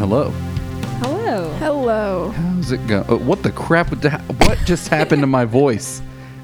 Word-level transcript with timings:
Hello. 0.00 0.30
Hello. 1.02 1.50
Hello. 1.58 2.30
How's 2.30 2.72
it 2.72 2.84
going? 2.86 3.08
Uh, 3.08 3.16
what 3.16 3.42
the 3.42 3.52
crap? 3.52 3.90
would 3.90 4.00
that- 4.02 4.22
What 4.46 4.58
just 4.64 4.88
happened 4.88 5.20
to 5.22 5.26
my 5.26 5.44
voice? 5.60 6.00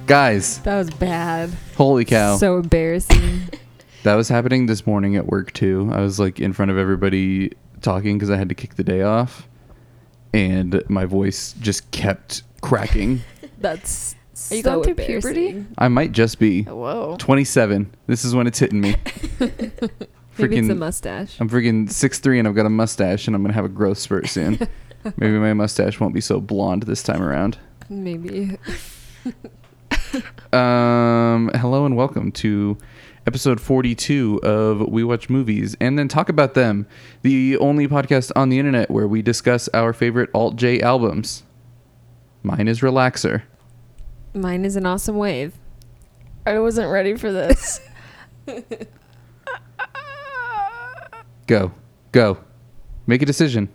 Guys, 0.07 0.59
That 0.61 0.77
was 0.77 0.91
bad. 0.91 1.51
holy 1.77 2.05
cow. 2.05 2.37
So 2.37 2.59
embarrassing. 2.59 3.49
that 4.05 4.15
was 4.15 4.29
happening 4.29 4.67
this 4.67 4.87
morning 4.87 5.17
at 5.17 5.27
work 5.27 5.53
too. 5.53 5.89
I 5.93 6.01
was 6.03 6.21
like 6.21 6.39
in 6.39 6.53
front 6.53 6.71
of 6.71 6.77
everybody 6.79 7.53
talking 7.81 8.17
because 8.19 8.31
I 8.31 8.37
had 8.37 8.49
to 8.51 8.55
kick 8.55 8.75
the 8.77 8.85
day 8.85 9.03
off. 9.03 9.49
And 10.35 10.83
my 10.89 11.07
voice 11.07 11.55
just 11.61 11.91
kept 11.93 12.43
cracking. 12.61 13.23
That's 13.59 14.15
Are 14.51 14.57
you 14.57 14.63
so 14.63 14.71
going 14.83 14.85
through 14.95 15.07
puberty? 15.07 15.65
I 15.79 15.89
might 15.89 16.13
just 16.13 16.39
be 16.39 16.65
Whoa. 16.65 17.17
27. 17.19 17.91
This 18.07 18.23
is 18.25 18.35
when 18.35 18.47
it's 18.47 18.59
hitting 18.59 18.83
me. 18.83 18.97
Maybe 20.39 20.57
it's 20.59 20.69
a 20.69 20.73
Freaking- 20.73 20.79
mustache. 20.79 21.41
I'm 21.41 21.49
freaking 21.49 21.89
6'3 21.89 22.39
and 22.39 22.49
I've 22.49 22.55
got 22.55 22.67
a 22.67 22.71
mustache 22.71 23.27
and 23.27 23.35
I'm 23.35 23.43
going 23.43 23.51
to 23.53 23.55
have 23.57 23.65
a 23.65 23.69
growth 23.71 23.99
spurt 23.99 24.29
soon. 24.29 24.59
Maybe 25.17 25.39
my 25.39 25.55
mustache 25.55 25.99
won't 26.01 26.15
be 26.15 26.21
so 26.21 26.41
blonde 26.41 26.83
this 26.85 27.03
time 27.03 27.23
around. 27.23 27.59
Maybe. 27.89 28.57
Um, 30.53 31.51
hello 31.55 31.85
and 31.85 31.97
welcome 31.97 32.31
to 32.33 32.79
episode 33.27 33.61
42 33.61 34.41
of 34.43 34.89
We 34.89 35.05
Watch 35.05 35.29
Movies 35.29 35.77
and 35.81 35.99
then 35.99 36.09
talk 36.09 36.29
about 36.29 36.55
them, 36.55 36.87
the 37.23 37.59
only 37.59 37.87
podcast 37.89 38.31
on 38.37 38.49
the 38.49 38.59
internet 38.59 38.91
where 38.91 39.07
we 39.07 39.21
discuss 39.21 39.69
our 39.75 39.93
favorite 39.93 40.31
alt 40.33 40.57
J 40.57 40.81
albums. 40.81 41.43
Mine 42.43 42.69
is 42.69 42.81
Relaxer. 42.81 43.43
Mine 44.33 44.65
is 44.65 44.77
an 44.77 44.87
awesome 44.87 45.17
wave. 45.17 45.53
I 46.47 46.59
wasn't 46.61 46.91
ready 46.91 47.17
for 47.17 47.31
this. 47.33 47.81
Go, 51.47 51.73
go, 52.13 52.39
make 53.07 53.23
a 53.23 53.27
decision. 53.27 53.69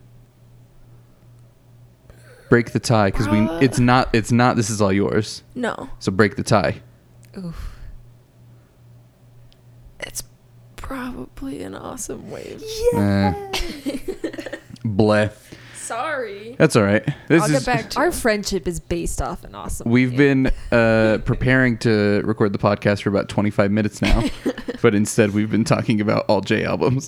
Break 2.49 2.71
the 2.71 2.79
tie 2.79 3.11
because 3.11 3.29
we 3.29 3.39
it's 3.65 3.79
not. 3.79 4.09
It's 4.13 4.31
not. 4.31 4.57
This 4.57 4.69
is 4.69 4.81
all 4.81 4.91
yours. 4.91 5.41
no. 5.55 5.89
So 5.99 6.11
break 6.11 6.35
the 6.35 6.43
tie. 6.43 6.81
Oof. 7.37 7.77
It's 10.01 10.23
probably 10.75 11.61
an 11.63 11.75
awesome 11.75 12.29
wave. 12.29 12.61
Eh. 12.93 13.33
Bleh. 14.83 15.31
Sorry. 15.75 16.55
That's 16.57 16.75
all 16.75 16.83
right. 16.83 17.05
This 17.29 17.41
I'll 17.43 17.55
is 17.55 17.63
get 17.63 17.65
back 17.65 17.89
to 17.91 17.99
Our 17.99 18.05
you. 18.07 18.11
friendship 18.11 18.67
is 18.67 18.79
based 18.81 19.21
off 19.21 19.43
an 19.45 19.55
awesome 19.55 19.89
We've 19.89 20.09
wave. 20.11 20.17
been 20.17 20.51
uh, 20.71 21.19
preparing 21.25 21.77
to 21.79 22.21
record 22.25 22.51
the 22.53 22.59
podcast 22.59 23.03
for 23.03 23.09
about 23.09 23.29
25 23.29 23.71
minutes 23.71 24.01
now, 24.01 24.23
but 24.81 24.93
instead 24.95 25.31
we've 25.31 25.51
been 25.51 25.63
talking 25.63 26.01
about 26.01 26.25
alt 26.29 26.45
J 26.45 26.65
albums. 26.65 27.07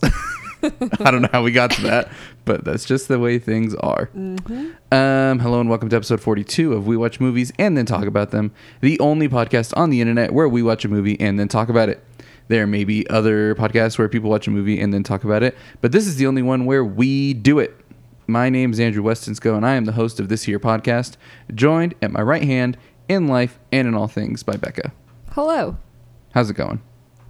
I 1.02 1.12
don't 1.12 1.22
know 1.22 1.30
how 1.32 1.44
we 1.44 1.52
got 1.52 1.72
to 1.72 1.82
that, 1.84 2.10
but 2.46 2.64
that's 2.64 2.86
just 2.86 3.10
the 3.10 3.20
way 3.20 3.38
things 3.38 3.76
are. 3.76 4.10
Mhm. 4.16 4.74
Um, 4.94 5.40
hello 5.40 5.60
and 5.60 5.70
welcome 5.70 5.90
to 5.90 5.96
episode 5.98 6.22
42 6.22 6.72
of 6.72 6.88
We 6.88 6.96
Watch 6.96 7.20
Movies 7.20 7.52
and 7.60 7.76
Then 7.78 7.86
Talk 7.86 8.06
About 8.06 8.32
Them, 8.32 8.52
the 8.80 8.98
only 9.02 9.28
podcast 9.28 9.76
on 9.76 9.90
the 9.90 10.00
internet 10.00 10.32
where 10.34 10.48
we 10.48 10.64
watch 10.64 10.86
a 10.86 10.88
movie 10.88 11.20
and 11.20 11.38
then 11.38 11.50
talk 11.50 11.68
about 11.68 11.90
it. 11.90 12.02
There 12.48 12.66
may 12.66 12.86
be 12.86 13.10
other 13.10 13.56
podcasts 13.56 13.98
where 13.98 14.08
people 14.08 14.30
watch 14.30 14.48
a 14.48 14.52
movie 14.52 14.80
and 14.80 14.94
then 14.94 15.04
talk 15.04 15.26
about 15.26 15.44
it, 15.44 15.58
but 15.82 15.92
this 15.92 16.08
is 16.08 16.16
the 16.16 16.28
only 16.28 16.42
one 16.42 16.66
where 16.66 16.86
we 16.86 17.34
do 17.34 17.60
it. 17.60 17.76
My 18.28 18.50
name 18.50 18.72
is 18.72 18.80
Andrew 18.80 19.04
Westonsko, 19.04 19.58
and 19.58 19.66
I 19.66 19.76
am 19.76 19.84
the 19.84 19.92
host 19.94 20.18
of 20.22 20.30
this 20.30 20.44
here 20.44 20.60
podcast, 20.60 21.18
joined 21.54 21.94
at 22.02 22.12
my 22.12 22.22
right 22.22 22.44
hand 22.44 22.78
in 23.10 23.28
life 23.28 23.60
and 23.74 23.86
in 23.86 23.96
all 23.96 24.08
things 24.08 24.44
by 24.44 24.56
Becca. 24.56 24.94
Hello. 25.32 25.78
How's 26.34 26.50
it 26.50 26.54
going? 26.56 26.82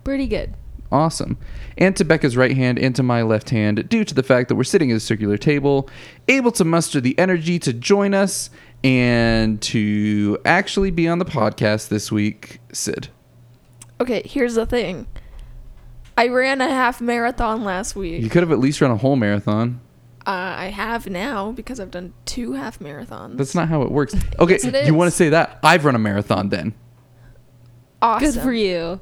Pretty 0.04 0.28
good. 0.28 0.54
Awesome. 0.94 1.38
And 1.76 1.96
to 1.98 2.06
Becca's 2.06 2.38
right 2.38 2.56
hand 2.56 2.78
and 2.78 2.96
to 2.96 3.02
my 3.02 3.24
left 3.24 3.50
hand, 3.50 3.90
due 3.90 4.04
to 4.06 4.14
the 4.14 4.22
fact 4.22 4.48
that 4.50 4.56
we're 4.56 4.64
sitting 4.64 4.92
at 4.92 4.98
a 4.98 5.00
circular 5.00 5.38
table, 5.38 5.90
able 6.28 6.52
to 6.52 6.64
muster 6.64 7.02
the 7.02 7.18
energy 7.18 7.58
to 7.60 7.74
join 7.74 8.14
us 8.14 8.52
and 8.84 9.60
to 9.64 10.38
actually 10.46 10.92
be 10.92 11.08
on 11.08 11.18
the 11.18 11.26
podcast 11.26 11.88
this 11.88 12.12
week, 12.12 12.60
Sid. 12.72 13.10
Okay, 14.00 14.22
here's 14.24 14.54
the 14.54 14.68
thing. 14.68 15.08
I 16.16 16.28
ran 16.28 16.62
a 16.62 16.70
half 16.70 17.02
marathon 17.02 17.64
last 17.64 17.96
week. 17.96 18.22
You 18.22 18.30
could 18.30 18.44
have 18.44 18.52
at 18.52 18.60
least 18.60 18.80
run 18.80 18.92
a 18.92 18.98
whole 18.98 19.16
marathon. 19.16 19.82
Uh, 20.28 20.30
I 20.58 20.66
have 20.68 21.10
now 21.10 21.52
because 21.54 21.80
I've 21.80 21.90
done 21.90 22.14
two 22.26 22.54
half 22.54 22.78
marathons. 22.78 23.38
That's 23.38 23.56
not 23.56 23.68
how 23.68 23.82
it 23.82 23.92
works. 23.92 24.14
Okay, 24.38 24.54
Yes, 24.54 24.64
it 24.66 24.86
you 24.86 24.94
want 24.94 25.10
to 25.10 25.16
say 25.18 25.30
that? 25.30 25.60
I've 25.64 25.86
run 25.86 25.96
a 25.96 26.00
marathon 26.00 26.50
then. 26.50 26.76
awesome. 28.00 28.32
Good 28.32 28.42
for 28.42 28.54
you. 28.54 29.00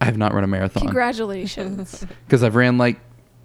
I 0.00 0.04
have 0.04 0.18
not 0.18 0.34
run 0.34 0.44
a 0.44 0.46
marathon 0.46 0.82
Congratulations. 0.82 2.04
because 2.26 2.42
I've 2.42 2.54
ran 2.56 2.76
like 2.78 2.98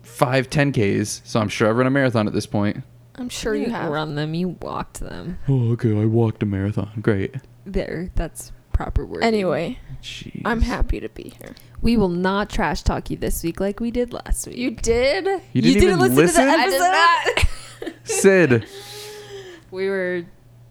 five 0.03 0.49
10Ks, 0.49 1.21
so 1.25 1.39
I'm 1.39 1.49
sure 1.49 1.69
I've 1.69 1.77
run 1.77 1.87
a 1.87 1.91
marathon 1.91 2.27
at 2.27 2.33
this 2.33 2.45
point. 2.45 2.83
I'm 3.15 3.29
sure 3.29 3.53
you 3.55 3.65
didn't 3.65 3.75
have. 3.75 3.91
run 3.91 4.15
them. 4.15 4.33
You 4.33 4.49
walked 4.61 4.99
them. 4.99 5.37
Oh, 5.47 5.71
okay. 5.73 5.89
I 5.99 6.05
walked 6.05 6.41
a 6.43 6.45
marathon. 6.45 6.89
Great. 7.01 7.35
There. 7.65 8.09
That's 8.15 8.51
proper 8.73 9.05
word. 9.05 9.23
Anyway, 9.23 9.77
Jeez. 10.01 10.41
I'm 10.45 10.61
happy 10.61 10.99
to 10.99 11.09
be 11.09 11.33
here. 11.39 11.53
we 11.81 11.97
will 11.97 12.07
not 12.09 12.49
trash 12.49 12.81
talk 12.81 13.09
you 13.11 13.17
this 13.17 13.43
week 13.43 13.59
like 13.59 13.79
we 13.79 13.91
did 13.91 14.11
last 14.13 14.47
week. 14.47 14.57
You 14.57 14.71
did? 14.71 15.25
You 15.53 15.61
didn't, 15.61 15.83
even 15.83 16.15
listen? 16.15 16.47
I 16.47 16.67
did 16.67 16.79
not. 16.79 17.93
Sid. 18.03 18.65
we 19.71 19.87
were 19.89 20.23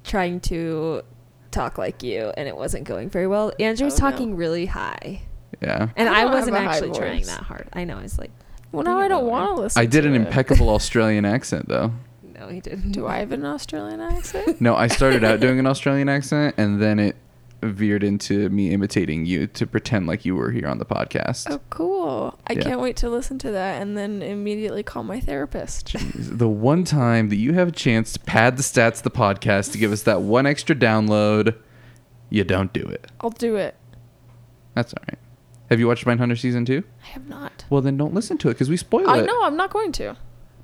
trying 0.05 0.41
to 0.41 1.03
talk 1.51 1.79
like 1.79 2.03
you 2.03 2.33
and 2.37 2.49
it 2.49 2.57
wasn't 2.57 2.85
going 2.85 3.11
very 3.11 3.27
well. 3.27 3.53
Andrew 3.61 3.85
was 3.85 4.01
Oh, 4.01 4.05
no. 4.07 4.11
talking 4.11 4.37
really 4.37 4.67
high. 4.67 5.23
Yeah. 5.61 5.89
And 5.97 6.09
I 6.09 6.23
I, 6.23 6.25
wasn't 6.27 6.57
actually 6.57 6.93
trying 6.93 7.25
that 7.27 7.43
hard. 7.43 7.69
I 7.73 7.85
know. 7.85 7.99
I 7.99 8.03
was 8.03 8.19
like, 8.19 8.31
well, 8.73 8.83
now 8.85 8.99
I 8.99 9.09
don't 9.09 9.27
want 9.27 9.57
to 9.57 9.63
listen 9.63 9.81
I 9.83 9.87
did 9.87 10.03
to 10.03 10.09
an 10.09 10.15
it. 10.15 10.27
impeccable 10.27 10.69
Australian 10.71 11.25
accent 11.25 11.69
though. 11.69 11.93
no, 12.23 12.49
he 12.49 12.61
didn't. 12.61 12.93
Do 12.93 13.07
I 13.07 13.19
have 13.19 13.33
an 13.33 13.45
Australian 13.45 14.01
accent? 14.01 14.61
No, 14.61 14.75
I 14.77 14.87
started 14.87 15.25
out 15.25 15.41
doing 15.41 15.59
an 15.59 15.67
Australian 15.75 16.09
accent 16.09 16.55
and 16.59 16.81
then 16.81 16.99
it 16.99 17.17
veered 17.63 18.03
into 18.03 18.49
me 18.49 18.73
imitating 18.73 19.27
you 19.27 19.47
to 19.47 19.67
pretend 19.67 20.07
like 20.07 20.25
you 20.25 20.35
were 20.35 20.51
here 20.51 20.67
on 20.67 20.79
the 20.79 20.87
podcast. 20.87 21.47
Oh, 21.51 21.61
cool. 21.69 22.39
I 22.47 22.55
Yeah. 22.55 22.63
can't 22.63 22.81
wait 22.81 22.97
to 22.99 23.11
listen 23.11 23.39
to 23.41 23.51
that 23.51 23.83
and 23.83 23.99
then 23.99 24.23
immediately 24.23 24.83
call 24.83 25.03
my 25.03 25.21
therapist. 25.21 25.89
Jeez, 25.89 26.39
the 26.39 26.49
one 26.49 26.85
time 26.85 27.29
that 27.29 27.37
you 27.37 27.53
have 27.53 27.69
a 27.69 27.73
chance 27.73 28.15
to 28.15 28.21
pad 28.21 28.57
the 28.57 28.63
stats 28.63 28.99
of 28.99 29.03
the 29.03 29.11
podcast 29.11 29.73
to 29.73 29.79
give 29.79 29.93
us 29.93 30.03
that 30.05 30.23
one 30.23 30.47
extra 30.47 30.75
download, 30.75 31.55
you 32.31 32.45
don't 32.45 32.73
do 32.73 32.83
it. 32.83 33.11
I'll 33.21 33.29
do 33.29 33.57
it. 33.57 33.75
That's 34.75 34.95
all 34.95 35.03
right. 35.07 35.19
Have 35.71 35.79
you 35.79 35.87
watched 35.87 36.05
Mindhunter 36.05 36.39
season 36.39 36.65
two? 36.65 36.83
I 37.03 37.07
have 37.09 37.29
not. 37.29 37.65
Well, 37.71 37.81
then 37.81 37.97
don't 37.97 38.13
listen 38.13 38.37
to 38.39 38.49
it 38.49 38.55
because 38.55 38.69
we 38.69 38.77
spoil 38.77 39.03
it. 39.03 39.09
I 39.09 39.19
it. 39.21 39.27
know, 39.27 39.45
I'm 39.45 39.57
not 39.57 39.71
going 39.73 39.93
to. 39.93 40.17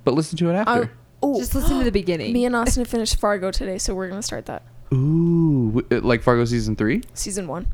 But 0.03 0.13
listen 0.13 0.37
to 0.39 0.49
it 0.49 0.53
after. 0.53 0.91
Oh, 1.23 1.39
Just 1.39 1.55
listen 1.55 1.79
to 1.79 1.83
the 1.85 1.91
beginning. 2.03 2.33
Me 2.33 2.45
and 2.45 2.55
Austin 2.57 2.85
finished 2.85 3.19
Fargo 3.19 3.49
today, 3.51 3.77
so 3.77 3.95
we're 3.95 4.09
going 4.09 4.19
to 4.19 4.25
start 4.25 4.45
that. 4.47 4.63
Ooh, 4.93 5.71
w- 5.73 5.87
uh, 5.91 6.05
like 6.05 6.21
Fargo 6.23 6.45
season 6.45 6.75
three. 6.75 7.01
Season 7.13 7.47
one. 7.47 7.67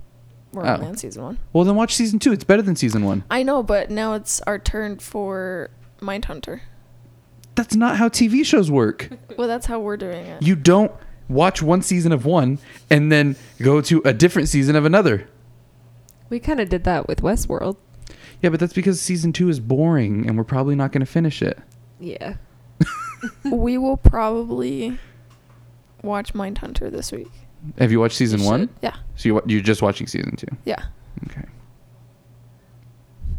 We're 0.51 0.65
Oh. 0.65 0.75
only 0.75 0.85
on 0.85 0.97
season 0.97 1.23
one. 1.23 1.39
Well, 1.51 1.63
then 1.63 1.75
watch 1.75 1.95
season 1.95 2.19
two. 2.19 2.31
It's 2.31 2.43
better 2.43 2.61
than 2.61 2.75
season 2.75 3.03
one. 3.03 3.23
I 3.31 3.41
know, 3.43 3.63
but 3.63 3.89
now 3.89 4.13
it's 4.13 4.39
our 4.41 4.59
turn 4.59 4.99
for 4.99 5.71
Mindhunter. 5.99 6.61
That's 7.55 7.75
not 7.75 7.97
how 7.97 8.09
TV 8.09 8.45
shows 8.45 8.69
work. 8.71 9.09
Well, 9.37 9.47
that's 9.47 9.65
how 9.65 9.79
we're 9.79 9.97
doing 9.97 10.27
it. 10.27 10.43
You 10.43 10.55
don't 10.55 10.91
watch 11.27 11.63
one 11.63 11.81
season 11.81 12.11
of 12.11 12.23
one 12.23 12.59
and 12.91 13.11
then 13.11 13.35
go 13.59 13.81
to 13.81 13.99
a 14.05 14.13
different 14.13 14.47
season 14.47 14.75
of 14.75 14.85
another. 14.85 15.27
We 16.33 16.39
kind 16.39 16.59
of 16.59 16.67
did 16.67 16.83
that 16.85 17.07
with 17.07 17.21
Westworld. 17.21 17.77
Yeah, 18.41 18.49
but 18.49 18.59
that's 18.59 18.73
because 18.73 18.99
season 18.99 19.31
two 19.31 19.49
is 19.49 19.59
boring 19.59 20.27
and 20.27 20.35
we're 20.35 20.43
probably 20.43 20.75
not 20.75 20.91
going 20.91 20.99
to 21.05 21.05
finish 21.05 21.41
it. 21.43 21.59
Yeah. 21.99 22.35
we 23.51 23.77
will 23.77 23.97
probably 23.97 24.97
watch 26.01 26.33
Mindhunter 26.33 26.91
this 26.91 27.11
week. 27.11 27.31
Have 27.77 27.91
you 27.91 27.99
watched 27.99 28.17
season 28.17 28.41
We 28.41 28.45
one? 28.47 28.59
should. 28.61 28.69
Yeah. 28.81 28.95
So 29.15 29.29
you, 29.29 29.35
wa- 29.35 29.41
you're 29.45 29.61
just 29.61 29.81
watching 29.83 30.07
season 30.07 30.35
two. 30.35 30.47
Yeah. 30.65 30.83
Okay. 31.29 31.45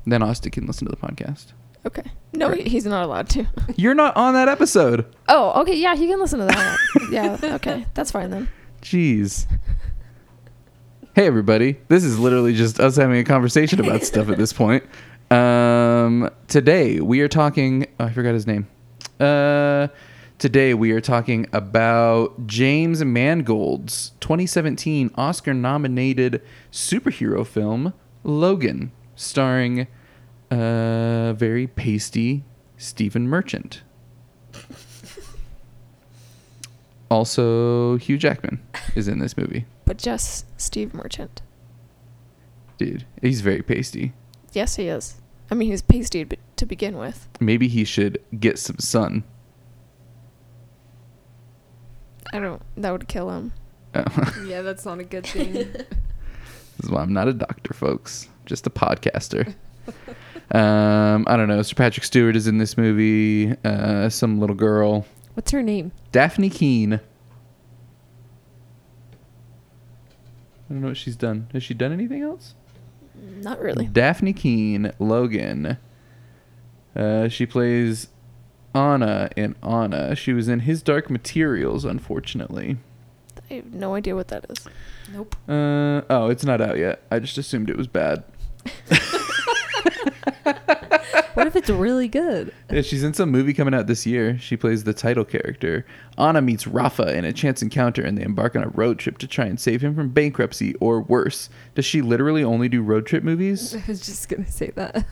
Then 0.06 0.23
Austin 0.23 0.52
can 0.52 0.67
listen 0.67 0.87
to 0.88 0.91
the 0.91 0.96
podcast. 0.96 1.46
Okay. 1.87 2.11
No, 2.32 2.49
Great. 2.49 2.67
he's 2.69 2.87
not 2.87 3.05
allowed 3.05 3.29
to. 3.31 3.46
You're 3.76 3.94
not 3.94 4.17
on 4.17 4.32
that 4.35 4.49
episode. 4.49 5.05
Oh, 5.29 5.61
okay. 5.62 5.76
Yeah, 5.76 5.94
he 5.96 6.06
can 6.06 6.19
listen 6.19 6.38
to 6.41 6.46
that. 6.46 6.79
yeah. 7.11 7.38
Okay. 7.43 7.85
That's 7.94 8.11
fine 8.11 8.31
then. 8.31 8.49
Jeez. 8.81 9.46
Hey 11.14 11.28
everybody, 11.28 11.76
this 11.87 12.02
is 12.02 12.19
literally 12.19 12.55
just 12.55 12.81
us 12.81 12.96
having 12.96 13.19
a 13.19 13.22
conversation 13.22 13.78
about 13.78 14.02
stuff 14.05 14.28
at 14.31 14.37
this 14.37 14.52
point. 14.52 14.82
Um, 15.31 16.28
today 16.49 16.99
we 16.99 17.20
are 17.20 17.28
talking. 17.28 17.87
Oh, 18.00 18.06
I 18.06 18.12
forgot 18.12 18.34
his 18.34 18.49
name. 18.49 18.66
Uh, 19.20 19.87
today 20.40 20.75
we 20.75 20.90
are 20.90 21.00
talking 21.00 21.46
about 21.52 22.49
James 22.49 23.05
Mangold's 23.05 24.11
2017 24.19 25.12
Oscar-nominated 25.14 26.43
superhero 26.72 27.46
film 27.46 27.94
Logan, 28.25 28.90
starring 29.14 29.87
uh, 30.50 31.32
very 31.34 31.69
pasty 31.69 32.43
Stephen 32.76 33.28
Merchant. 33.28 33.82
Also, 37.08 37.99
Hugh 37.99 38.19
Jackman 38.19 38.60
is 38.96 39.06
in 39.06 39.20
this 39.20 39.37
movie. 39.37 39.64
But 39.84 39.98
just 39.98 40.46
Steve 40.60 40.94
Merchant. 40.94 41.42
Dude, 42.78 43.04
he's 43.20 43.40
very 43.40 43.62
pasty. 43.62 44.12
Yes, 44.52 44.76
he 44.76 44.88
is. 44.88 45.20
I 45.50 45.54
mean, 45.54 45.70
he's 45.70 45.82
pasty 45.82 46.25
to 46.25 46.36
to 46.56 46.66
begin 46.66 46.96
with. 46.96 47.28
Maybe 47.40 47.69
he 47.69 47.84
should 47.84 48.19
get 48.38 48.58
some 48.58 48.78
sun. 48.78 49.25
I 52.32 52.38
don't. 52.40 52.62
That 52.76 52.90
would 52.92 53.08
kill 53.08 53.31
him. 53.31 53.52
Oh. 53.94 54.04
Yeah, 54.46 54.62
that's 54.62 54.84
not 54.84 54.98
a 54.98 55.04
good 55.04 55.26
thing. 55.26 55.54
This 56.76 56.86
is 56.86 56.90
why 56.90 57.02
I'm 57.02 57.12
not 57.12 57.28
a 57.28 57.32
doctor, 57.32 57.72
folks. 57.72 58.28
Just 58.46 58.66
a 58.66 58.70
podcaster. 58.70 59.54
um, 60.50 61.25
I 61.28 61.36
don't 61.36 61.46
know. 61.46 61.62
Sir 61.62 61.76
Patrick 61.76 62.02
Stewart 62.02 62.34
is 62.34 62.48
in 62.48 62.58
this 62.58 62.76
movie. 62.76 63.54
Uh, 63.64 64.08
some 64.08 64.40
little 64.40 64.56
girl, 64.56 65.06
What's 65.34 65.52
her 65.52 65.62
name? 65.62 65.92
Dafne 66.12 66.50
Keen. 66.52 66.98
I 70.69 70.72
don't 70.72 70.82
know 70.82 70.88
what 70.88 70.96
she's 70.96 71.16
done. 71.16 71.49
Has 71.52 71.62
she 71.62 71.75
done 71.75 71.93
anything 71.93 72.22
else? 72.22 72.55
Not 73.14 73.61
really. 73.61 73.87
Dafne 73.87 74.34
Keen, 74.34 74.93
Logan. 74.99 75.78
Uh, 76.96 77.28
she 77.28 77.46
plays 77.46 78.08
Anna 78.75 79.31
in 79.37 79.56
Anna. 79.62 80.14
She 80.14 80.32
was 80.32 80.49
in 80.49 80.61
His 80.61 80.82
Dark 80.82 81.11
Materials, 81.11 81.84
unfortunately. 81.84 82.78
I 83.50 83.55
have 83.55 83.72
no 83.72 83.94
idea 83.94 84.14
what 84.14 84.28
that 84.28 84.46
is. 84.49 84.66
Nope. 85.12 85.37
Uh, 85.49 86.02
oh, 86.08 86.28
it's 86.31 86.44
not 86.44 86.61
out 86.61 86.78
yet. 86.78 87.02
I 87.10 87.19
just 87.19 87.37
assumed 87.37 87.69
it 87.69 87.76
was 87.76 87.87
bad. 87.87 88.25
What 91.34 91.48
if 91.48 91.56
it's 91.56 91.69
really 91.69 92.06
good? 92.06 92.54
Yeah, 92.70 92.82
she's 92.82 93.02
in 93.02 93.12
some 93.12 93.31
movie 93.31 93.52
coming 93.52 93.75
out 93.75 93.88
this 93.88 94.06
year. 94.06 94.38
She 94.38 94.56
plays 94.56 94.84
the 94.84 94.94
title 94.94 95.25
character. 95.25 95.84
Anna 96.16 96.40
meets 96.40 96.66
Rafa 96.66 97.16
in 97.16 97.25
a 97.25 97.32
chance 97.32 97.60
encounter 97.60 98.02
and 98.02 98.16
they 98.16 98.22
embark 98.22 98.54
on 98.54 98.62
a 98.62 98.69
road 98.69 99.00
trip 99.00 99.19
to 99.19 99.26
try 99.26 99.46
and 99.46 99.58
save 99.58 99.82
him 99.82 99.96
from 99.96 100.10
bankruptcy 100.10 100.75
or 100.76 101.00
worse. 101.02 101.50
Does 101.75 101.84
she 101.84 102.02
literally 102.02 102.44
only 102.44 102.69
do 102.69 102.82
road 102.82 103.06
trip 103.06 103.25
movies? 103.25 103.75
I 103.76 103.82
was 103.88 104.06
just 104.06 104.28
gonna 104.28 104.50
say 104.50 104.70
that. 104.76 105.04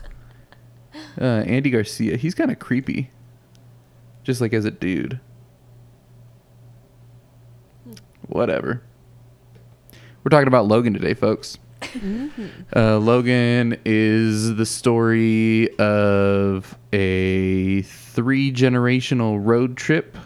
Uh, 1.19 1.43
Andy 1.45 1.69
Garcia, 1.69 2.15
he's 2.17 2.35
kind 2.35 2.51
of 2.51 2.59
creepy. 2.59 3.11
Just 4.23 4.39
like 4.39 4.53
as 4.53 4.63
a 4.63 4.71
dude. 4.71 5.19
Whatever. 8.27 8.81
We're 10.23 10.29
talking 10.29 10.47
about 10.47 10.67
Logan 10.67 10.93
today, 10.93 11.13
folks. 11.13 11.57
Uh, 12.75 12.97
Logan 12.99 13.79
is 13.85 14.55
the 14.55 14.65
story 14.65 15.69
of 15.77 16.77
a 16.91 17.81
three 17.83 18.51
generational 18.51 19.39
road 19.43 19.77
trip 19.77 20.17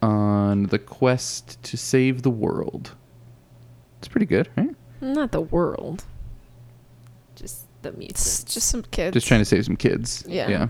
on 0.00 0.64
the 0.66 0.78
quest 0.78 1.62
to 1.62 1.76
save 1.76 2.22
the 2.22 2.30
world. 2.30 2.92
It's 3.98 4.08
pretty 4.08 4.26
good, 4.26 4.48
right? 4.56 4.74
Not 5.00 5.32
the 5.32 5.40
world. 5.40 6.04
Just 7.36 7.66
the 7.82 7.92
mutants. 7.92 8.44
just 8.44 8.68
some 8.68 8.82
kids. 8.82 9.14
Just 9.14 9.26
trying 9.26 9.40
to 9.40 9.44
save 9.44 9.64
some 9.64 9.76
kids. 9.76 10.24
Yeah. 10.26 10.48
Yeah. 10.48 10.68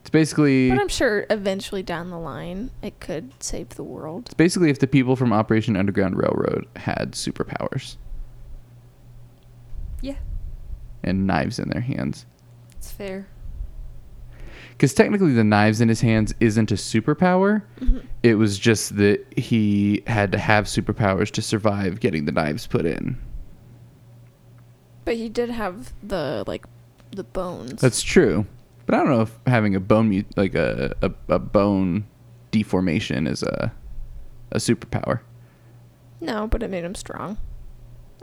It's 0.00 0.10
basically 0.10 0.68
But 0.70 0.80
I'm 0.80 0.88
sure 0.88 1.26
eventually 1.30 1.82
down 1.82 2.10
the 2.10 2.18
line 2.18 2.70
it 2.82 2.98
could 2.98 3.32
save 3.42 3.70
the 3.70 3.84
world. 3.84 4.24
it's 4.26 4.34
basically 4.34 4.68
if 4.68 4.80
the 4.80 4.86
people 4.88 5.14
from 5.16 5.32
Operation 5.32 5.76
Underground 5.76 6.16
Railroad 6.16 6.66
had 6.76 7.12
superpowers 7.12 7.96
yeah, 10.02 10.16
and 11.02 11.26
knives 11.26 11.58
in 11.58 11.70
their 11.70 11.80
hands. 11.80 12.26
it's 12.76 12.90
fair. 12.90 13.26
Because 14.72 14.94
technically, 14.94 15.32
the 15.32 15.44
knives 15.44 15.80
in 15.80 15.88
his 15.88 16.00
hands 16.00 16.34
isn't 16.40 16.70
a 16.72 16.74
superpower. 16.74 17.62
Mm-hmm. 17.80 17.98
It 18.22 18.34
was 18.34 18.58
just 18.58 18.96
that 18.96 19.24
he 19.38 20.02
had 20.06 20.32
to 20.32 20.38
have 20.38 20.64
superpowers 20.64 21.30
to 21.32 21.42
survive 21.42 22.00
getting 22.00 22.24
the 22.24 22.32
knives 22.32 22.66
put 22.66 22.84
in. 22.84 23.16
But 25.04 25.16
he 25.16 25.28
did 25.28 25.50
have 25.50 25.92
the 26.02 26.42
like 26.46 26.66
the 27.10 27.24
bones. 27.24 27.80
That's 27.80 28.02
true. 28.02 28.46
But 28.86 28.96
I 28.96 28.98
don't 28.98 29.08
know 29.10 29.20
if 29.22 29.38
having 29.46 29.74
a 29.76 29.80
bone 29.80 30.24
like 30.36 30.54
a, 30.54 30.94
a, 31.02 31.12
a 31.28 31.38
bone 31.38 32.06
deformation 32.50 33.26
is 33.26 33.42
a 33.42 33.72
a 34.50 34.56
superpower. 34.56 35.20
no, 36.20 36.46
but 36.46 36.62
it 36.62 36.70
made 36.70 36.84
him 36.84 36.94
strong. 36.94 37.38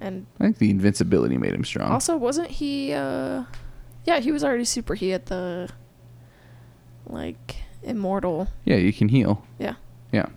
And 0.01 0.25
I 0.39 0.45
think 0.45 0.57
the 0.59 0.69
invincibility 0.71 1.37
made 1.37 1.53
him 1.53 1.63
strong. 1.65 1.91
also 1.91 2.15
wasn't 2.17 2.49
he 2.49 2.93
uh 2.93 3.43
yeah, 4.05 4.19
he 4.19 4.31
was 4.31 4.43
already 4.43 4.65
super. 4.65 4.95
He 4.95 5.09
had 5.09 5.25
the 5.27 5.69
like 7.05 7.57
immortal. 7.83 8.47
yeah, 8.65 8.75
you 8.77 8.93
can 8.93 9.09
heal. 9.09 9.45
Yeah. 9.57 9.75
Yeah. 10.11 10.27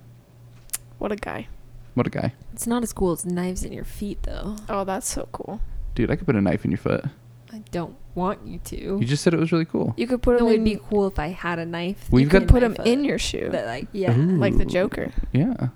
What 0.99 1.13
a 1.13 1.17
guy. 1.17 1.49
What 1.95 2.07
a 2.07 2.11
guy. 2.11 2.33
It's 2.53 2.67
not 2.67 2.83
as 2.83 2.93
cool 2.93 3.13
as 3.13 3.25
knives 3.27 3.65
in 3.65 3.73
your 3.73 3.85
feet, 3.85 4.23
though. 4.23 4.57
Oh, 4.69 4.85
that's 4.85 5.09
so 5.09 5.29
cool. 5.33 5.61
Dude, 5.95 6.11
I 6.11 6.17
could 6.17 6.27
put 6.27 6.37
a 6.37 6.41
knife 6.41 6.65
in 6.65 6.71
your 6.71 6.79
foot. 6.79 7.05
I 7.53 7.59
don't 7.71 7.97
want 8.15 8.47
you 8.47 8.59
to. 8.61 8.77
You 8.99 9.05
just 9.05 9.23
said 9.23 9.35
it 9.35 9.41
was 9.41 9.53
really 9.53 9.67
cool. 9.67 9.93
You 9.99 10.07
could 10.07 10.23
put 10.23 10.37
it 10.37 10.41
him 10.41 10.47
would 10.47 10.65
be 10.65 10.79
cool 10.89 11.07
if 11.07 11.19
I 11.19 11.29
had 11.29 11.59
a 11.59 11.67
knife. 11.67 12.09
We've 12.11 12.25
you 12.25 12.31
got- 12.31 12.41
could 12.41 12.49
put 12.49 12.61
them 12.61 12.77
in 12.87 13.05
your 13.05 13.19
shoe. 13.19 13.49
But 13.53 13.67
like, 13.67 13.89
yeah, 13.93 14.13
like 14.17 14.57
the 14.57 14.65
Joker. 14.65 15.13
Yeah. 15.33 15.69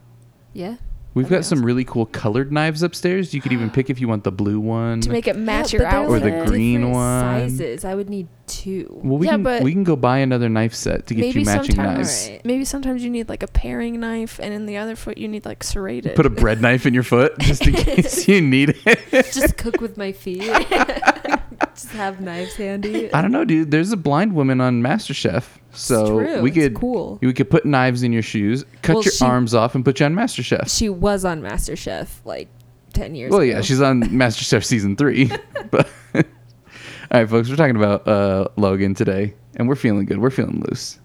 yeah. 0.54 0.76
We've 1.16 1.28
got 1.30 1.46
some 1.46 1.64
really 1.64 1.82
cool 1.84 2.04
colored 2.06 2.52
knives 2.52 2.82
upstairs. 2.82 3.32
You 3.32 3.40
could 3.40 3.52
even 3.52 3.70
pick 3.70 3.88
if 3.88 4.00
you 4.00 4.06
want 4.06 4.22
the 4.24 4.30
blue 4.30 4.60
one. 4.60 5.00
To 5.00 5.08
make 5.10 5.26
it 5.26 5.34
match 5.36 5.72
Yeah, 5.72 5.80
your 5.80 5.90
but 5.90 5.90
they're, 5.90 6.08
Or 6.08 6.20
the 6.20 6.38
like, 6.40 6.46
green 6.48 6.80
different 6.82 6.94
one. 6.94 7.20
Sizes. 7.48 7.84
I 7.86 7.94
would 7.94 8.10
need 8.10 8.28
two. 8.46 8.86
well, 9.02 9.16
we 9.16 9.24
Yeah, 9.26 9.32
can 9.32 9.42
but- 9.42 9.62
we 9.62 9.72
can 9.72 9.82
go 9.82 9.96
buy 9.96 10.18
another 10.18 10.50
knife 10.50 10.74
set 10.74 11.06
to 11.06 11.14
get 11.14 11.22
maybe 11.22 11.40
you 11.40 11.46
matching 11.46 11.74
sometimes 11.76 11.96
knives. 11.98 12.26
Alright. 12.26 12.44
maybe 12.44 12.64
sometimes 12.66 13.02
you 13.02 13.08
need 13.10 13.28
like 13.30 13.42
a 13.42 13.46
paring 13.48 13.98
knife 13.98 14.38
and 14.42 14.52
in 14.52 14.66
the 14.66 14.76
other 14.76 14.94
foot 14.94 15.16
you 15.16 15.26
need 15.26 15.46
like 15.46 15.64
serrated. 15.64 16.14
Put 16.16 16.26
a 16.26 16.30
bread 16.30 16.60
knife 16.60 16.84
in 16.84 16.92
your 16.92 17.02
foot 17.02 17.36
just 17.38 17.66
in 17.66 17.72
case 17.86 18.28
you 18.28 18.42
need 18.42 18.76
it. 18.84 19.00
Just 19.32 19.56
cook 19.56 19.80
with 19.80 19.96
my 19.96 20.12
feet. 20.12 20.42
Just 21.74 21.88
have 21.92 22.20
knives 22.20 22.54
handy. 22.56 23.12
I 23.12 23.20
don't 23.22 23.32
know, 23.32 23.44
dude. 23.44 23.70
There's 23.70 23.92
a 23.92 23.96
blind 23.96 24.34
woman 24.34 24.60
on 24.60 24.82
MasterChef, 24.82 25.44
so 25.72 26.18
true. 26.20 26.40
we 26.42 26.50
It's 26.50 26.58
could 26.58 26.74
cool. 26.74 27.18
We 27.20 27.32
could 27.32 27.50
put 27.50 27.64
knives 27.66 28.02
in 28.02 28.12
your 28.12 28.22
shoes, 28.22 28.64
cut 28.82 28.94
Well, 28.96 29.02
your 29.04 29.12
she- 29.12 29.24
arms 29.24 29.54
off, 29.54 29.74
and 29.74 29.84
put 29.84 30.00
you 30.00 30.06
on 30.06 30.14
MasterChef. 30.14 30.74
She 30.74 30.88
was 30.88 31.24
on 31.24 31.42
MasterChef 31.42 32.08
like 32.24 32.48
ten 32.92 33.14
years 33.14 33.30
Well, 33.30 33.40
ago. 33.40 33.56
yeah, 33.56 33.60
she's 33.60 33.80
on 33.80 34.02
MasterChef 34.04 34.64
season 34.64 34.96
three. 34.96 35.30
but 35.70 35.88
all 36.14 36.22
right, 37.20 37.28
folks, 37.28 37.48
we're 37.48 37.56
talking 37.56 37.76
about 37.76 38.06
uh, 38.08 38.48
Logan 38.56 38.94
today, 38.94 39.34
and 39.56 39.68
we're 39.68 39.76
feeling 39.76 40.06
good. 40.06 40.18
We're 40.18 40.30
feeling 40.30 40.62
loose. 40.68 40.98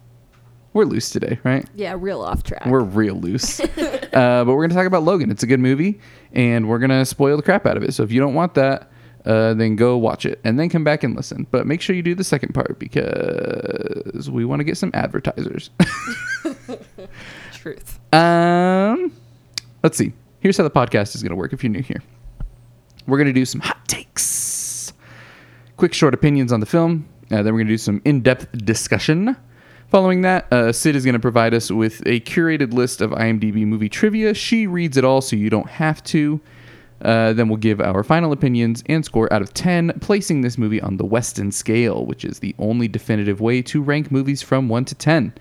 We're 0.73 0.85
loose 0.85 1.09
today, 1.09 1.37
right? 1.43 1.67
yeah, 1.75 1.95
real 1.99 2.21
off 2.21 2.43
track. 2.43 2.65
We're 2.65 2.79
real 2.79 3.15
loose. 3.15 3.59
uh, 3.59 3.65
but 4.13 4.47
we're 4.47 4.65
gonna 4.67 4.73
talk 4.79 4.87
about 4.87 5.03
Logan. 5.03 5.29
It's 5.29 5.43
a 5.43 5.47
good 5.47 5.59
movie, 5.59 5.99
and 6.31 6.69
we're 6.69 6.79
gonna 6.79 7.05
spoil 7.05 7.35
the 7.37 7.43
crap 7.43 7.65
out 7.65 7.75
of 7.77 7.83
it. 7.83 7.93
So 7.93 8.03
if 8.03 8.11
you 8.11 8.21
don't 8.21 8.33
want 8.33 8.53
that, 8.55 8.89
uh, 9.25 9.53
then 9.53 9.75
go 9.75 9.97
watch 9.97 10.25
it 10.25 10.39
and 10.43 10.59
then 10.59 10.69
come 10.69 10.83
back 10.83 11.03
and 11.03 11.15
listen. 11.15 11.47
But 11.51 11.67
make 11.67 11.81
sure 11.81 11.95
you 11.95 12.01
do 12.01 12.15
the 12.15 12.23
second 12.23 12.53
part 12.53 12.79
because 12.79 14.29
we 14.29 14.45
want 14.45 14.59
to 14.59 14.63
get 14.63 14.77
some 14.77 14.91
advertisers. 14.93 15.69
truth. 17.61 17.99
Um, 18.13 19.13
let's 19.83 19.97
see. 19.97 20.13
Here's 20.39 20.57
how 20.57 20.63
the 20.63 20.71
podcast 20.71 21.15
is 21.15 21.21
going 21.21 21.29
to 21.29 21.35
work 21.35 21.53
if 21.53 21.63
you're 21.63 21.71
new 21.71 21.83
here. 21.83 22.01
We're 23.07 23.17
going 23.17 23.27
to 23.27 23.33
do 23.33 23.45
some 23.45 23.61
hot 23.61 23.87
takes, 23.87 24.93
quick, 25.77 25.93
short 25.93 26.13
opinions 26.13 26.51
on 26.51 26.59
the 26.59 26.65
film. 26.65 27.07
Uh, 27.29 27.43
then 27.43 27.45
we're 27.45 27.59
going 27.59 27.67
to 27.67 27.73
do 27.73 27.77
some 27.77 28.01
in 28.03 28.21
depth 28.21 28.51
discussion. 28.65 29.35
Following 29.89 30.21
that, 30.21 30.51
uh, 30.51 30.71
Sid 30.71 30.95
is 30.95 31.03
going 31.03 31.13
to 31.13 31.19
provide 31.19 31.53
us 31.53 31.69
with 31.69 32.01
a 32.05 32.21
curated 32.21 32.73
list 32.73 33.01
of 33.01 33.11
IMDb 33.11 33.65
movie 33.65 33.89
trivia. 33.89 34.33
She 34.33 34.65
reads 34.65 34.97
it 34.97 35.03
all 35.03 35.21
so 35.21 35.35
you 35.35 35.49
don't 35.49 35.69
have 35.69 36.03
to. 36.05 36.39
Uh, 37.01 37.33
then 37.33 37.47
we'll 37.47 37.57
give 37.57 37.81
our 37.81 38.03
final 38.03 38.31
opinions 38.31 38.83
and 38.87 39.03
score 39.03 39.31
out 39.33 39.41
of 39.41 39.53
10, 39.53 39.93
placing 40.01 40.41
this 40.41 40.57
movie 40.57 40.81
on 40.81 40.97
the 40.97 41.05
Weston 41.05 41.51
scale, 41.51 42.05
which 42.05 42.23
is 42.23 42.39
the 42.39 42.55
only 42.59 42.87
definitive 42.87 43.41
way 43.41 43.61
to 43.63 43.81
rank 43.81 44.11
movies 44.11 44.41
from 44.41 44.69
1 44.69 44.85
to 44.85 44.95
10. 44.95 45.33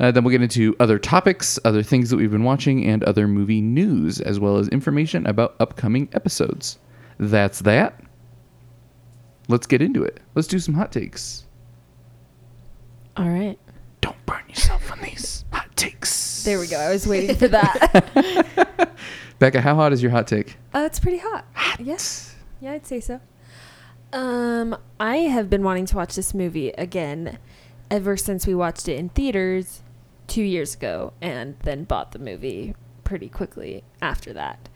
Uh, 0.00 0.10
then 0.10 0.24
we'll 0.24 0.30
get 0.30 0.42
into 0.42 0.76
other 0.80 0.98
topics, 0.98 1.58
other 1.64 1.82
things 1.82 2.08
that 2.08 2.16
we've 2.16 2.30
been 2.30 2.44
watching, 2.44 2.86
and 2.86 3.02
other 3.04 3.26
movie 3.26 3.60
news, 3.60 4.20
as 4.20 4.38
well 4.38 4.56
as 4.56 4.68
information 4.68 5.26
about 5.26 5.56
upcoming 5.60 6.08
episodes. 6.12 6.78
That's 7.18 7.60
that. 7.60 8.00
Let's 9.48 9.66
get 9.66 9.82
into 9.82 10.04
it. 10.04 10.20
Let's 10.34 10.48
do 10.48 10.58
some 10.58 10.74
hot 10.74 10.92
takes. 10.92 11.46
All 13.16 13.28
right. 13.28 13.58
Don't 14.00 14.24
burn 14.26 14.42
yourself 14.48 14.92
on 14.92 15.00
these 15.00 15.44
hot 15.50 15.74
takes. 15.74 16.44
There 16.44 16.60
we 16.60 16.68
go. 16.68 16.78
I 16.78 16.90
was 16.90 17.06
waiting 17.06 17.34
for 17.34 17.48
that. 17.48 18.92
Becca, 19.38 19.60
how 19.60 19.76
hot 19.76 19.92
is 19.92 20.02
your 20.02 20.10
hot 20.10 20.26
take? 20.26 20.56
Uh, 20.74 20.80
it's 20.86 20.98
pretty 20.98 21.18
hot. 21.18 21.44
Yes. 21.78 22.34
Yeah, 22.60 22.72
I'd 22.72 22.86
say 22.86 22.98
so. 22.98 23.20
Um, 24.12 24.76
I 24.98 25.16
have 25.18 25.48
been 25.48 25.62
wanting 25.62 25.86
to 25.86 25.96
watch 25.96 26.16
this 26.16 26.34
movie 26.34 26.70
again 26.70 27.38
ever 27.90 28.16
since 28.16 28.46
we 28.46 28.54
watched 28.54 28.88
it 28.88 28.98
in 28.98 29.10
theaters 29.10 29.82
two 30.26 30.42
years 30.42 30.74
ago 30.74 31.12
and 31.20 31.56
then 31.60 31.84
bought 31.84 32.12
the 32.12 32.18
movie 32.18 32.74
pretty 33.04 33.28
quickly 33.28 33.84
after 34.02 34.32
that. 34.32 34.68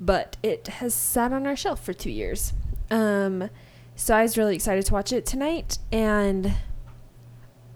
But 0.00 0.36
it 0.42 0.66
has 0.66 0.94
sat 0.94 1.32
on 1.32 1.46
our 1.46 1.54
shelf 1.54 1.84
for 1.84 1.92
two 1.92 2.10
years. 2.10 2.52
Um, 2.90 3.50
so 3.94 4.16
I 4.16 4.22
was 4.22 4.36
really 4.36 4.56
excited 4.56 4.84
to 4.86 4.92
watch 4.92 5.12
it 5.12 5.24
tonight 5.24 5.78
and 5.92 6.52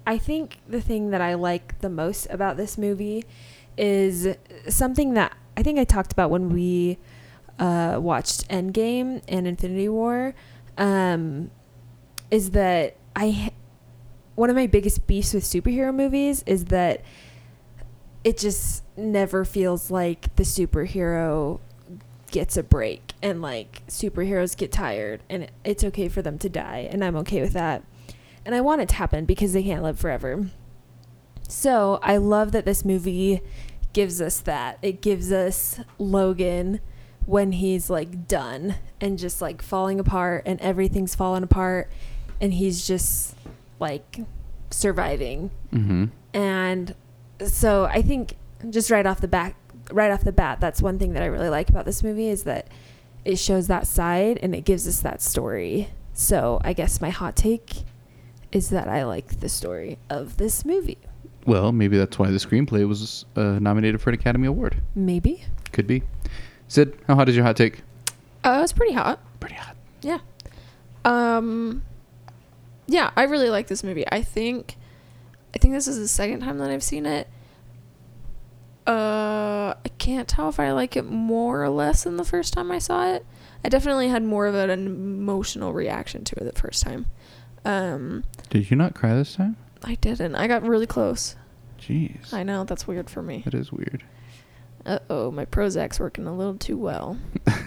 I 0.06 0.18
think 0.18 0.58
the 0.68 0.80
thing 0.80 1.10
that 1.10 1.20
I 1.20 1.34
like 1.34 1.80
the 1.80 1.88
most 1.88 2.26
about 2.30 2.56
this 2.56 2.76
movie 2.76 3.24
is 3.76 4.36
something 4.68 5.14
that 5.14 5.36
I 5.56 5.62
think 5.62 5.78
I 5.78 5.84
talked 5.84 6.12
about 6.12 6.30
when 6.30 6.50
we 6.50 6.98
uh, 7.58 7.98
watched 8.00 8.48
Endgame 8.48 9.22
and 9.28 9.46
Infinity 9.46 9.88
War. 9.88 10.34
Um, 10.76 11.50
is 12.30 12.50
that 12.50 12.96
I 13.14 13.52
one 14.34 14.50
of 14.50 14.56
my 14.56 14.66
biggest 14.66 15.06
beefs 15.06 15.32
with 15.32 15.44
superhero 15.44 15.94
movies 15.94 16.42
is 16.46 16.66
that 16.66 17.02
it 18.22 18.36
just 18.36 18.82
never 18.96 19.44
feels 19.44 19.90
like 19.90 20.34
the 20.36 20.42
superhero 20.42 21.60
gets 22.30 22.56
a 22.56 22.62
break 22.62 23.12
and 23.22 23.40
like 23.40 23.82
superheroes 23.86 24.56
get 24.56 24.70
tired 24.70 25.22
and 25.30 25.50
it's 25.64 25.82
okay 25.84 26.08
for 26.08 26.20
them 26.22 26.38
to 26.38 26.48
die 26.48 26.88
and 26.90 27.04
I'm 27.04 27.16
okay 27.16 27.40
with 27.40 27.52
that. 27.54 27.82
And 28.44 28.54
I 28.54 28.60
want 28.60 28.82
it 28.82 28.88
to 28.90 28.94
happen 28.96 29.24
because 29.24 29.52
they 29.52 29.62
can't 29.62 29.82
live 29.82 29.98
forever. 29.98 30.48
So, 31.48 32.00
I 32.02 32.16
love 32.16 32.52
that 32.52 32.64
this 32.64 32.84
movie 32.84 33.40
gives 33.96 34.20
us 34.20 34.40
that. 34.40 34.78
It 34.82 35.00
gives 35.00 35.32
us 35.32 35.80
Logan 35.98 36.80
when 37.24 37.52
he's 37.52 37.88
like 37.88 38.28
done 38.28 38.74
and 39.00 39.18
just 39.18 39.40
like 39.40 39.62
falling 39.62 39.98
apart 39.98 40.42
and 40.44 40.60
everything's 40.60 41.14
falling 41.14 41.42
apart 41.42 41.90
and 42.38 42.52
he's 42.52 42.86
just 42.86 43.34
like 43.80 44.20
surviving 44.70 45.50
Mm-hmm. 45.72 46.04
and 46.34 46.94
so 47.46 47.86
I 47.86 48.02
think 48.02 48.36
just 48.68 48.90
right 48.90 49.06
off 49.06 49.20
the 49.22 49.28
back, 49.28 49.56
right 49.90 50.10
off 50.10 50.24
the 50.24 50.32
bat, 50.32 50.60
that's 50.60 50.82
one 50.82 50.98
thing 50.98 51.14
that 51.14 51.22
I 51.22 51.26
really 51.26 51.48
like 51.48 51.70
about 51.70 51.86
this 51.86 52.02
movie 52.02 52.28
is 52.28 52.44
that 52.44 52.68
it 53.24 53.38
shows 53.38 53.66
that 53.68 53.86
side 53.86 54.38
and 54.42 54.54
it 54.54 54.64
gives 54.66 54.86
us 54.86 55.00
that 55.00 55.22
story. 55.22 55.88
So 56.12 56.60
I 56.64 56.74
guess 56.74 57.00
my 57.00 57.10
hot 57.10 57.34
take 57.34 57.84
is 58.52 58.68
that 58.70 58.88
I 58.88 59.04
like 59.04 59.40
the 59.40 59.48
story 59.48 59.98
of 60.10 60.36
this 60.36 60.64
movie. 60.66 60.98
Well, 61.46 61.70
maybe 61.72 61.96
that's 61.96 62.18
why 62.18 62.30
the 62.30 62.38
screenplay 62.38 62.86
was 62.86 63.24
uh, 63.36 63.58
nominated 63.60 64.00
for 64.00 64.10
an 64.10 64.14
Academy 64.14 64.46
Award. 64.48 64.82
Maybe. 64.94 65.44
Could 65.72 65.86
be. 65.86 66.02
Sid, 66.68 66.98
how 67.06 67.14
hot 67.14 67.28
is 67.28 67.36
your 67.36 67.44
hot 67.44 67.56
take? 67.56 67.82
Uh, 68.42 68.60
it's 68.62 68.72
pretty 68.72 68.92
hot. 68.92 69.20
Pretty 69.40 69.54
hot. 69.54 69.76
Yeah. 70.02 70.18
Um 71.04 71.82
Yeah, 72.88 73.10
I 73.16 73.24
really 73.24 73.48
like 73.50 73.68
this 73.68 73.84
movie. 73.84 74.04
I 74.10 74.22
think 74.22 74.76
I 75.54 75.58
think 75.58 75.72
this 75.74 75.86
is 75.86 75.98
the 75.98 76.08
second 76.08 76.40
time 76.40 76.58
that 76.58 76.70
I've 76.70 76.82
seen 76.82 77.06
it. 77.06 77.28
Uh 78.86 79.74
I 79.84 79.88
can't 79.98 80.28
tell 80.28 80.48
if 80.48 80.60
I 80.60 80.72
like 80.72 80.96
it 80.96 81.04
more 81.06 81.62
or 81.62 81.68
less 81.70 82.04
than 82.04 82.16
the 82.16 82.24
first 82.24 82.52
time 82.52 82.70
I 82.70 82.78
saw 82.78 83.12
it. 83.14 83.24
I 83.64 83.68
definitely 83.68 84.08
had 84.08 84.22
more 84.22 84.46
of 84.46 84.54
an 84.54 84.70
emotional 84.70 85.72
reaction 85.72 86.24
to 86.24 86.36
it 86.40 86.44
the 86.52 86.60
first 86.60 86.82
time. 86.82 87.06
Um 87.64 88.24
Did 88.50 88.70
you 88.70 88.76
not 88.76 88.94
cry 88.94 89.14
this 89.14 89.34
time? 89.36 89.56
I 89.86 89.94
didn't. 89.94 90.34
I 90.34 90.46
got 90.48 90.62
really 90.66 90.86
close. 90.86 91.36
Jeez. 91.80 92.32
I 92.34 92.42
know 92.42 92.64
that's 92.64 92.86
weird 92.86 93.08
for 93.08 93.22
me. 93.22 93.42
That 93.44 93.54
is 93.54 93.70
weird. 93.72 94.02
Uh 94.84 94.98
oh, 95.08 95.30
my 95.30 95.44
Prozac's 95.44 95.98
working 95.98 96.26
a 96.26 96.34
little 96.34 96.56
too 96.56 96.76
well. 96.76 97.16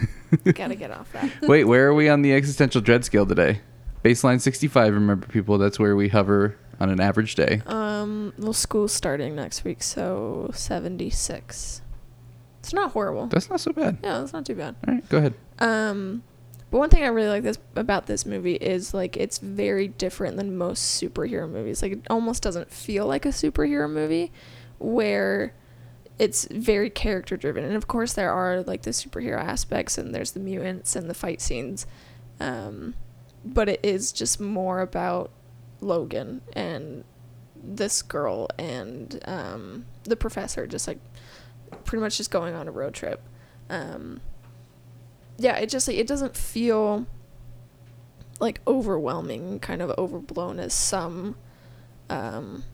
Gotta 0.54 0.74
get 0.74 0.90
off 0.90 1.12
that. 1.12 1.30
Wait, 1.42 1.64
where 1.64 1.88
are 1.88 1.94
we 1.94 2.08
on 2.08 2.22
the 2.22 2.32
existential 2.32 2.80
dread 2.80 3.04
scale 3.04 3.26
today? 3.26 3.60
Baseline 4.04 4.40
65, 4.40 4.94
remember 4.94 5.26
people, 5.26 5.58
that's 5.58 5.78
where 5.78 5.94
we 5.96 6.08
hover 6.08 6.56
on 6.78 6.88
an 6.88 7.00
average 7.00 7.34
day. 7.34 7.60
Um, 7.66 8.32
well, 8.38 8.54
school's 8.54 8.92
starting 8.92 9.34
next 9.36 9.64
week, 9.64 9.82
so 9.82 10.50
76. 10.54 11.82
It's 12.60 12.72
not 12.72 12.92
horrible. 12.92 13.26
That's 13.26 13.50
not 13.50 13.60
so 13.60 13.72
bad. 13.72 13.98
yeah, 14.02 14.22
it's 14.22 14.32
not 14.32 14.46
too 14.46 14.54
bad. 14.54 14.76
All 14.86 14.94
right, 14.94 15.06
go 15.10 15.18
ahead. 15.18 15.34
Um, 15.58 16.22
but 16.70 16.78
one 16.78 16.90
thing 16.90 17.02
I 17.02 17.08
really 17.08 17.28
like 17.28 17.42
this 17.42 17.58
about 17.74 18.06
this 18.06 18.24
movie 18.24 18.54
is 18.54 18.94
like 18.94 19.16
it's 19.16 19.38
very 19.38 19.88
different 19.88 20.36
than 20.36 20.56
most 20.56 21.02
superhero 21.02 21.50
movies. 21.50 21.82
Like 21.82 21.92
it 21.92 22.06
almost 22.08 22.42
doesn't 22.42 22.70
feel 22.70 23.06
like 23.06 23.24
a 23.24 23.30
superhero 23.30 23.90
movie, 23.90 24.32
where 24.78 25.54
it's 26.18 26.46
very 26.50 26.90
character 26.90 27.36
driven. 27.36 27.64
And 27.64 27.74
of 27.74 27.88
course, 27.88 28.12
there 28.12 28.30
are 28.30 28.62
like 28.62 28.82
the 28.82 28.90
superhero 28.90 29.38
aspects, 29.38 29.98
and 29.98 30.14
there's 30.14 30.32
the 30.32 30.40
mutants 30.40 30.94
and 30.94 31.10
the 31.10 31.14
fight 31.14 31.40
scenes. 31.40 31.86
Um, 32.38 32.94
but 33.44 33.68
it 33.68 33.80
is 33.82 34.12
just 34.12 34.38
more 34.40 34.80
about 34.80 35.30
Logan 35.80 36.42
and 36.52 37.04
this 37.62 38.02
girl 38.02 38.48
and 38.58 39.20
um, 39.24 39.86
the 40.04 40.16
professor, 40.16 40.66
just 40.66 40.86
like 40.86 40.98
pretty 41.84 42.00
much 42.00 42.16
just 42.16 42.30
going 42.30 42.54
on 42.54 42.68
a 42.68 42.70
road 42.70 42.94
trip. 42.94 43.22
Um, 43.68 44.20
yeah, 45.40 45.56
it 45.56 45.68
just 45.68 45.88
like 45.88 45.96
it 45.96 46.06
doesn't 46.06 46.36
feel 46.36 47.06
like 48.38 48.60
overwhelming, 48.66 49.58
kind 49.60 49.82
of 49.82 49.90
overblown 49.98 50.58
as 50.60 50.72
some 50.74 51.36
um 52.08 52.64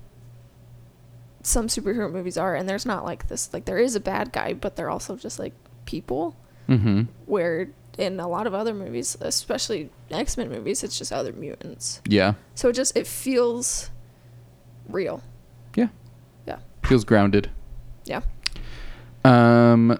some 1.42 1.68
superhero 1.68 2.11
movies 2.11 2.37
are 2.37 2.56
and 2.56 2.68
there's 2.68 2.85
not 2.87 3.04
like 3.04 3.28
this 3.28 3.52
like 3.52 3.64
there 3.66 3.78
is 3.78 3.94
a 3.94 4.00
bad 4.00 4.32
guy, 4.32 4.52
but 4.52 4.76
they're 4.76 4.90
also 4.90 5.16
just 5.16 5.38
like 5.38 5.54
people 5.87 6.37
Mm-hmm. 6.68 7.02
where 7.26 7.68
in 7.96 8.18
a 8.18 8.26
lot 8.26 8.49
of 8.49 8.52
other 8.52 8.75
movies, 8.75 9.16
especially 9.20 9.88
X-Men 10.11 10.49
movies, 10.49 10.82
it's 10.82 10.99
just 10.99 11.12
other 11.12 11.32
mutants. 11.32 12.02
Yeah. 12.08 12.35
So 12.56 12.70
it 12.70 12.73
just 12.73 12.96
it 12.96 13.06
feels 13.06 13.90
real. 14.88 15.23
Yeah. 15.76 15.88
Yeah. 16.44 16.58
Feels 16.85 17.04
grounded. 17.04 17.50
Yeah. 18.04 18.23
Um, 19.25 19.96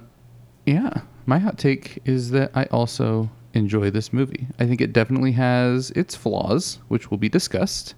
yeah. 0.67 1.03
My 1.27 1.39
hot 1.39 1.59
take 1.59 2.01
is 2.05 2.31
that 2.31 2.53
I 2.55 2.65
also 2.65 3.29
enjoy 3.53 3.91
this 3.91 4.13
movie. 4.13 4.47
I 4.61 4.67
think 4.67 4.81
it 4.81 4.93
definitely 4.93 5.33
has 5.33 5.91
its 5.91 6.15
flaws, 6.15 6.79
which 6.87 7.11
will 7.11 7.19
be 7.19 7.29
discussed. 7.29 7.95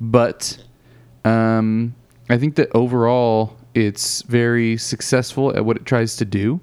But 0.00 0.58
um, 1.24 1.94
I 2.30 2.38
think 2.38 2.56
that 2.56 2.74
overall 2.74 3.56
it's 3.74 4.22
very 4.22 4.78
successful 4.78 5.54
at 5.54 5.64
what 5.64 5.76
it 5.76 5.84
tries 5.84 6.16
to 6.16 6.24
do. 6.24 6.60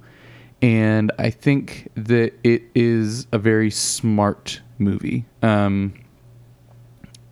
And 0.61 1.11
I 1.19 1.29
think 1.29 1.89
that 1.95 2.33
it 2.43 2.63
is 2.73 3.27
a 3.31 3.37
very 3.37 3.69
smart 3.69 4.61
movie. 4.79 5.25
Um, 5.43 5.93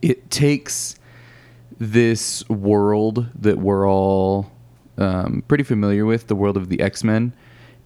it 0.02 0.30
takes 0.30 0.96
this 1.80 2.48
world 2.50 3.28
that 3.40 3.58
we're 3.58 3.90
all 3.90 4.52
um, 4.98 5.44
pretty 5.48 5.64
familiar 5.64 6.06
with, 6.06 6.28
the 6.28 6.36
world 6.36 6.56
of 6.56 6.70
the 6.70 6.82
X 6.82 7.04
Men, 7.04 7.34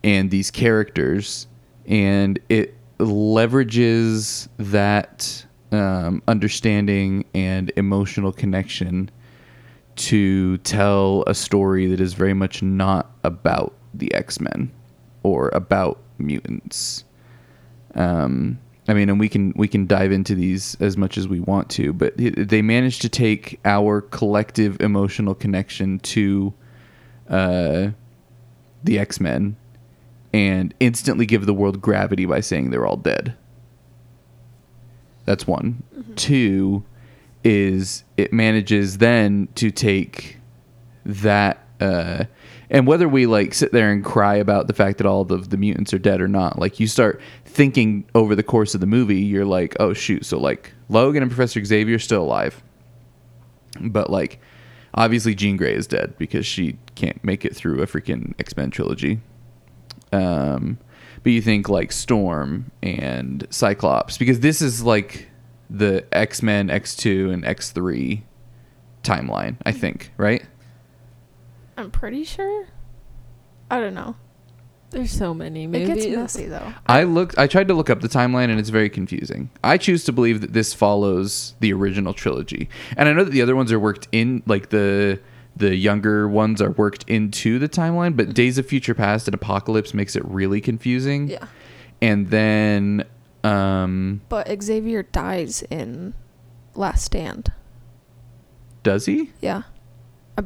and 0.08 0.32
these 0.32 0.50
characters, 0.50 1.48
and 1.86 2.40
it 2.48 2.74
leverages 2.98 4.48
that 4.56 5.46
um, 5.74 6.24
understanding 6.30 7.26
and 7.34 7.74
emotional 7.76 8.32
connection 8.32 9.12
to 9.98 10.58
tell 10.60 11.26
a 11.28 11.36
story 11.36 11.88
that 11.88 12.00
is 12.00 12.14
very 12.14 12.34
much 12.34 12.64
not 12.64 13.12
about 13.26 13.74
the 13.94 14.14
X 14.14 14.40
Men 14.40 14.72
or 15.24 15.50
about 15.50 16.00
mutants. 16.20 17.04
Um, 17.94 18.60
I 18.88 18.94
mean, 18.94 19.10
and 19.10 19.20
we 19.20 19.28
can 19.28 19.52
we 19.58 19.68
can 19.68 19.88
dive 19.88 20.14
into 20.14 20.36
these 20.36 20.78
as 20.80 20.96
much 20.96 21.18
as 21.18 21.28
we 21.28 21.42
want 21.42 21.70
to, 21.72 21.92
but 21.92 22.14
they 22.16 22.62
managed 22.62 23.02
to 23.02 23.10
take 23.10 23.60
our 23.66 24.00
collective 24.00 24.80
emotional 24.80 25.36
connection 25.36 26.00
to 26.00 26.54
uh, 27.30 27.90
the 28.86 29.00
X 29.00 29.20
Men 29.20 29.58
and 30.34 30.74
instantly 30.79 31.25
give 31.25 31.46
the 31.46 31.53
world 31.53 31.81
gravity 31.81 32.25
by 32.25 32.39
saying 32.39 32.69
they're 32.69 32.86
all 32.86 32.98
dead. 32.98 33.36
That's 35.25 35.46
one. 35.46 35.84
Two 36.15 36.84
is 37.43 38.03
it 38.17 38.34
manages 38.34 38.98
then 38.98 39.48
to 39.55 39.72
take 39.72 40.38
that 41.05 41.65
uh 41.79 42.25
and 42.69 42.86
whether 42.86 43.07
we 43.07 43.25
like 43.25 43.53
sit 43.53 43.72
there 43.72 43.91
and 43.91 44.03
cry 44.03 44.36
about 44.36 44.67
the 44.67 44.74
fact 44.74 44.98
that 44.98 45.07
all 45.07 45.22
of 45.31 45.50
the 45.50 45.55
mutants 45.55 45.93
are 45.93 46.00
dead 46.00 46.19
or 46.19 46.27
not 46.27 46.60
like 46.60 46.79
you 46.79 46.88
start 46.88 47.22
thinking 47.46 48.03
over 48.15 48.36
the 48.36 48.43
course 48.43 48.75
of 48.75 48.81
the 48.81 48.88
movie 48.88 49.22
you're 49.22 49.46
like 49.46 49.77
oh 49.79 49.93
shoot 49.93 50.25
so 50.25 50.38
like 50.38 50.74
logan 50.89 51.24
and 51.24 51.31
professor 51.31 51.63
xavier 51.63 51.96
are 51.96 52.00
still 52.00 52.24
alive 52.24 52.62
but 53.79 54.10
like 54.10 54.41
obviously 54.96 55.34
jean 55.34 55.55
grey 55.55 55.74
is 55.74 55.88
dead 55.88 56.17
because 56.17 56.46
she 56.46 56.77
can't 56.96 57.24
make 57.24 57.46
it 57.46 57.55
through 57.55 57.81
a 57.81 57.86
freaking 57.88 58.34
x-men 58.39 58.69
trilogy 58.72 59.22
um 60.12 60.78
but 61.24 61.32
you 61.32 61.42
think 61.42 61.68
like 61.70 61.92
storm 61.92 62.72
and 62.82 63.46
cyclops 63.50 64.18
because 64.18 64.40
this 64.40 64.62
is 64.62 64.84
like 64.84 65.28
the 65.70 66.06
x-men 66.14 66.70
x2 66.70 67.34
and 67.34 67.44
x3 67.44 68.22
timeline 69.04 69.56
i 69.66 69.72
think 69.72 70.12
right 70.18 70.44
I'm 71.78 71.92
pretty 71.92 72.24
sure. 72.24 72.68
I 73.70 73.80
don't 73.80 73.94
know. 73.94 74.16
There's 74.90 75.12
so 75.12 75.34
many 75.34 75.66
It 75.66 75.86
gets 75.86 76.08
messy 76.08 76.46
though. 76.46 76.74
I 76.88 77.04
looked. 77.04 77.38
I 77.38 77.46
tried 77.46 77.68
to 77.68 77.74
look 77.74 77.90
up 77.90 78.02
the 78.02 78.08
timeline, 78.08 78.50
and 78.50 78.60
it's 78.60 78.70
very 78.70 78.90
confusing. 78.90 79.50
I 79.64 79.78
choose 79.78 80.04
to 80.06 80.14
believe 80.14 80.42
that 80.42 80.54
this 80.54 80.74
follows 80.74 81.56
the 81.60 81.74
original 81.74 82.14
trilogy, 82.14 82.70
and 82.96 83.08
I 83.08 83.14
know 83.14 83.26
that 83.26 83.32
the 83.32 83.42
other 83.42 83.56
ones 83.56 83.72
are 83.72 83.80
worked 83.80 84.08
in, 84.12 84.42
like 84.48 84.70
the 84.70 85.20
the 85.58 85.76
younger 85.76 86.28
ones 86.28 86.62
are 86.62 86.72
worked 86.72 87.04
into 87.10 87.60
the 87.60 87.68
timeline. 87.70 88.16
But 88.16 88.34
Days 88.34 88.58
of 88.58 88.66
Future 88.66 88.94
Past 88.94 89.28
and 89.28 89.36
Apocalypse 89.36 89.94
makes 89.94 90.16
it 90.16 90.24
really 90.26 90.62
confusing. 90.62 91.30
Yeah. 91.30 91.46
And 92.02 92.30
then, 92.30 93.06
um, 93.44 94.22
But 94.30 94.48
Xavier 94.62 95.04
dies 95.04 95.64
in 95.70 96.14
Last 96.76 97.04
Stand. 97.06 97.52
does 98.84 99.06
he? 99.06 99.32
Yeah. 99.42 99.64
I, 100.38 100.44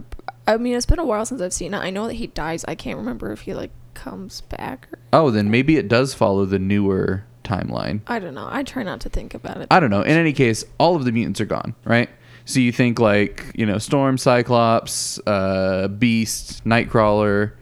I 0.48 0.58
mean, 0.58 0.76
it's 0.76 0.86
been 0.86 1.00
a 1.00 1.06
while 1.06 1.26
since 1.26 1.42
I've 1.42 1.54
seen 1.54 1.74
it. 1.74 1.78
I 1.78 1.90
know 1.90 2.08
that 2.08 2.14
he 2.16 2.28
dies. 2.28 2.64
I 2.68 2.76
can't 2.76 2.98
remember 2.98 3.32
if 3.32 3.42
he 3.42 3.54
like 3.54 3.72
comes 3.94 4.42
back 4.42 4.88
or 4.92 5.00
Oh, 5.14 5.30
then 5.32 5.52
maybe 5.52 5.78
it 5.78 5.88
does 5.90 6.14
follow 6.14 6.46
the 6.46 6.58
newer 6.60 7.26
timeline. 7.44 8.02
I 8.08 8.20
don't 8.20 8.34
know. 8.34 8.48
I 8.50 8.64
try 8.64 8.84
not 8.84 9.02
to 9.02 9.10
think 9.10 9.34
about 9.34 9.58
it. 9.58 9.68
I 9.70 9.80
don't 9.82 9.90
know. 9.90 10.02
In 10.02 10.12
any 10.18 10.32
case, 10.34 10.64
all 10.78 10.96
of 10.96 11.04
the 11.06 11.12
mutants 11.12 11.42
are 11.42 11.46
gone, 11.46 11.76
right? 11.84 12.10
So 12.52 12.60
you 12.60 12.74
think 12.74 13.00
like 13.00 13.46
you 13.56 13.66
know 13.66 13.78
Storm, 13.78 14.18
Cyclops, 14.18 15.20
uh, 15.26 15.88
Beast, 15.88 16.66
Nightcrawler. 16.66 17.54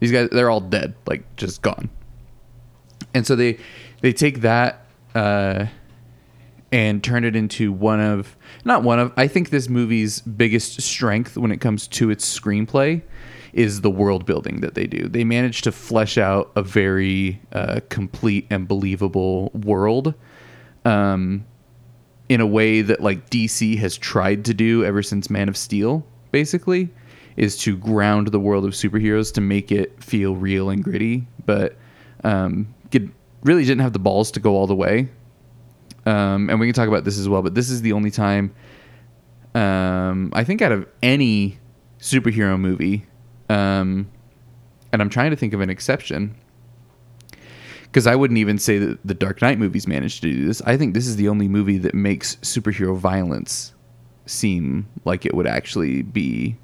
These 0.00 0.10
guys, 0.10 0.28
they're 0.30 0.50
all 0.50 0.60
dead, 0.60 0.96
like 1.06 1.36
just 1.36 1.62
gone. 1.62 1.88
And 3.14 3.24
so 3.24 3.36
they 3.36 3.58
they 4.00 4.12
take 4.12 4.40
that 4.40 4.86
uh, 5.14 5.66
and 6.72 7.02
turn 7.02 7.22
it 7.22 7.36
into 7.36 7.70
one 7.70 8.00
of 8.00 8.36
not 8.64 8.82
one 8.82 8.98
of. 8.98 9.12
I 9.16 9.28
think 9.28 9.50
this 9.50 9.68
movie's 9.68 10.20
biggest 10.20 10.80
strength 10.82 11.36
when 11.36 11.52
it 11.52 11.60
comes 11.60 11.86
to 11.88 12.10
its 12.10 12.38
screenplay 12.38 13.02
is 13.52 13.82
the 13.82 13.90
world 13.90 14.26
building 14.26 14.62
that 14.62 14.74
they 14.74 14.88
do. 14.88 15.08
They 15.08 15.22
manage 15.22 15.62
to 15.62 15.70
flesh 15.70 16.18
out 16.18 16.50
a 16.56 16.62
very 16.62 17.40
uh, 17.52 17.80
complete 17.88 18.48
and 18.50 18.66
believable 18.66 19.52
world. 19.54 20.14
Um, 20.84 21.44
in 22.28 22.40
a 22.40 22.46
way 22.46 22.82
that 22.82 23.00
like 23.00 23.30
DC 23.30 23.78
has 23.78 23.96
tried 23.96 24.44
to 24.46 24.54
do 24.54 24.84
ever 24.84 25.02
since 25.02 25.30
Man 25.30 25.48
of 25.48 25.56
Steel, 25.56 26.04
basically, 26.30 26.90
is 27.36 27.56
to 27.58 27.76
ground 27.76 28.28
the 28.28 28.40
world 28.40 28.64
of 28.64 28.72
superheroes 28.72 29.32
to 29.34 29.40
make 29.40 29.72
it 29.72 30.02
feel 30.02 30.36
real 30.36 30.70
and 30.70 30.82
gritty, 30.82 31.26
but 31.46 31.76
um, 32.24 32.74
really 33.42 33.64
didn't 33.64 33.80
have 33.80 33.92
the 33.92 33.98
balls 33.98 34.30
to 34.32 34.40
go 34.40 34.56
all 34.56 34.66
the 34.66 34.74
way. 34.74 35.08
Um, 36.06 36.48
and 36.48 36.58
we 36.58 36.66
can 36.66 36.74
talk 36.74 36.88
about 36.88 37.04
this 37.04 37.18
as 37.18 37.28
well, 37.28 37.42
but 37.42 37.54
this 37.54 37.70
is 37.70 37.82
the 37.82 37.92
only 37.92 38.10
time 38.10 38.54
um, 39.54 40.30
I 40.34 40.44
think 40.44 40.62
out 40.62 40.72
of 40.72 40.86
any 41.02 41.58
superhero 42.00 42.58
movie, 42.58 43.06
um, 43.48 44.08
and 44.92 45.02
I'm 45.02 45.08
trying 45.08 45.30
to 45.30 45.36
think 45.36 45.52
of 45.52 45.60
an 45.60 45.70
exception 45.70 46.34
because 47.90 48.06
I 48.06 48.14
wouldn't 48.14 48.38
even 48.38 48.58
say 48.58 48.78
that 48.78 48.98
the 49.04 49.14
Dark 49.14 49.40
Knight 49.42 49.58
movies 49.58 49.86
managed 49.86 50.22
to 50.22 50.32
do 50.32 50.46
this. 50.46 50.60
I 50.62 50.76
think 50.76 50.94
this 50.94 51.06
is 51.06 51.16
the 51.16 51.28
only 51.28 51.48
movie 51.48 51.78
that 51.78 51.94
makes 51.94 52.36
superhero 52.36 52.96
violence 52.96 53.74
seem 54.26 54.86
like 55.04 55.24
it 55.24 55.34
would 55.34 55.46
actually 55.46 56.02
be 56.02 56.56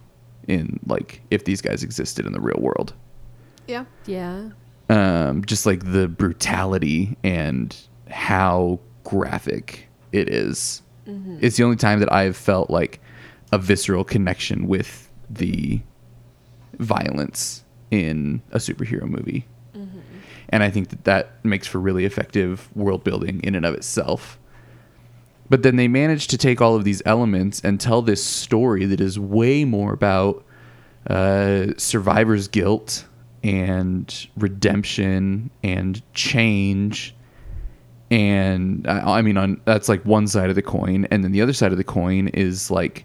in 0.46 0.78
like 0.86 1.22
if 1.30 1.44
these 1.44 1.62
guys 1.62 1.82
existed 1.82 2.26
in 2.26 2.32
the 2.32 2.40
real 2.40 2.58
world. 2.60 2.92
Yeah. 3.66 3.86
Yeah. 4.06 4.50
Um, 4.90 5.44
just 5.46 5.64
like 5.64 5.92
the 5.92 6.08
brutality 6.08 7.16
and 7.24 7.74
how 8.10 8.80
graphic 9.02 9.88
it 10.12 10.28
is. 10.28 10.82
It's 11.42 11.56
the 11.56 11.64
only 11.64 11.76
time 11.76 12.00
that 12.00 12.12
I've 12.12 12.36
felt 12.36 12.70
like 12.70 13.00
a 13.52 13.58
visceral 13.58 14.04
connection 14.04 14.66
with 14.66 15.10
the 15.28 15.80
violence 16.78 17.64
in 17.90 18.42
a 18.52 18.58
superhero 18.58 19.02
movie. 19.02 19.46
And 20.54 20.62
I 20.62 20.70
think 20.70 20.90
that 20.90 21.02
that 21.02 21.44
makes 21.44 21.66
for 21.66 21.80
really 21.80 22.04
effective 22.04 22.68
world 22.76 23.02
building 23.02 23.40
in 23.42 23.56
and 23.56 23.66
of 23.66 23.74
itself. 23.74 24.38
But 25.50 25.64
then 25.64 25.74
they 25.74 25.88
manage 25.88 26.28
to 26.28 26.38
take 26.38 26.60
all 26.60 26.76
of 26.76 26.84
these 26.84 27.02
elements 27.04 27.60
and 27.64 27.80
tell 27.80 28.02
this 28.02 28.24
story 28.24 28.84
that 28.84 29.00
is 29.00 29.18
way 29.18 29.64
more 29.64 29.92
about 29.92 30.44
uh, 31.10 31.72
survivor's 31.76 32.46
guilt 32.46 33.04
and 33.42 34.28
redemption 34.36 35.50
and 35.64 36.00
change. 36.14 37.16
And 38.12 38.86
I, 38.86 39.18
I 39.18 39.22
mean, 39.22 39.36
on 39.36 39.60
that's 39.64 39.88
like 39.88 40.04
one 40.04 40.28
side 40.28 40.50
of 40.50 40.54
the 40.54 40.62
coin, 40.62 41.08
and 41.10 41.24
then 41.24 41.32
the 41.32 41.42
other 41.42 41.52
side 41.52 41.72
of 41.72 41.78
the 41.78 41.82
coin 41.82 42.28
is 42.28 42.70
like, 42.70 43.04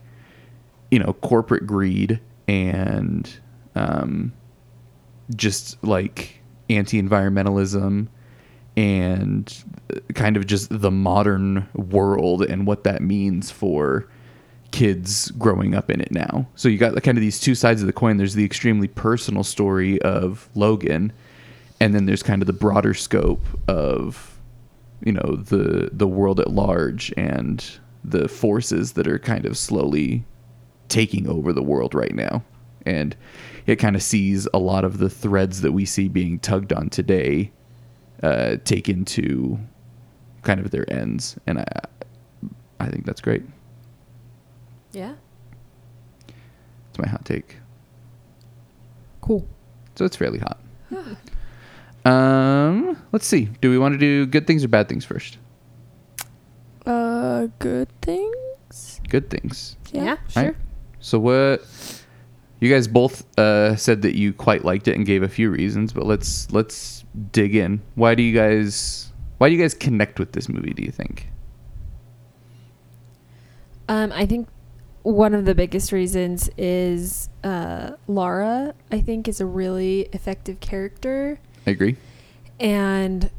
you 0.92 1.00
know, 1.00 1.14
corporate 1.14 1.66
greed 1.66 2.20
and 2.48 3.28
um, 3.74 4.34
just 5.36 5.84
like 5.84 6.39
anti-environmentalism 6.70 8.08
and 8.78 9.64
kind 10.14 10.38
of 10.38 10.48
just 10.48 10.68
the 10.70 10.92
modern 10.92 11.68
world 11.76 12.44
and 12.44 12.66
what 12.68 12.84
that 12.84 13.02
means 13.02 13.52
for 13.52 14.08
kids 14.72 15.32
growing 15.32 15.74
up 15.76 15.90
in 15.90 16.00
it 16.00 16.12
now. 16.12 16.48
So 16.56 16.70
you 16.70 16.78
got 16.78 16.94
like 16.94 17.04
kind 17.04 17.18
of 17.18 17.22
these 17.22 17.40
two 17.40 17.56
sides 17.56 17.82
of 17.82 17.88
the 17.88 17.94
coin. 17.94 18.18
There's 18.18 18.36
the 18.36 18.46
extremely 18.46 18.88
personal 18.88 19.44
story 19.44 20.02
of 20.02 20.50
Logan, 20.56 21.12
and 21.80 21.94
then 21.94 22.06
there's 22.06 22.24
kind 22.24 22.42
of 22.42 22.46
the 22.46 22.54
broader 22.54 22.94
scope 22.94 23.44
of 23.68 24.38
you 25.04 25.12
know 25.12 25.36
the 25.36 25.90
the 25.92 26.08
world 26.08 26.40
at 26.40 26.52
large 26.52 27.14
and 27.18 27.66
the 28.04 28.28
forces 28.28 28.94
that 28.94 29.08
are 29.08 29.20
kind 29.20 29.46
of 29.46 29.58
slowly 29.58 30.24
taking 30.88 31.28
over 31.28 31.54
the 31.54 31.64
world 31.64 31.94
right 31.94 32.16
now. 32.16 32.44
And 32.86 33.16
it 33.70 33.78
kind 33.78 33.96
of 33.96 34.02
sees 34.02 34.48
a 34.52 34.58
lot 34.58 34.84
of 34.84 34.98
the 34.98 35.12
threads 35.12 35.62
that 35.62 35.72
we 35.74 35.86
see 35.86 36.08
being 36.08 36.40
tugged 36.40 36.74
on 36.74 36.90
today 36.90 37.52
uh, 38.24 38.56
take 38.66 38.90
into 38.90 39.60
kind 40.42 40.60
of 40.60 40.72
their 40.72 40.92
ends. 40.92 41.38
And 41.46 41.60
I, 41.60 41.66
I 42.80 42.88
think 42.88 43.06
that's 43.06 43.22
great. 43.22 43.44
Yeah. 44.92 45.14
It's 46.90 46.98
my 46.98 47.08
hot 47.08 47.24
take. 47.26 47.58
Cool. 49.22 49.48
So 49.96 50.04
it's 50.04 50.16
fairly 50.16 50.40
hot. 50.40 50.60
um, 52.12 52.98
let's 53.12 53.28
see. 53.28 53.50
Do 53.62 53.70
we 53.70 53.78
want 53.78 53.94
to 53.94 54.00
do 54.00 54.26
good 54.26 54.48
things 54.48 54.64
or 54.64 54.68
bad 54.68 54.90
things 54.90 55.06
first? 55.06 55.38
Uh, 56.88 57.50
good 57.60 57.90
things. 58.02 59.00
Good 59.08 59.30
things. 59.30 59.78
Yeah. 59.92 60.04
Yeah. 60.04 60.18
sure. 60.30 60.44
Right. 60.44 60.56
So 61.02 61.20
what? 61.20 61.64
You 62.60 62.70
guys 62.74 62.88
both 62.88 63.26
uh, 63.40 63.76
said 63.78 64.02
that 64.02 64.16
you 64.16 64.34
quite 64.34 64.66
liked 64.66 64.88
it 64.90 64.96
and 64.96 65.06
gave 65.06 65.24
a 65.24 65.30
few 65.30 65.50
reasons, 65.50 65.94
but 65.94 66.06
let's 66.06 66.52
let's 66.52 67.06
dig 67.32 67.56
in. 67.56 67.82
Why 67.96 68.16
do 68.16 68.24
you 68.24 68.36
guys 68.36 69.12
Why 69.38 69.50
do 69.50 69.56
you 69.56 69.62
guys 69.62 69.74
connect 69.74 70.20
with 70.20 70.34
this 70.34 70.50
movie? 70.50 70.74
Do 70.74 70.84
you 70.84 70.92
think? 70.92 71.28
Um, 73.88 74.12
I 74.14 74.26
think 74.26 74.48
one 75.04 75.34
of 75.34 75.46
the 75.46 75.56
biggest 75.56 75.92
reasons 75.92 76.50
is 76.58 77.30
uh, 77.44 77.92
Laura. 78.08 78.74
I 78.92 79.02
think 79.02 79.28
is 79.28 79.42
a 79.42 79.46
really 79.46 80.02
effective 80.14 80.60
character, 80.60 81.40
I 81.66 81.72
agree. 81.72 81.96
and 82.60 83.32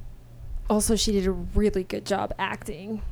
also 0.69 0.97
she 0.97 1.13
did 1.13 1.27
a 1.27 1.33
really 1.33 1.85
good 1.85 2.07
job 2.07 2.33
acting. 2.39 3.03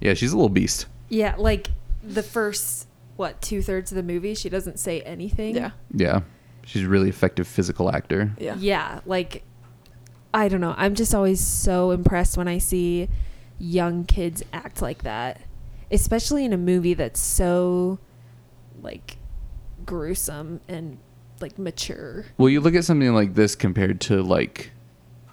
Yeah, 0.00 0.14
she's 0.14 0.32
a 0.32 0.36
little 0.36 0.48
beast. 0.50 0.86
Yeah, 1.08 1.34
like 1.38 1.68
the 2.02 2.22
first 2.22 2.88
what 3.16 3.40
two 3.40 3.62
thirds 3.62 3.90
of 3.92 3.96
the 3.96 4.02
movie, 4.02 4.34
she 4.34 4.48
doesn't 4.48 4.78
say 4.78 5.00
anything. 5.02 5.56
Yeah. 5.56 5.70
Yeah, 5.92 6.20
she's 6.64 6.84
a 6.84 6.88
really 6.88 7.08
effective 7.08 7.46
physical 7.46 7.94
actor. 7.94 8.32
Yeah. 8.38 8.56
Yeah, 8.58 9.00
like 9.06 9.42
I 10.32 10.48
don't 10.48 10.60
know. 10.60 10.74
I'm 10.76 10.94
just 10.94 11.14
always 11.14 11.40
so 11.40 11.90
impressed 11.90 12.36
when 12.36 12.48
I 12.48 12.58
see 12.58 13.08
young 13.58 14.04
kids 14.04 14.42
act 14.52 14.82
like 14.82 15.02
that, 15.02 15.40
especially 15.90 16.44
in 16.44 16.52
a 16.52 16.58
movie 16.58 16.94
that's 16.94 17.20
so 17.20 17.98
like 18.82 19.16
gruesome 19.84 20.60
and 20.68 20.98
like 21.40 21.58
mature. 21.58 22.26
Well, 22.38 22.48
you 22.48 22.60
look 22.60 22.74
at 22.74 22.84
something 22.84 23.14
like 23.14 23.34
this 23.34 23.54
compared 23.54 24.00
to 24.02 24.22
like 24.22 24.72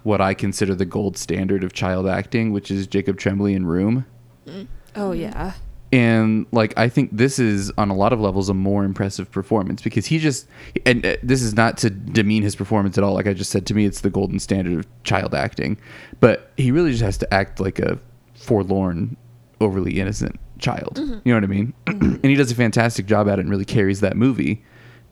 what 0.02 0.20
I 0.20 0.34
consider 0.34 0.74
the 0.74 0.84
gold 0.84 1.16
standard 1.16 1.64
of 1.64 1.72
child 1.72 2.06
acting, 2.06 2.52
which 2.52 2.70
is 2.70 2.86
Jacob 2.86 3.18
Tremblay 3.18 3.54
in 3.54 3.66
Room. 3.66 4.06
Mm. 4.46 4.68
Oh 4.96 5.10
mm-hmm. 5.10 5.20
yeah. 5.20 5.52
And 5.94 6.46
like 6.50 6.76
I 6.76 6.88
think 6.88 7.10
this 7.12 7.38
is 7.38 7.70
on 7.78 7.88
a 7.88 7.94
lot 7.94 8.12
of 8.12 8.18
levels 8.18 8.48
a 8.48 8.54
more 8.54 8.84
impressive 8.84 9.30
performance 9.30 9.80
because 9.80 10.06
he 10.06 10.18
just 10.18 10.48
and 10.84 11.06
uh, 11.06 11.16
this 11.22 11.40
is 11.40 11.54
not 11.54 11.78
to 11.78 11.90
demean 11.90 12.42
his 12.42 12.56
performance 12.56 12.98
at 12.98 13.04
all. 13.04 13.14
Like 13.14 13.28
I 13.28 13.32
just 13.32 13.52
said 13.52 13.64
to 13.66 13.74
me 13.74 13.86
it's 13.86 14.00
the 14.00 14.10
golden 14.10 14.40
standard 14.40 14.76
of 14.76 15.04
child 15.04 15.36
acting. 15.36 15.78
But 16.18 16.50
he 16.56 16.72
really 16.72 16.90
just 16.90 17.02
has 17.04 17.16
to 17.18 17.32
act 17.32 17.60
like 17.60 17.78
a 17.78 18.00
forlorn 18.34 19.16
overly 19.60 20.00
innocent 20.00 20.40
child. 20.58 20.98
You 20.98 21.32
know 21.32 21.36
what 21.36 21.44
I 21.44 21.46
mean? 21.46 21.74
And 21.86 22.24
he 22.24 22.34
does 22.34 22.50
a 22.50 22.56
fantastic 22.56 23.06
job 23.06 23.28
at 23.28 23.38
it 23.38 23.42
and 23.42 23.50
really 23.50 23.64
carries 23.64 24.00
that 24.00 24.16
movie. 24.16 24.64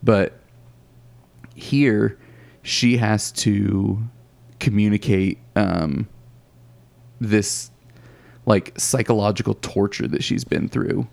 But 0.02 0.40
here 1.54 2.18
she 2.62 2.96
has 2.96 3.30
to 3.32 4.02
communicate 4.58 5.38
um 5.54 6.08
this 7.20 7.71
like 8.46 8.72
psychological 8.78 9.54
torture 9.54 10.08
that 10.08 10.22
she's 10.24 10.44
been 10.44 10.68
through. 10.68 11.06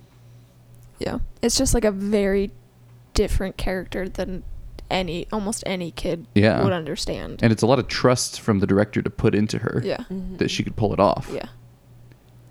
Yeah. 1.00 1.20
It's 1.42 1.58
just 1.58 1.74
like 1.74 1.86
a 1.86 1.92
very 1.92 2.52
different 3.14 3.58
character 3.58 4.08
than 4.10 4.44
any 4.90 5.28
almost 5.32 5.64
any 5.68 5.92
kid 5.92 6.26
Yeah. 6.34 6.64
would 6.64 6.74
understand. 6.74 7.42
And 7.44 7.52
it's 7.52 7.62
a 7.62 7.68
lot 7.68 7.78
of 7.80 7.88
trust 7.88 8.42
from 8.42 8.60
the 8.60 8.68
director 8.68 9.02
to 9.02 9.10
put 9.10 9.36
into 9.36 9.60
her 9.60 9.82
yeah. 9.84 9.98
Mm-hmm. 9.98 10.38
that 10.38 10.50
she 10.50 10.64
could 10.64 10.76
pull 10.76 10.94
it 10.94 11.00
off. 11.00 11.30
Yeah. 11.32 11.46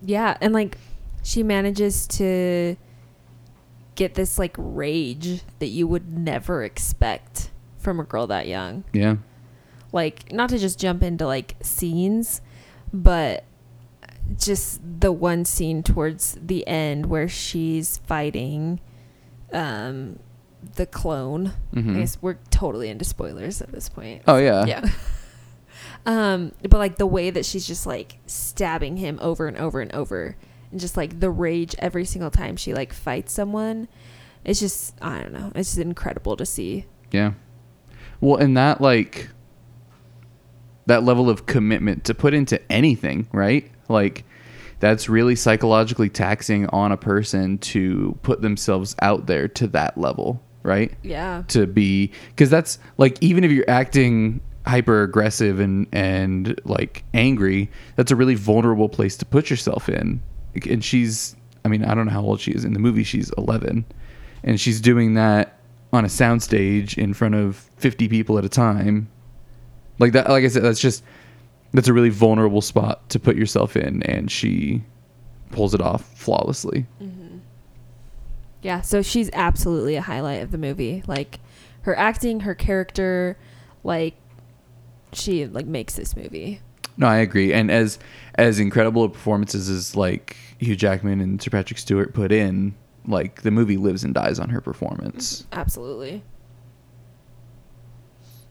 Yeah, 0.00 0.36
and 0.40 0.54
like 0.54 0.78
she 1.24 1.42
manages 1.42 2.06
to 2.06 2.76
get 3.96 4.14
this 4.14 4.38
like 4.38 4.54
rage 4.56 5.42
that 5.58 5.66
you 5.66 5.88
would 5.88 6.16
never 6.16 6.62
expect 6.62 7.50
from 7.78 7.98
a 7.98 8.04
girl 8.04 8.28
that 8.28 8.46
young. 8.46 8.84
Yeah. 8.92 9.16
Like 9.92 10.32
not 10.32 10.50
to 10.50 10.58
just 10.58 10.78
jump 10.78 11.02
into 11.02 11.26
like 11.26 11.56
scenes, 11.62 12.40
but 12.92 13.44
just 14.36 14.80
the 15.00 15.12
one 15.12 15.44
scene 15.44 15.82
towards 15.82 16.36
the 16.40 16.66
end 16.66 17.06
where 17.06 17.28
she's 17.28 17.98
fighting 17.98 18.80
um 19.52 20.18
the 20.74 20.86
clone. 20.86 21.52
Mhm. 21.74 21.96
I 21.96 22.00
guess 22.00 22.18
we're 22.20 22.38
totally 22.50 22.88
into 22.88 23.04
spoilers 23.04 23.62
at 23.62 23.70
this 23.72 23.88
point. 23.88 24.22
Oh 24.26 24.36
yeah. 24.38 24.64
Yeah. 24.66 24.88
Um, 26.06 26.52
but 26.62 26.78
like 26.78 26.96
the 26.96 27.06
way 27.06 27.28
that 27.30 27.44
she's 27.44 27.66
just 27.66 27.86
like 27.86 28.18
stabbing 28.26 28.96
him 28.96 29.18
over 29.20 29.46
and 29.46 29.56
over 29.58 29.80
and 29.80 29.92
over, 29.92 30.36
and 30.70 30.80
just 30.80 30.96
like 30.96 31.20
the 31.20 31.30
rage 31.30 31.74
every 31.78 32.04
single 32.04 32.30
time 32.30 32.56
she 32.56 32.72
like 32.72 32.92
fights 32.92 33.32
someone, 33.32 33.88
it's 34.44 34.58
just 34.60 34.94
I 35.02 35.20
don't 35.20 35.32
know, 35.32 35.52
it's 35.54 35.70
just 35.70 35.78
incredible 35.78 36.36
to 36.36 36.46
see. 36.46 36.86
Yeah. 37.10 37.32
Well, 38.20 38.36
and 38.36 38.56
that 38.56 38.80
like 38.80 39.28
that 40.88 41.04
level 41.04 41.28
of 41.30 41.46
commitment 41.46 42.04
to 42.04 42.14
put 42.14 42.34
into 42.34 42.60
anything, 42.72 43.28
right? 43.32 43.70
Like 43.88 44.24
that's 44.80 45.08
really 45.08 45.36
psychologically 45.36 46.08
taxing 46.08 46.66
on 46.68 46.92
a 46.92 46.96
person 46.96 47.58
to 47.58 48.18
put 48.22 48.40
themselves 48.40 48.96
out 49.02 49.26
there 49.26 49.48
to 49.48 49.66
that 49.68 49.98
level, 49.98 50.42
right? 50.62 50.92
Yeah. 51.02 51.42
To 51.48 51.66
be 51.66 52.10
cuz 52.36 52.48
that's 52.48 52.78
like 52.96 53.18
even 53.20 53.44
if 53.44 53.52
you're 53.52 53.68
acting 53.68 54.40
hyper 54.66 55.02
aggressive 55.02 55.60
and 55.60 55.86
and 55.92 56.58
like 56.64 57.04
angry, 57.12 57.70
that's 57.96 58.10
a 58.10 58.16
really 58.16 58.34
vulnerable 58.34 58.88
place 58.88 59.16
to 59.18 59.26
put 59.26 59.50
yourself 59.50 59.90
in. 59.90 60.20
And 60.68 60.82
she's 60.82 61.36
I 61.66 61.68
mean, 61.68 61.84
I 61.84 61.94
don't 61.94 62.06
know 62.06 62.12
how 62.12 62.22
old 62.22 62.40
she 62.40 62.52
is 62.52 62.64
in 62.64 62.72
the 62.72 62.78
movie. 62.78 63.04
She's 63.04 63.30
11 63.36 63.84
and 64.42 64.58
she's 64.58 64.80
doing 64.80 65.14
that 65.14 65.58
on 65.92 66.06
a 66.06 66.08
soundstage 66.08 66.96
in 66.96 67.12
front 67.12 67.34
of 67.34 67.68
50 67.76 68.08
people 68.08 68.38
at 68.38 68.44
a 68.44 68.48
time. 68.48 69.08
Like 69.98 70.12
that 70.12 70.28
like 70.28 70.44
I 70.44 70.48
said 70.48 70.62
that's 70.62 70.80
just 70.80 71.02
that's 71.72 71.88
a 71.88 71.92
really 71.92 72.10
vulnerable 72.10 72.62
spot 72.62 73.08
to 73.10 73.18
put 73.18 73.36
yourself 73.36 73.76
in 73.76 74.02
and 74.04 74.30
she 74.30 74.82
pulls 75.50 75.74
it 75.74 75.80
off 75.80 76.04
flawlessly. 76.16 76.86
Mm-hmm. 77.02 77.38
Yeah, 78.62 78.80
so 78.80 79.02
she's 79.02 79.30
absolutely 79.32 79.96
a 79.96 80.02
highlight 80.02 80.42
of 80.42 80.50
the 80.50 80.58
movie. 80.58 81.02
Like 81.06 81.40
her 81.82 81.96
acting, 81.96 82.40
her 82.40 82.54
character, 82.54 83.36
like 83.84 84.14
she 85.12 85.46
like 85.46 85.66
makes 85.66 85.94
this 85.94 86.16
movie. 86.16 86.60
No, 86.96 87.06
I 87.06 87.18
agree. 87.18 87.52
And 87.52 87.70
as 87.70 87.98
as 88.34 88.58
incredible 88.58 89.04
a 89.04 89.08
performances 89.08 89.68
as 89.68 89.94
like 89.94 90.36
Hugh 90.58 90.76
Jackman 90.76 91.20
and 91.20 91.40
Sir 91.40 91.50
Patrick 91.50 91.78
Stewart 91.78 92.12
put 92.12 92.32
in, 92.32 92.74
like 93.06 93.42
the 93.42 93.50
movie 93.50 93.76
lives 93.76 94.04
and 94.04 94.12
dies 94.12 94.38
on 94.38 94.48
her 94.48 94.60
performance. 94.60 95.42
Mm-hmm. 95.42 95.60
Absolutely. 95.60 96.22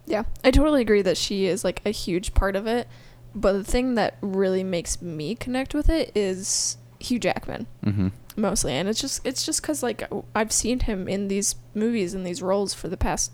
Yeah, 0.08 0.24
I 0.44 0.52
totally 0.52 0.82
agree 0.82 1.02
that 1.04 1.18
she 1.18 1.46
is 1.46 1.64
like 1.64 1.82
a 1.86 1.92
huge 1.92 2.34
part 2.34 2.56
of 2.56 2.66
it. 2.66 2.88
But 3.36 3.54
the 3.54 3.64
thing 3.64 3.94
that 3.96 4.18
really 4.22 4.64
makes 4.64 5.02
me 5.02 5.36
connect 5.36 5.74
with 5.76 5.90
it 5.90 6.12
is 6.16 6.78
Hugh 7.00 7.20
Jackman 7.20 7.68
Mm-hmm. 7.86 8.08
mostly, 8.36 8.74
and 8.74 8.88
it's 8.90 9.00
just 9.02 9.24
it's 9.28 9.46
just 9.46 9.62
because 9.62 9.84
like 9.84 10.04
I've 10.34 10.52
seen 10.52 10.80
him 10.80 11.08
in 11.08 11.28
these 11.28 11.56
movies 11.76 12.14
in 12.16 12.24
these 12.24 12.42
roles 12.42 12.74
for 12.74 12.88
the 12.88 12.98
past 12.98 13.32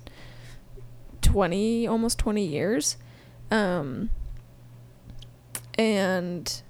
twenty 1.22 1.88
almost 1.88 2.18
twenty 2.20 2.44
years, 2.46 2.98
um, 3.52 4.10
and 5.78 6.62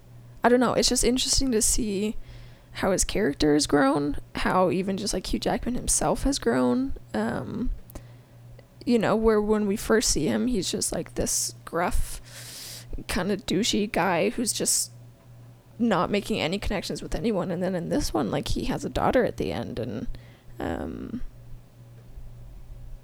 I 0.43 0.49
don't 0.49 0.59
know. 0.59 0.73
It's 0.73 0.89
just 0.89 1.03
interesting 1.03 1.51
to 1.51 1.61
see 1.61 2.15
how 2.77 2.91
his 2.91 3.03
character 3.03 3.53
has 3.53 3.67
grown, 3.67 4.17
how 4.35 4.69
even 4.71 4.97
just 4.97 5.13
like 5.13 5.31
Hugh 5.31 5.39
Jackman 5.39 5.75
himself 5.75 6.23
has 6.23 6.39
grown. 6.39 6.93
Um, 7.13 7.71
you 8.85 8.99
know, 8.99 9.15
where 9.15 9.41
when 9.41 9.67
we 9.67 9.75
first 9.75 10.09
see 10.09 10.25
him, 10.27 10.47
he's 10.47 10.71
just 10.71 10.91
like 10.91 11.15
this 11.15 11.55
gruff, 11.65 12.85
kind 13.07 13.31
of 13.31 13.45
douchey 13.45 13.91
guy 13.91 14.29
who's 14.29 14.53
just 14.53 14.91
not 15.79 16.09
making 16.11 16.39
any 16.39 16.59
connections 16.59 17.01
with 17.01 17.15
anyone. 17.15 17.49
And 17.51 17.61
then 17.63 17.75
in 17.75 17.89
this 17.89 18.13
one, 18.13 18.29
like 18.31 18.49
he 18.49 18.65
has 18.65 18.85
a 18.85 18.89
daughter 18.89 19.23
at 19.25 19.37
the 19.37 19.51
end, 19.51 19.79
and 19.79 20.07
um, 20.59 21.21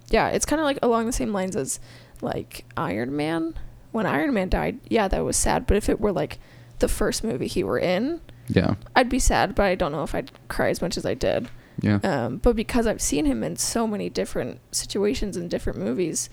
yeah, 0.10 0.30
it's 0.30 0.46
kind 0.46 0.60
of 0.60 0.66
like 0.66 0.80
along 0.82 1.06
the 1.06 1.12
same 1.14 1.34
lines 1.34 1.56
as 1.56 1.80
like 2.22 2.66
Iron 2.78 3.16
Man. 3.16 3.56
When 3.92 4.06
Iron 4.06 4.34
Man 4.34 4.50
died, 4.50 4.80
yeah, 4.88 5.08
that 5.08 5.26
was 5.26 5.36
sad. 5.38 5.66
But 5.66 5.78
if 5.78 5.90
it 5.90 6.00
were 6.00 6.12
like 6.12 6.38
the 6.80 6.88
first 6.88 7.24
movie 7.24 7.48
he 7.48 7.64
were 7.64 7.80
in, 7.80 8.22
Yeah. 8.48 8.76
I'd 8.96 9.10
be 9.10 9.20
sad. 9.20 9.56
But 9.56 9.66
I 9.66 9.76
don't 9.76 9.92
know 9.92 10.04
if 10.04 10.14
I'd 10.14 10.32
cry 10.48 10.70
as 10.70 10.82
much 10.82 10.96
as 10.98 11.06
I 11.06 11.14
did. 11.16 11.50
Yeah. 11.82 12.00
Um, 12.04 12.38
but 12.38 12.56
because 12.56 12.88
I've 12.88 13.02
seen 13.02 13.26
him 13.26 13.44
in 13.44 13.56
so 13.56 13.88
many 13.88 14.10
different 14.10 14.60
situations 14.74 15.38
and 15.38 15.50
different 15.50 15.80
movies, 15.80 16.30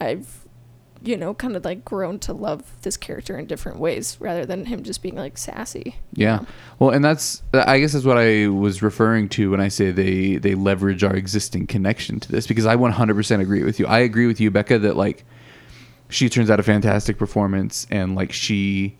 I've, 0.00 0.46
you 1.02 1.16
know, 1.16 1.34
kind 1.34 1.56
of 1.56 1.64
like 1.64 1.84
grown 1.84 2.18
to 2.20 2.32
love 2.32 2.80
this 2.82 2.96
character 2.96 3.38
in 3.38 3.46
different 3.46 3.78
ways 3.78 4.16
rather 4.20 4.44
than 4.46 4.66
him 4.66 4.82
just 4.82 5.02
being 5.02 5.16
like 5.16 5.38
sassy. 5.38 5.96
Yeah. 6.14 6.40
Well, 6.78 6.90
and 6.90 7.04
that's 7.04 7.42
I 7.52 7.78
guess 7.78 7.92
that's 7.92 8.04
what 8.04 8.18
I 8.18 8.48
was 8.48 8.82
referring 8.82 9.28
to 9.30 9.50
when 9.50 9.60
I 9.60 9.68
say 9.68 9.90
they 9.90 10.36
they 10.36 10.54
leverage 10.54 11.04
our 11.04 11.14
existing 11.14 11.66
connection 11.66 12.20
to 12.20 12.32
this 12.32 12.46
because 12.46 12.66
I 12.66 12.76
100% 12.76 13.40
agree 13.40 13.62
with 13.62 13.78
you. 13.78 13.86
I 13.86 14.00
agree 14.00 14.26
with 14.26 14.40
you, 14.40 14.50
Becca, 14.50 14.78
that 14.80 14.96
like 14.96 15.24
she 16.08 16.28
turns 16.28 16.50
out 16.50 16.60
a 16.60 16.62
fantastic 16.62 17.18
performance 17.18 17.86
and 17.90 18.14
like 18.14 18.32
she 18.32 18.98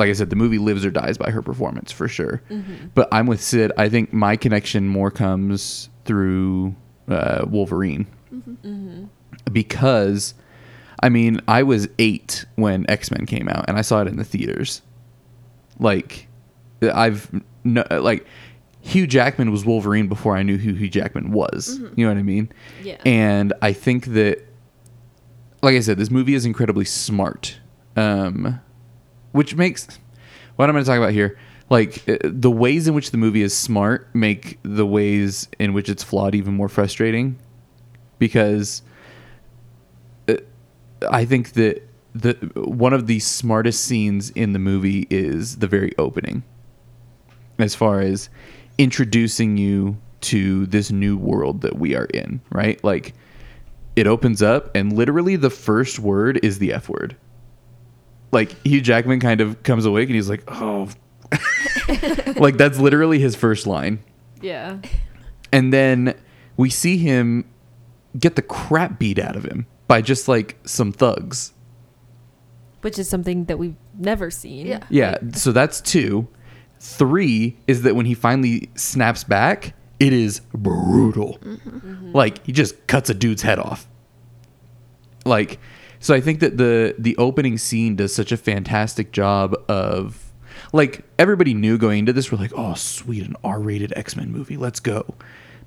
like 0.00 0.08
I 0.08 0.14
said, 0.14 0.30
the 0.30 0.36
movie 0.36 0.58
lives 0.58 0.84
or 0.84 0.90
dies 0.90 1.16
by 1.18 1.30
her 1.30 1.42
performance 1.42 1.92
for 1.92 2.08
sure. 2.08 2.42
But 2.94 3.08
I'm 3.12 3.26
with 3.26 3.40
Sid. 3.40 3.70
I 3.76 3.88
think 3.88 4.12
my 4.12 4.34
connection 4.34 4.88
more 4.88 5.10
comes 5.10 5.90
through 6.04 6.74
uh, 7.06 7.44
Wolverine 7.46 8.06
because, 9.52 10.34
I 11.02 11.08
mean, 11.08 11.40
I 11.46 11.62
was 11.62 11.86
eight 11.98 12.46
when 12.56 12.88
X 12.88 13.10
Men 13.10 13.26
came 13.26 13.48
out, 13.48 13.66
and 13.68 13.76
I 13.76 13.82
saw 13.82 14.00
it 14.00 14.08
in 14.08 14.16
the 14.16 14.24
theaters. 14.24 14.82
Like, 15.78 16.28
I've 16.82 17.30
no, 17.62 17.84
like 17.90 18.26
Hugh 18.80 19.06
Jackman 19.06 19.50
was 19.50 19.64
Wolverine 19.64 20.08
before 20.08 20.36
I 20.36 20.42
knew 20.42 20.56
who 20.56 20.72
Hugh 20.72 20.88
Jackman 20.88 21.30
was. 21.30 21.78
You 21.96 22.06
know 22.06 22.08
what 22.08 22.18
I 22.18 22.22
mean? 22.22 22.50
Yeah. 22.82 22.96
And 23.04 23.52
I 23.60 23.74
think 23.74 24.06
that, 24.06 24.42
like 25.62 25.74
I 25.74 25.80
said, 25.80 25.98
this 25.98 26.10
movie 26.10 26.34
is 26.34 26.46
incredibly 26.46 26.86
smart, 26.86 27.60
um, 27.96 28.60
which 29.32 29.54
makes 29.54 29.98
what 30.56 30.68
I'm 30.68 30.74
going 30.74 30.84
to 30.84 30.90
talk 30.90 30.98
about 30.98 31.12
here. 31.12 31.38
Like 31.68 32.08
uh, 32.08 32.18
the 32.24 32.50
ways 32.50 32.88
in 32.88 32.94
which 32.94 33.12
the 33.12 33.16
movie 33.16 33.42
is 33.42 33.56
smart 33.56 34.12
make 34.12 34.58
the 34.64 34.84
ways 34.84 35.48
in 35.58 35.72
which 35.72 35.88
it's 35.88 36.02
flawed 36.02 36.34
even 36.34 36.54
more 36.54 36.68
frustrating, 36.68 37.38
because 38.18 38.82
uh, 40.28 40.34
I 41.08 41.24
think 41.24 41.52
that 41.52 41.82
the 42.12 42.32
one 42.56 42.92
of 42.92 43.06
the 43.06 43.20
smartest 43.20 43.84
scenes 43.84 44.30
in 44.30 44.52
the 44.52 44.58
movie 44.58 45.06
is 45.10 45.58
the 45.58 45.68
very 45.68 45.96
opening, 45.96 46.42
as 47.60 47.76
far 47.76 48.00
as 48.00 48.28
introducing 48.76 49.56
you 49.56 49.96
to 50.22 50.66
this 50.66 50.90
new 50.90 51.16
world 51.16 51.60
that 51.60 51.78
we 51.78 51.94
are 51.94 52.06
in. 52.06 52.40
Right, 52.50 52.82
like 52.82 53.14
it 53.94 54.08
opens 54.08 54.42
up 54.42 54.74
and 54.74 54.92
literally 54.92 55.36
the 55.36 55.50
first 55.50 56.00
word 56.00 56.40
is 56.42 56.58
the 56.58 56.72
F 56.72 56.88
word. 56.88 57.16
Like 58.32 58.54
Hugh 58.64 58.80
Jackman 58.80 59.20
kind 59.20 59.40
of 59.40 59.62
comes 59.62 59.84
awake 59.84 60.08
and 60.08 60.14
he's 60.14 60.28
like, 60.28 60.44
"Oh." 60.48 60.88
like 62.36 62.56
that's 62.56 62.78
literally 62.78 63.18
his 63.18 63.36
first 63.36 63.66
line. 63.66 64.02
Yeah. 64.40 64.78
And 65.52 65.72
then 65.72 66.14
we 66.56 66.70
see 66.70 66.98
him 66.98 67.44
get 68.18 68.36
the 68.36 68.42
crap 68.42 68.98
beat 68.98 69.18
out 69.18 69.36
of 69.36 69.44
him 69.44 69.66
by 69.86 70.02
just 70.02 70.28
like 70.28 70.58
some 70.64 70.92
thugs. 70.92 71.52
Which 72.80 72.98
is 72.98 73.08
something 73.08 73.44
that 73.46 73.58
we've 73.58 73.76
never 73.98 74.30
seen. 74.30 74.66
Yeah. 74.66 74.84
Yeah, 74.88 75.18
so 75.34 75.52
that's 75.52 75.80
2. 75.82 76.26
3 76.80 77.56
is 77.66 77.82
that 77.82 77.94
when 77.94 78.06
he 78.06 78.14
finally 78.14 78.70
snaps 78.74 79.22
back, 79.22 79.74
it 79.98 80.14
is 80.14 80.40
brutal. 80.54 81.38
Mm-hmm. 81.42 82.12
Like 82.12 82.44
he 82.46 82.52
just 82.52 82.86
cuts 82.86 83.10
a 83.10 83.14
dude's 83.14 83.42
head 83.42 83.58
off. 83.58 83.86
Like 85.26 85.58
so 86.00 86.14
I 86.14 86.20
think 86.20 86.40
that 86.40 86.56
the 86.56 86.94
the 86.98 87.16
opening 87.18 87.58
scene 87.58 87.94
does 87.94 88.14
such 88.14 88.32
a 88.32 88.36
fantastic 88.36 89.12
job 89.12 89.54
of 89.68 90.32
like 90.72 91.04
everybody 91.18 91.54
knew 91.54 91.78
going 91.78 92.00
into 92.00 92.12
this 92.12 92.32
we're 92.32 92.38
like, 92.38 92.52
"Oh, 92.56 92.74
sweet, 92.74 93.24
an 93.24 93.36
R-rated 93.44 93.92
X-Men 93.94 94.32
movie. 94.32 94.56
Let's 94.56 94.80
go." 94.80 95.14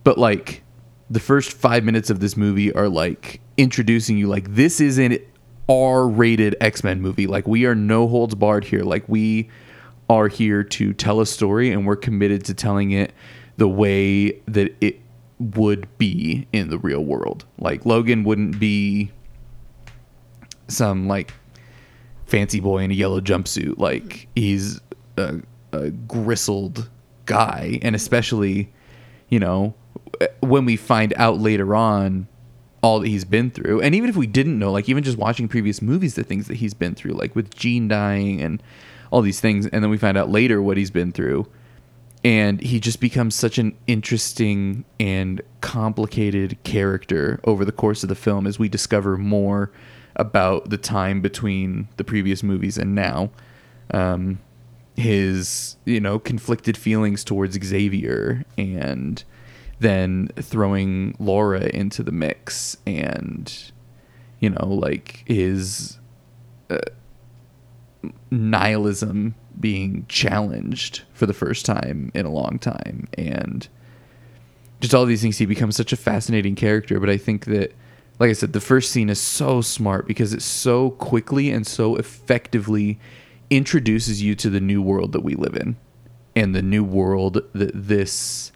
But 0.04 0.18
like 0.18 0.64
the 1.10 1.20
first 1.20 1.54
5 1.54 1.84
minutes 1.84 2.10
of 2.10 2.20
this 2.20 2.36
movie 2.36 2.74
are 2.74 2.90
like 2.90 3.42
introducing 3.58 4.18
you 4.18 4.28
like 4.28 4.56
this 4.56 4.82
is 4.82 4.98
an 4.98 5.20
R-rated 5.70 6.56
X-Men 6.60 7.02
movie. 7.02 7.28
Like 7.28 7.48
we 7.48 7.66
are 7.66 7.76
no 7.76 8.08
holds 8.08 8.36
barred 8.36 8.66
here. 8.66 8.82
Like 8.82 9.08
we 9.08 9.50
are 10.10 10.28
here 10.28 10.64
to 10.64 10.94
tell 10.94 11.22
a 11.22 11.26
story 11.26 11.72
and 11.72 11.86
we're 11.86 11.96
committed 11.96 12.44
to 12.46 12.54
telling 12.54 12.92
it 12.92 13.14
the 13.58 13.68
way 13.68 14.32
that 14.48 14.76
it 14.82 15.00
would 15.40 15.88
be 15.98 16.48
in 16.52 16.70
the 16.70 16.78
real 16.80 17.04
world. 17.04 17.46
Like 17.60 17.86
Logan 17.86 18.24
wouldn't 18.24 18.60
be 18.60 19.12
some 20.68 21.08
like 21.08 21.34
fancy 22.26 22.60
boy 22.60 22.80
in 22.80 22.92
a 22.92 22.94
yellow 22.94 23.22
jumpsuit. 23.22 23.78
Like 23.78 24.28
he's 24.36 24.80
a, 25.18 25.42
a 25.72 25.90
gristled 25.92 26.90
guy, 27.26 27.80
and 27.82 27.96
especially, 27.96 28.72
you 29.30 29.40
know, 29.40 29.74
when 30.42 30.66
we 30.66 30.76
find 30.76 31.14
out 31.18 31.40
later 31.40 31.76
on 31.76 32.28
all 32.82 33.00
that 33.00 33.08
he's 33.08 33.26
been 33.26 33.50
through, 33.50 33.82
and 33.82 33.96
even 33.96 34.10
if 34.10 34.16
we 34.16 34.28
didn't 34.28 34.60
know, 34.60 34.72
like 34.72 34.90
even 34.90 35.04
just 35.04 35.18
watching 35.18 35.48
previous 35.48 35.82
movies, 35.82 36.16
the 36.16 36.24
things 36.24 36.48
that 36.48 36.56
he's 36.56 36.74
been 36.74 36.96
through, 36.96 37.14
like 37.14 37.36
with 37.36 37.54
Jean 37.56 37.88
dying 37.88 38.42
and 38.42 38.62
all 39.12 39.22
these 39.22 39.40
things, 39.40 39.68
and 39.68 39.84
then 39.84 39.90
we 39.90 39.98
find 39.98 40.18
out 40.18 40.30
later 40.30 40.62
what 40.62 40.76
he's 40.76 40.92
been 40.92 41.12
through. 41.12 41.48
and 42.24 42.62
he 42.62 42.80
just 42.80 43.00
becomes 43.00 43.36
such 43.36 43.58
an 43.58 43.76
interesting 43.86 44.86
and 45.00 45.42
complicated 45.62 46.58
character 46.64 47.40
over 47.44 47.66
the 47.66 47.72
course 47.72 48.04
of 48.04 48.10
the 48.10 48.16
film 48.16 48.48
as 48.48 48.58
we 48.58 48.70
discover 48.70 49.18
more 49.18 49.72
about 50.16 50.70
the 50.70 50.78
time 50.78 51.22
between 51.22 51.88
the 51.98 52.04
previous 52.04 52.44
movies 52.44 52.78
and 52.78 52.96
now. 52.96 53.32
Um, 53.92 54.40
his, 54.96 55.76
you 55.86 56.00
know, 56.00 56.20
conflicted 56.20 56.78
feelings 56.78 57.24
towards 57.24 57.58
Xavier 57.64 58.46
and 58.58 59.24
then 59.80 60.30
throwing 60.40 61.16
Laura 61.20 61.66
into 61.74 62.04
the 62.04 62.12
mix 62.12 62.78
and, 62.86 63.72
you 64.40 64.50
know, 64.52 64.68
like 64.68 65.24
his 65.26 65.98
uh, 66.70 66.78
nihilism 68.30 69.36
being 69.60 70.06
challenged 70.10 71.04
for 71.14 71.26
the 71.26 71.34
first 71.34 71.66
time 71.66 72.12
in 72.14 72.26
a 72.26 72.32
long 72.32 72.60
time 72.60 73.08
and 73.18 73.68
just 74.82 74.94
all 74.94 75.06
these 75.06 75.22
things 75.22 75.38
he 75.38 75.46
becomes 75.46 75.76
such 75.76 75.94
a 75.94 75.98
fascinating 75.98 76.56
character 76.56 77.00
but 77.00 77.10
i 77.10 77.18
think 77.18 77.46
that 77.46 77.72
like 78.24 78.30
i 78.30 78.34
said 78.34 78.54
the 78.54 78.62
first 78.62 78.92
scene 78.92 79.10
is 79.10 79.20
so 79.20 79.60
smart 79.60 80.08
because 80.08 80.34
it 80.34 80.42
so 80.42 80.92
quickly 80.92 81.52
and 81.52 81.68
so 81.68 81.98
effectively 81.98 82.98
introduces 83.50 84.22
you 84.22 84.34
to 84.34 84.50
the 84.50 84.62
new 84.62 84.82
world 84.82 85.12
that 85.12 85.22
we 85.22 85.36
live 85.36 85.56
in 85.56 85.76
and 86.36 86.56
the 86.56 86.62
new 86.62 86.84
world 86.84 87.42
that 87.54 87.72
this 87.74 88.52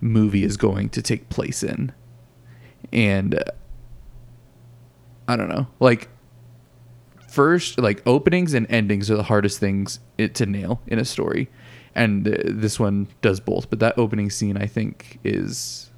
movie 0.00 0.44
is 0.44 0.56
going 0.56 0.88
to 0.90 1.02
take 1.02 1.28
place 1.28 1.62
in. 1.62 1.92
And 2.92 3.34
uh, 3.34 3.44
i 5.28 5.36
don't 5.36 5.48
know. 5.48 5.66
Like 5.80 6.08
first 7.28 7.78
like 7.78 8.02
openings 8.06 8.54
and 8.54 8.66
endings 8.70 9.10
are 9.10 9.16
the 9.16 9.22
hardest 9.24 9.58
things 9.58 10.00
it, 10.18 10.34
to 10.36 10.46
nail 10.46 10.82
in 10.86 10.98
a 10.98 11.04
story. 11.04 11.50
And 11.94 12.26
uh, 12.26 12.36
this 12.44 12.80
one 12.80 13.08
does 13.20 13.40
both 13.40 13.68
but 13.68 13.78
that 13.80 13.98
opening 13.98 14.30
scene 14.30 14.56
i 14.56 14.66
think 14.66 15.18
is 15.24 15.91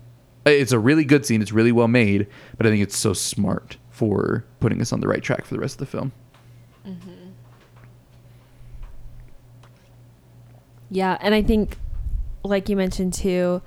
it's 0.47 0.73
a 0.73 0.79
really 0.79 1.05
good 1.05 1.25
scene 1.25 1.41
it's 1.43 1.53
really 1.53 1.73
well 1.73 1.89
made 1.89 2.27
but 2.57 2.67
i 2.67 2.71
think 2.71 2.83
it's 2.83 2.97
so 2.97 3.13
smart 3.13 3.77
for 3.91 4.45
putting 4.61 4.81
us 4.81 4.93
on 4.93 5.01
the 5.01 5.09
right 5.09 5.23
track 5.23 5.45
for 5.45 5.55
the 5.55 5.61
rest 5.61 5.75
of 5.75 5.79
the 5.81 5.87
film 5.87 6.13
Yeah, 10.91 11.19
and 11.21 11.35
I 11.35 11.43
think, 11.43 11.79
like 12.45 12.69
you 12.69 12.77
mentioned 12.77 13.15
too, 13.15 13.63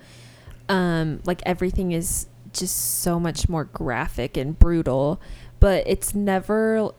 um, 0.69 1.21
like 1.25 1.41
everything 1.45 1.91
is 1.91 2.27
just 2.53 2.99
so 3.01 3.19
much 3.19 3.49
more 3.49 3.65
graphic 3.65 4.37
and 4.37 4.57
brutal, 4.57 5.19
but 5.59 5.83
it's 5.87 6.15
never 6.15 6.91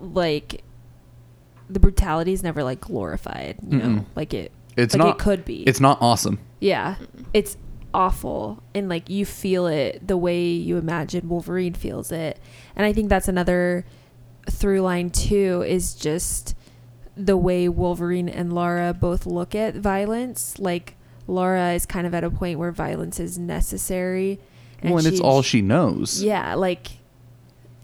like 0.00 0.62
the 1.68 1.78
brutality 1.80 2.32
is 2.32 2.42
never 2.42 2.62
like 2.64 2.80
glorified. 2.80 3.58
You 3.68 3.78
know, 3.78 3.84
Mm-mm. 3.84 4.04
like 4.16 4.32
it. 4.32 4.52
it's 4.76 4.94
like 4.94 5.04
not 5.04 5.16
it 5.16 5.22
could 5.22 5.44
be. 5.44 5.62
it's 5.64 5.80
not 5.80 5.98
awesome 6.00 6.38
yeah, 6.60 6.94
it's 7.34 7.56
awful, 7.94 8.62
and 8.74 8.88
like 8.88 9.08
you 9.10 9.24
feel 9.26 9.66
it 9.66 10.06
the 10.06 10.16
way 10.16 10.44
you 10.48 10.76
imagine 10.76 11.28
Wolverine 11.28 11.74
feels 11.74 12.10
it, 12.12 12.38
and 12.76 12.84
I 12.86 12.92
think 12.92 13.08
that's 13.08 13.28
another 13.28 13.84
through 14.50 14.80
line 14.80 15.10
too 15.10 15.62
is 15.66 15.94
just 15.94 16.56
the 17.16 17.36
way 17.36 17.68
Wolverine 17.68 18.28
and 18.28 18.52
Laura 18.52 18.92
both 18.94 19.26
look 19.26 19.54
at 19.54 19.74
violence. 19.76 20.58
Like 20.58 20.96
Laura 21.26 21.72
is 21.74 21.86
kind 21.86 22.06
of 22.06 22.14
at 22.14 22.24
a 22.24 22.30
point 22.30 22.58
where 22.58 22.72
violence 22.72 23.20
is 23.20 23.38
necessary. 23.38 24.40
well 24.82 24.98
and 24.98 25.06
it's 25.06 25.20
all 25.20 25.42
she 25.42 25.62
knows 25.62 26.22
Yeah, 26.22 26.54
like 26.54 26.88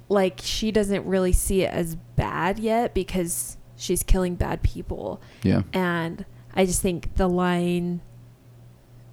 like 0.08 0.40
she 0.42 0.72
doesn't 0.72 1.04
really 1.04 1.32
see 1.32 1.62
it 1.62 1.70
as 1.70 1.94
bad 2.16 2.58
yet 2.58 2.94
because 2.94 3.56
she's 3.76 4.02
killing 4.02 4.34
bad 4.34 4.62
people. 4.62 5.20
yeah 5.42 5.62
And 5.72 6.24
I 6.54 6.64
just 6.66 6.82
think 6.82 7.14
the 7.16 7.28
line 7.28 8.00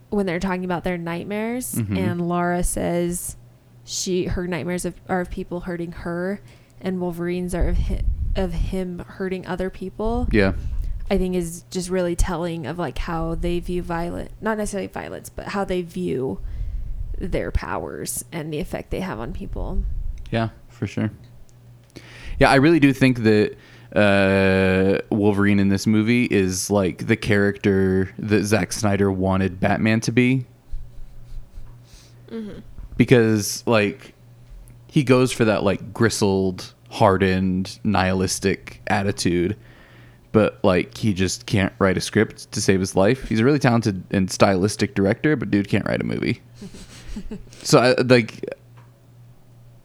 when 0.09 0.25
they're 0.25 0.39
talking 0.39 0.65
about 0.65 0.83
their 0.83 0.97
nightmares 0.97 1.75
Mhm. 1.75 1.97
and 1.97 2.27
Laura 2.29 2.63
says 2.63 3.35
she 3.83 4.25
her 4.25 4.47
nightmares 4.47 4.85
of, 4.85 4.95
are 5.09 5.21
of 5.21 5.29
people 5.29 5.61
hurting 5.61 5.91
her 5.91 6.39
and 6.81 6.99
Wolverine's 6.99 7.53
are 7.55 7.69
of 7.69 7.77
hi, 7.77 8.01
of 8.35 8.53
him 8.53 8.99
hurting 9.07 9.45
other 9.47 9.69
people. 9.69 10.27
yeah 10.31 10.53
I 11.09 11.17
think 11.19 11.35
is 11.35 11.63
just 11.69 11.89
really 11.91 12.15
telling 12.15 12.65
of 12.65 12.79
like 12.79 12.97
how 12.97 13.35
they 13.35 13.59
view 13.59 13.83
violent, 13.83 14.31
not 14.41 14.57
necessarily 14.57 14.87
violence, 14.87 15.29
but 15.29 15.49
how 15.49 15.63
they 15.63 15.83
view 15.83 16.39
their 17.19 17.51
powers 17.51 18.25
and 18.31 18.51
the 18.51 18.59
effect 18.59 18.89
they 18.89 19.01
have 19.01 19.19
on 19.19 19.31
people. 19.31 19.83
Yeah, 20.31 20.49
for 20.67 20.87
sure. 20.87 21.11
Yeah, 22.39 22.49
I 22.49 22.55
really 22.55 22.79
do 22.79 22.91
think 22.91 23.19
that 23.23 23.55
uh, 23.95 24.99
Wolverine 25.09 25.59
in 25.59 25.69
this 25.69 25.87
movie 25.87 26.25
is 26.25 26.69
like 26.69 27.07
the 27.07 27.15
character 27.15 28.13
that 28.19 28.43
Zack 28.43 28.73
Snyder 28.73 29.11
wanted 29.11 29.59
Batman 29.59 30.01
to 30.01 30.11
be. 30.11 30.45
Because, 32.97 33.63
like, 33.67 34.13
he 34.87 35.03
goes 35.03 35.31
for 35.31 35.45
that, 35.45 35.63
like, 35.63 35.93
gristled, 35.93 36.73
hardened, 36.89 37.79
nihilistic 37.83 38.81
attitude. 38.87 39.57
But, 40.31 40.59
like, 40.63 40.97
he 40.97 41.13
just 41.13 41.45
can't 41.45 41.73
write 41.79 41.97
a 41.97 42.01
script 42.01 42.51
to 42.53 42.61
save 42.61 42.79
his 42.79 42.95
life. 42.95 43.27
He's 43.27 43.39
a 43.39 43.45
really 43.45 43.59
talented 43.59 44.03
and 44.11 44.29
stylistic 44.31 44.95
director, 44.95 45.35
but 45.35 45.51
dude 45.51 45.67
can't 45.69 45.85
write 45.85 46.01
a 46.01 46.05
movie. 46.05 46.41
so, 47.63 47.79
I, 47.79 48.01
like, 48.01 48.45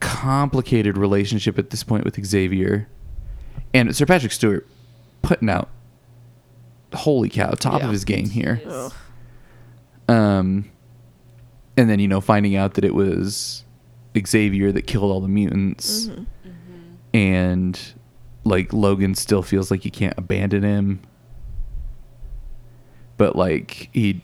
complicated 0.00 0.96
relationship 0.96 1.58
at 1.58 1.70
this 1.70 1.82
point 1.82 2.04
with 2.04 2.22
Xavier 2.24 2.88
and 3.74 3.94
Sir 3.96 4.06
Patrick 4.06 4.32
Stewart 4.32 4.66
putting 5.22 5.48
out 5.50 5.68
holy 6.94 7.28
cow 7.28 7.50
top 7.50 7.80
Yeah. 7.80 7.86
of 7.86 7.92
his 7.92 8.04
game 8.04 8.30
here 8.30 8.62
Ugh. 8.66 8.92
um 10.08 10.70
and 11.76 11.90
then 11.90 11.98
you 12.00 12.08
know 12.08 12.20
finding 12.20 12.56
out 12.56 12.74
that 12.74 12.84
it 12.84 12.94
was 12.94 13.64
Xavier 14.26 14.72
that 14.72 14.86
killed 14.86 15.10
all 15.10 15.20
the 15.20 15.28
mutants 15.28 16.06
Mhm. 16.06 16.26
And 17.14 17.78
like 18.44 18.72
Logan 18.72 19.14
still 19.14 19.42
feels 19.42 19.70
like 19.70 19.84
you 19.84 19.90
can't 19.90 20.14
abandon 20.16 20.62
him 20.62 21.00
but 23.16 23.36
like 23.36 23.90
he 23.92 24.22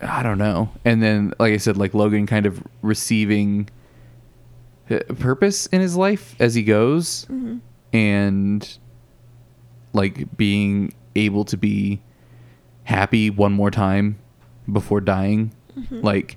I 0.00 0.22
don't 0.22 0.38
know 0.38 0.70
and 0.84 1.02
then 1.02 1.32
like 1.38 1.52
I 1.52 1.56
said 1.56 1.76
like 1.76 1.94
Logan 1.94 2.26
kind 2.26 2.46
of 2.46 2.62
receiving 2.82 3.68
uh, 4.90 5.00
purpose 5.18 5.66
in 5.66 5.80
his 5.80 5.96
life 5.96 6.34
as 6.40 6.54
he 6.54 6.62
goes 6.62 7.26
Mhm. 7.30 7.60
and 7.92 8.78
like 9.92 10.36
being 10.36 10.94
able 11.16 11.44
to 11.46 11.56
be 11.56 12.00
happy 12.84 13.28
one 13.30 13.52
more 13.52 13.70
time 13.70 14.18
before 14.70 15.00
dying 15.00 15.52
Mhm. 15.76 16.02
like 16.02 16.36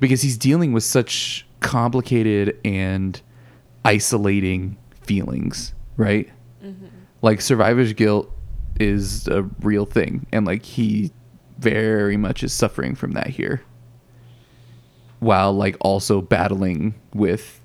because 0.00 0.22
he's 0.22 0.36
dealing 0.36 0.72
with 0.72 0.82
such 0.82 1.46
complicated 1.60 2.58
and 2.64 3.20
isolating 3.84 4.76
feelings 5.02 5.74
right 5.96 6.28
like 7.22 7.40
survivor's 7.40 7.92
guilt 7.92 8.30
is 8.78 9.26
a 9.28 9.42
real 9.60 9.84
thing 9.84 10.26
and 10.32 10.46
like 10.46 10.64
he 10.64 11.12
very 11.58 12.16
much 12.16 12.42
is 12.42 12.52
suffering 12.52 12.94
from 12.94 13.12
that 13.12 13.28
here 13.28 13.62
while 15.20 15.52
like 15.52 15.76
also 15.80 16.20
battling 16.20 16.94
with 17.14 17.60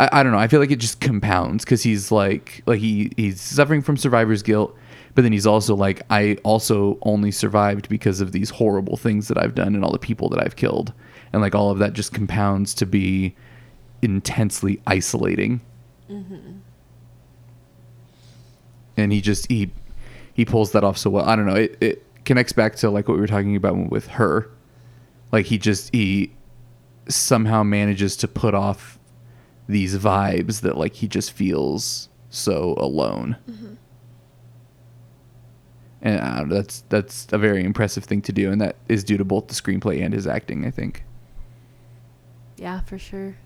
I, 0.00 0.08
I 0.12 0.22
don't 0.22 0.32
know. 0.32 0.38
I 0.38 0.48
feel 0.48 0.60
like 0.60 0.70
it 0.70 0.78
just 0.78 1.00
compounds 1.00 1.64
because 1.64 1.82
he's 1.82 2.10
like 2.10 2.62
like 2.66 2.80
he 2.80 3.12
he's 3.16 3.40
suffering 3.40 3.82
from 3.82 3.96
survivor's 3.96 4.42
guilt, 4.42 4.76
but 5.14 5.22
then 5.22 5.32
he's 5.32 5.46
also 5.46 5.76
like 5.76 6.02
I 6.10 6.38
also 6.42 6.98
only 7.02 7.30
survived 7.30 7.88
because 7.88 8.20
of 8.20 8.32
these 8.32 8.50
horrible 8.50 8.96
things 8.96 9.28
that 9.28 9.38
I've 9.38 9.54
done 9.54 9.74
and 9.74 9.84
all 9.84 9.92
the 9.92 9.98
people 9.98 10.30
that 10.30 10.42
I've 10.42 10.56
killed, 10.56 10.92
and 11.32 11.42
like 11.42 11.54
all 11.54 11.70
of 11.70 11.78
that 11.78 11.92
just 11.92 12.14
compounds 12.14 12.72
to 12.74 12.86
be 12.86 13.36
intensely 14.02 14.80
isolating. 14.86 15.60
Mm-hmm. 16.10 16.58
And 18.96 19.12
he 19.12 19.20
just 19.20 19.50
he 19.50 19.70
he 20.34 20.44
pulls 20.44 20.72
that 20.72 20.84
off 20.84 20.98
so 20.98 21.10
well. 21.10 21.28
I 21.28 21.36
don't 21.36 21.46
know. 21.46 21.54
It 21.54 21.76
it 21.80 22.24
connects 22.24 22.52
back 22.52 22.76
to 22.76 22.90
like 22.90 23.08
what 23.08 23.14
we 23.14 23.20
were 23.20 23.26
talking 23.26 23.56
about 23.56 23.90
with 23.90 24.06
her. 24.08 24.50
Like 25.32 25.46
he 25.46 25.58
just 25.58 25.92
he 25.94 26.32
somehow 27.08 27.62
manages 27.62 28.16
to 28.16 28.28
put 28.28 28.54
off 28.54 28.98
these 29.68 29.96
vibes 29.96 30.60
that 30.62 30.76
like 30.76 30.94
he 30.94 31.08
just 31.08 31.32
feels 31.32 32.08
so 32.30 32.74
alone. 32.78 33.36
Mm-hmm. 33.48 33.74
And 36.02 36.20
I 36.20 36.38
don't 36.38 36.48
know, 36.48 36.54
that's 36.56 36.84
that's 36.88 37.26
a 37.32 37.38
very 37.38 37.62
impressive 37.62 38.04
thing 38.04 38.22
to 38.22 38.32
do, 38.32 38.50
and 38.50 38.60
that 38.60 38.76
is 38.88 39.04
due 39.04 39.18
to 39.18 39.24
both 39.24 39.48
the 39.48 39.54
screenplay 39.54 40.02
and 40.02 40.14
his 40.14 40.26
acting. 40.26 40.64
I 40.66 40.70
think. 40.70 41.04
Yeah, 42.56 42.80
for 42.80 42.98
sure. 42.98 43.36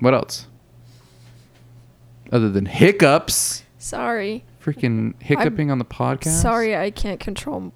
What 0.00 0.14
else? 0.14 0.46
Other 2.32 2.50
than 2.50 2.66
hiccups, 2.66 3.62
Sorry. 3.78 4.44
freaking 4.62 5.14
hiccuping 5.22 5.70
on 5.70 5.78
the 5.78 5.84
podcast. 5.84 6.40
Sorry, 6.42 6.76
I 6.76 6.90
can't 6.90 7.20
control 7.20 7.72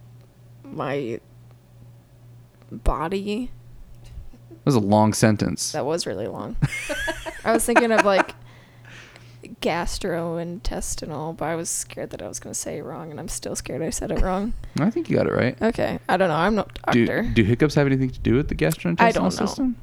my 0.64 1.20
body. 2.70 3.50
that 4.50 4.64
was 4.66 4.74
a 4.74 4.80
long 4.80 5.12
sentence. 5.12 5.72
That 5.72 5.84
was 5.86 6.06
really 6.06 6.26
long. 6.26 6.56
I 7.44 7.52
was 7.52 7.64
thinking 7.64 7.92
of 7.92 8.04
like 8.04 8.34
gastrointestinal, 9.60 11.36
but 11.36 11.44
I 11.46 11.54
was 11.54 11.70
scared 11.70 12.10
that 12.10 12.22
I 12.22 12.28
was 12.28 12.40
going 12.40 12.52
to 12.52 12.58
say 12.58 12.78
it 12.78 12.82
wrong, 12.82 13.10
and 13.10 13.18
I'm 13.20 13.28
still 13.28 13.56
scared 13.56 13.82
I 13.82 13.90
said 13.90 14.10
it 14.10 14.20
wrong. 14.20 14.52
I 14.78 14.90
think 14.90 15.08
you 15.08 15.16
got 15.16 15.26
it 15.26 15.32
right. 15.32 15.60
Okay, 15.62 15.98
I 16.08 16.16
don't 16.16 16.28
know. 16.28 16.34
I'm 16.36 16.54
not 16.54 16.78
a 16.84 16.92
Do, 16.92 17.06
doctor. 17.06 17.22
do 17.34 17.44
hiccups 17.44 17.74
have 17.74 17.86
anything 17.86 18.10
to 18.10 18.18
do 18.20 18.34
with 18.34 18.48
the 18.48 18.54
gastrointestinal 18.54 19.00
I 19.00 19.12
don't 19.12 19.24
know. 19.24 19.30
system? 19.46 19.76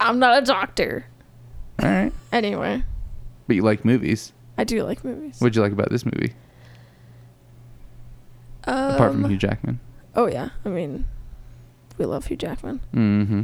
I'm 0.00 0.18
not 0.18 0.42
a 0.42 0.46
doctor. 0.46 1.06
All 1.82 1.88
right, 1.88 2.12
Anyway, 2.32 2.82
but 3.46 3.56
you 3.56 3.62
like 3.62 3.84
movies. 3.84 4.32
I 4.58 4.64
do 4.64 4.82
like 4.82 5.04
movies. 5.04 5.40
What'd 5.40 5.54
you 5.56 5.62
like 5.62 5.72
about 5.72 5.90
this 5.90 6.04
movie, 6.06 6.32
um, 8.64 8.94
apart 8.94 9.12
from 9.12 9.28
Hugh 9.28 9.36
Jackman? 9.36 9.80
Oh 10.14 10.26
yeah, 10.26 10.50
I 10.64 10.68
mean, 10.70 11.06
we 11.98 12.06
love 12.06 12.26
Hugh 12.26 12.36
Jackman. 12.36 12.80
Mm-hmm. 12.94 13.42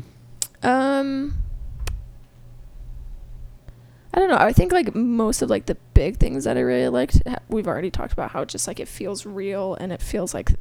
Um, 0.66 1.34
I 4.14 4.18
don't 4.18 4.28
know. 4.28 4.36
I 4.36 4.52
think 4.52 4.72
like 4.72 4.94
most 4.94 5.42
of 5.42 5.50
like 5.50 5.66
the 5.66 5.76
big 5.94 6.18
things 6.18 6.44
that 6.44 6.56
I 6.56 6.60
really 6.60 6.88
liked, 6.88 7.22
ha- 7.26 7.38
we've 7.48 7.66
already 7.68 7.90
talked 7.90 8.12
about 8.12 8.30
how 8.30 8.44
just 8.44 8.66
like 8.66 8.80
it 8.80 8.88
feels 8.88 9.24
real 9.26 9.74
and 9.74 9.92
it 9.92 10.00
feels 10.02 10.32
like 10.34 10.52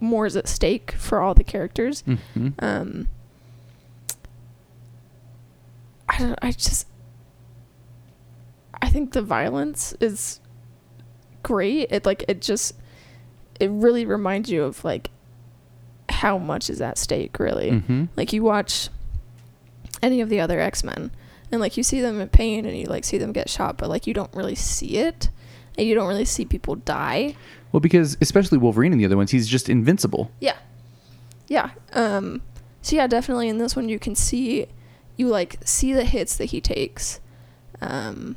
more 0.00 0.26
is 0.26 0.36
at 0.36 0.48
stake 0.48 0.92
for 0.92 1.20
all 1.20 1.34
the 1.34 1.44
characters. 1.44 2.02
Mm-hmm. 2.02 2.48
Um, 2.58 3.08
I 6.10 6.18
don't. 6.18 6.38
I 6.42 6.50
just. 6.52 6.86
I 8.82 8.88
think 8.88 9.12
the 9.12 9.22
violence 9.22 9.94
is 10.00 10.40
great. 11.42 11.88
It 11.90 12.04
like 12.06 12.24
it 12.28 12.40
just. 12.42 12.74
It 13.58 13.70
really 13.70 14.06
reminds 14.06 14.50
you 14.50 14.64
of 14.64 14.84
like 14.84 15.10
how 16.08 16.38
much 16.38 16.68
is 16.70 16.80
at 16.80 16.98
stake. 16.98 17.38
Really, 17.38 17.70
Mm-hmm. 17.72 18.04
like 18.16 18.32
you 18.32 18.42
watch 18.42 18.88
any 20.02 20.20
of 20.20 20.28
the 20.30 20.40
other 20.40 20.58
X-Men 20.58 21.10
and 21.52 21.60
like 21.60 21.76
you 21.76 21.82
see 21.82 22.00
them 22.00 22.20
in 22.20 22.28
pain 22.28 22.64
and 22.64 22.74
you 22.76 22.86
like 22.86 23.04
see 23.04 23.18
them 23.18 23.32
get 23.32 23.50
shot 23.50 23.76
but 23.76 23.90
like 23.90 24.06
you 24.06 24.14
don't 24.14 24.32
really 24.34 24.54
see 24.54 24.96
it 24.96 25.28
and 25.76 25.86
you 25.86 25.94
don't 25.94 26.08
really 26.08 26.24
see 26.24 26.44
people 26.46 26.74
die. 26.76 27.34
Well, 27.70 27.80
because 27.80 28.16
especially 28.22 28.56
Wolverine 28.58 28.92
and 28.92 29.00
the 29.00 29.04
other 29.04 29.16
ones, 29.18 29.30
he's 29.30 29.46
just 29.46 29.68
invincible. 29.68 30.30
Yeah. 30.40 30.56
Yeah. 31.48 31.70
Um 31.92 32.40
so 32.80 32.96
yeah, 32.96 33.06
definitely 33.06 33.48
in 33.48 33.58
this 33.58 33.76
one 33.76 33.88
you 33.90 33.98
can 33.98 34.14
see 34.14 34.66
you 35.20 35.28
like 35.28 35.58
see 35.64 35.92
the 35.92 36.04
hits 36.04 36.36
that 36.38 36.46
he 36.46 36.60
takes. 36.60 37.20
Um 37.80 38.36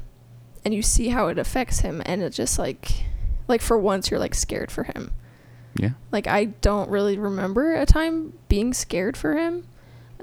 and 0.65 0.73
you 0.73 0.81
see 0.81 1.09
how 1.09 1.27
it 1.27 1.37
affects 1.39 1.79
him 1.79 2.01
and 2.05 2.21
it 2.21 2.31
just 2.31 2.59
like 2.59 3.05
like 3.47 3.61
for 3.61 3.77
once 3.77 4.09
you're 4.11 4.19
like 4.19 4.35
scared 4.35 4.69
for 4.71 4.83
him. 4.83 5.11
Yeah. 5.79 5.91
Like 6.11 6.27
I 6.27 6.45
don't 6.45 6.89
really 6.89 7.17
remember 7.17 7.73
a 7.73 7.85
time 7.85 8.33
being 8.49 8.73
scared 8.73 9.15
for 9.17 9.33
him. 9.35 9.65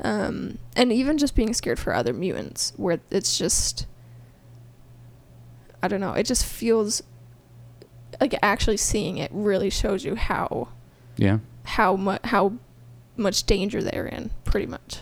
Um 0.03 0.59
and 0.77 0.93
even 0.93 1.19
just 1.19 1.35
being 1.35 1.53
scared 1.55 1.79
for 1.79 1.95
other 1.95 2.13
mutants 2.13 2.73
where 2.77 3.01
it's 3.11 3.37
just 3.39 3.87
I 5.83 5.89
don't 5.89 6.01
know, 6.01 6.13
it 6.13 6.25
just 6.27 6.45
feels 6.45 7.03
like 8.21 8.35
actually 8.43 8.77
seeing 8.77 9.17
it 9.19 9.31
really 9.33 9.71
shows 9.71 10.05
you 10.05 10.15
how 10.15 10.69
Yeah. 11.17 11.39
how 11.65 11.97
much 11.97 12.21
how 12.25 12.53
much 13.17 13.45
danger 13.45 13.83
they're 13.83 14.07
in 14.07 14.31
pretty 14.45 14.67
much. 14.67 15.01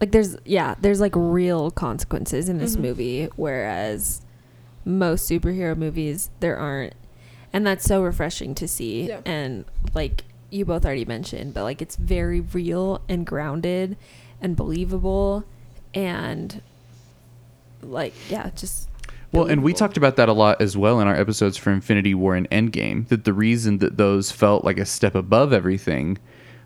Like 0.00 0.12
there's 0.12 0.36
yeah, 0.44 0.74
there's 0.80 1.00
like 1.00 1.12
real 1.14 1.70
consequences 1.70 2.48
in 2.48 2.58
this 2.58 2.76
Mhm. 2.76 2.80
movie 2.80 3.28
whereas 3.36 4.20
most 4.84 5.28
superhero 5.28 5.76
movies 5.76 6.30
there 6.40 6.56
aren't. 6.56 6.94
And 7.52 7.66
that's 7.66 7.84
so 7.84 8.02
refreshing 8.02 8.54
to 8.56 8.68
see 8.68 9.08
Yeah. 9.08 9.20
and 9.24 9.64
like 9.94 10.24
you 10.50 10.64
both 10.64 10.84
already 10.84 11.04
mentioned, 11.04 11.54
but 11.54 11.62
like 11.64 11.80
it's 11.82 11.96
very 11.96 12.40
real 12.40 13.00
and 13.08 13.26
grounded 13.26 13.96
and 14.40 14.54
believable 14.54 15.44
and 15.94 16.60
like 17.82 18.12
yeah, 18.28 18.50
just 18.54 18.88
Well, 19.32 19.46
and 19.46 19.62
we 19.62 19.72
talked 19.72 19.96
about 19.96 20.16
that 20.16 20.28
a 20.28 20.32
lot 20.32 20.60
as 20.62 20.76
well 20.76 21.00
in 21.00 21.08
our 21.08 21.14
episodes 21.16 21.56
for 21.56 21.70
Infinity 21.70 22.14
War 22.14 22.34
and 22.36 22.48
Endgame. 22.50 23.08
That 23.08 23.24
the 23.24 23.32
reason 23.32 23.78
that 23.78 23.96
those 23.96 24.30
felt 24.30 24.64
like 24.64 24.78
a 24.78 24.86
step 24.86 25.14
above 25.14 25.52
everything 25.52 26.18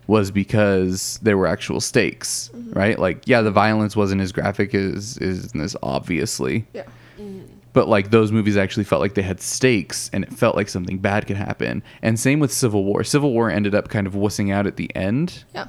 was 0.07 0.31
because 0.31 1.19
there 1.21 1.37
were 1.37 1.47
actual 1.47 1.79
stakes, 1.79 2.49
mm-hmm. 2.53 2.71
right? 2.73 2.99
Like, 2.99 3.27
yeah, 3.27 3.41
the 3.41 3.51
violence 3.51 3.95
wasn't 3.95 4.21
as 4.21 4.31
graphic 4.31 4.73
as 4.73 5.17
is 5.17 5.51
this, 5.51 5.75
obviously, 5.83 6.65
Yeah. 6.73 6.83
Mm-hmm. 7.19 7.45
but 7.73 7.87
like 7.87 8.11
those 8.11 8.31
movies 8.31 8.57
actually 8.57 8.83
felt 8.83 9.01
like 9.01 9.13
they 9.13 9.21
had 9.21 9.39
stakes, 9.39 10.09
and 10.11 10.23
it 10.23 10.33
felt 10.33 10.55
like 10.55 10.69
something 10.69 10.97
bad 10.97 11.27
could 11.27 11.37
happen. 11.37 11.83
And 12.01 12.19
same 12.19 12.39
with 12.39 12.51
Civil 12.51 12.83
War. 12.83 13.03
Civil 13.03 13.31
War 13.31 13.49
ended 13.49 13.75
up 13.75 13.89
kind 13.89 14.07
of 14.07 14.13
wussing 14.13 14.51
out 14.51 14.67
at 14.67 14.75
the 14.75 14.93
end, 14.95 15.43
Yeah. 15.53 15.67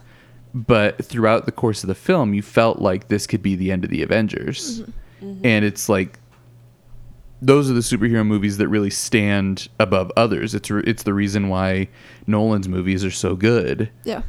but 0.55 1.05
throughout 1.05 1.47
the 1.47 1.53
course 1.53 1.85
of 1.85 1.89
the 1.89 1.95
film, 1.95 2.35
you 2.35 2.43
felt 2.43 2.81
like 2.81 3.09
this 3.09 3.27
could 3.27 3.43
be 3.43 3.55
the 3.55 3.71
end 3.71 3.85
of 3.85 3.91
the 3.91 4.03
Avengers. 4.03 4.81
Mm-hmm. 5.23 5.47
And 5.47 5.65
it's 5.65 5.89
like 5.89 6.19
those 7.45 7.69
are 7.71 7.75
the 7.75 7.81
superhero 7.81 8.25
movies 8.27 8.57
that 8.59 8.69
really 8.69 8.89
stand 8.89 9.69
above 9.81 10.11
others. 10.17 10.55
It's 10.55 10.71
re- 10.71 10.85
it's 10.87 11.03
the 11.03 11.13
reason 11.13 11.49
why 11.49 11.89
Nolan's 12.27 12.69
movies 12.69 13.05
are 13.05 13.11
so 13.11 13.35
good. 13.37 13.91
Yeah. 14.05 14.23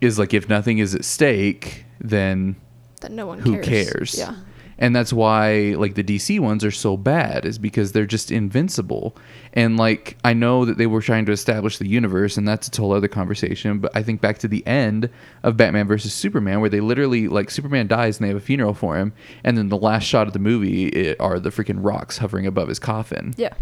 Is 0.00 0.18
like 0.18 0.34
if 0.34 0.48
nothing 0.48 0.78
is 0.78 0.94
at 0.94 1.04
stake, 1.04 1.84
then 2.00 2.56
That 3.00 3.12
no 3.12 3.26
one 3.26 3.38
who 3.38 3.60
cares. 3.62 3.66
cares? 3.66 4.18
Yeah. 4.18 4.34
And 4.78 4.94
that's 4.94 5.12
why 5.12 5.74
like 5.78 5.94
the 5.94 6.04
DC 6.04 6.38
ones 6.38 6.64
are 6.64 6.70
so 6.70 6.96
bad 6.96 7.44
is 7.44 7.58
because 7.58 7.92
they're 7.92 8.06
just 8.06 8.30
invincible. 8.30 9.16
And 9.52 9.76
like 9.76 10.16
I 10.24 10.34
know 10.34 10.64
that 10.64 10.78
they 10.78 10.86
were 10.86 11.00
trying 11.00 11.26
to 11.26 11.32
establish 11.32 11.78
the 11.78 11.88
universe 11.88 12.36
and 12.36 12.46
that's 12.46 12.68
a 12.76 12.80
whole 12.80 12.92
other 12.92 13.08
conversation, 13.08 13.78
but 13.78 13.90
I 13.94 14.02
think 14.02 14.20
back 14.20 14.38
to 14.38 14.48
the 14.48 14.66
end 14.66 15.08
of 15.42 15.56
Batman 15.56 15.86
versus 15.86 16.12
Superman 16.12 16.60
where 16.60 16.70
they 16.70 16.80
literally 16.80 17.28
like 17.28 17.50
Superman 17.50 17.86
dies 17.86 18.18
and 18.18 18.24
they 18.24 18.28
have 18.28 18.36
a 18.36 18.40
funeral 18.40 18.74
for 18.74 18.96
him 18.96 19.12
and 19.44 19.56
then 19.56 19.68
the 19.68 19.76
last 19.76 20.04
shot 20.04 20.26
of 20.26 20.32
the 20.32 20.38
movie 20.38 20.88
it, 20.88 21.20
are 21.20 21.40
the 21.40 21.50
freaking 21.50 21.78
rocks 21.82 22.18
hovering 22.18 22.46
above 22.46 22.68
his 22.68 22.78
coffin. 22.78 23.32
Yeah. 23.36 23.54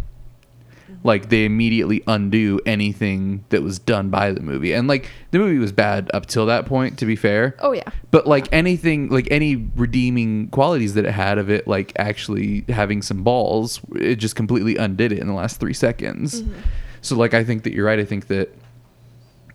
Like 1.05 1.29
they 1.29 1.45
immediately 1.45 2.03
undo 2.07 2.59
anything 2.65 3.45
that 3.51 3.63
was 3.63 3.79
done 3.79 4.09
by 4.09 4.33
the 4.33 4.41
movie. 4.41 4.73
And 4.73 4.89
like 4.89 5.11
the 5.31 5.39
movie 5.39 5.59
was 5.59 5.71
bad 5.71 6.11
up 6.15 6.25
till 6.27 6.47
that 6.47 6.65
point 6.65 6.99
to 6.99 7.07
be 7.07 7.15
fair. 7.15 7.55
Oh 7.61 7.73
yeah. 7.73 7.91
But 8.11 8.27
like 8.27 8.49
anything, 8.53 9.11
like 9.11 9.29
any 9.31 9.57
redeeming 9.77 10.49
qualities 10.49 10.95
that 10.95 11.05
it 11.05 11.13
had 11.13 11.37
of 11.37 11.51
it, 11.51 11.69
like 11.69 11.93
actually 11.97 12.65
having 12.71 13.03
some 13.03 13.23
balls, 13.23 13.81
it 13.95 14.17
just 14.17 14.35
completely 14.35 14.77
undid 14.77 15.13
it 15.13 15.19
in 15.19 15.27
the 15.27 15.35
last 15.35 15.61
three 15.61 15.75
seconds. 15.75 16.43
Mm-hmm. 16.43 16.61
So 17.03 17.17
like, 17.17 17.35
I 17.35 17.45
think 17.45 17.65
that 17.65 17.75
you're 17.75 17.85
right. 17.85 17.99
I 17.99 18.07
think 18.07 18.29
that 18.29 18.55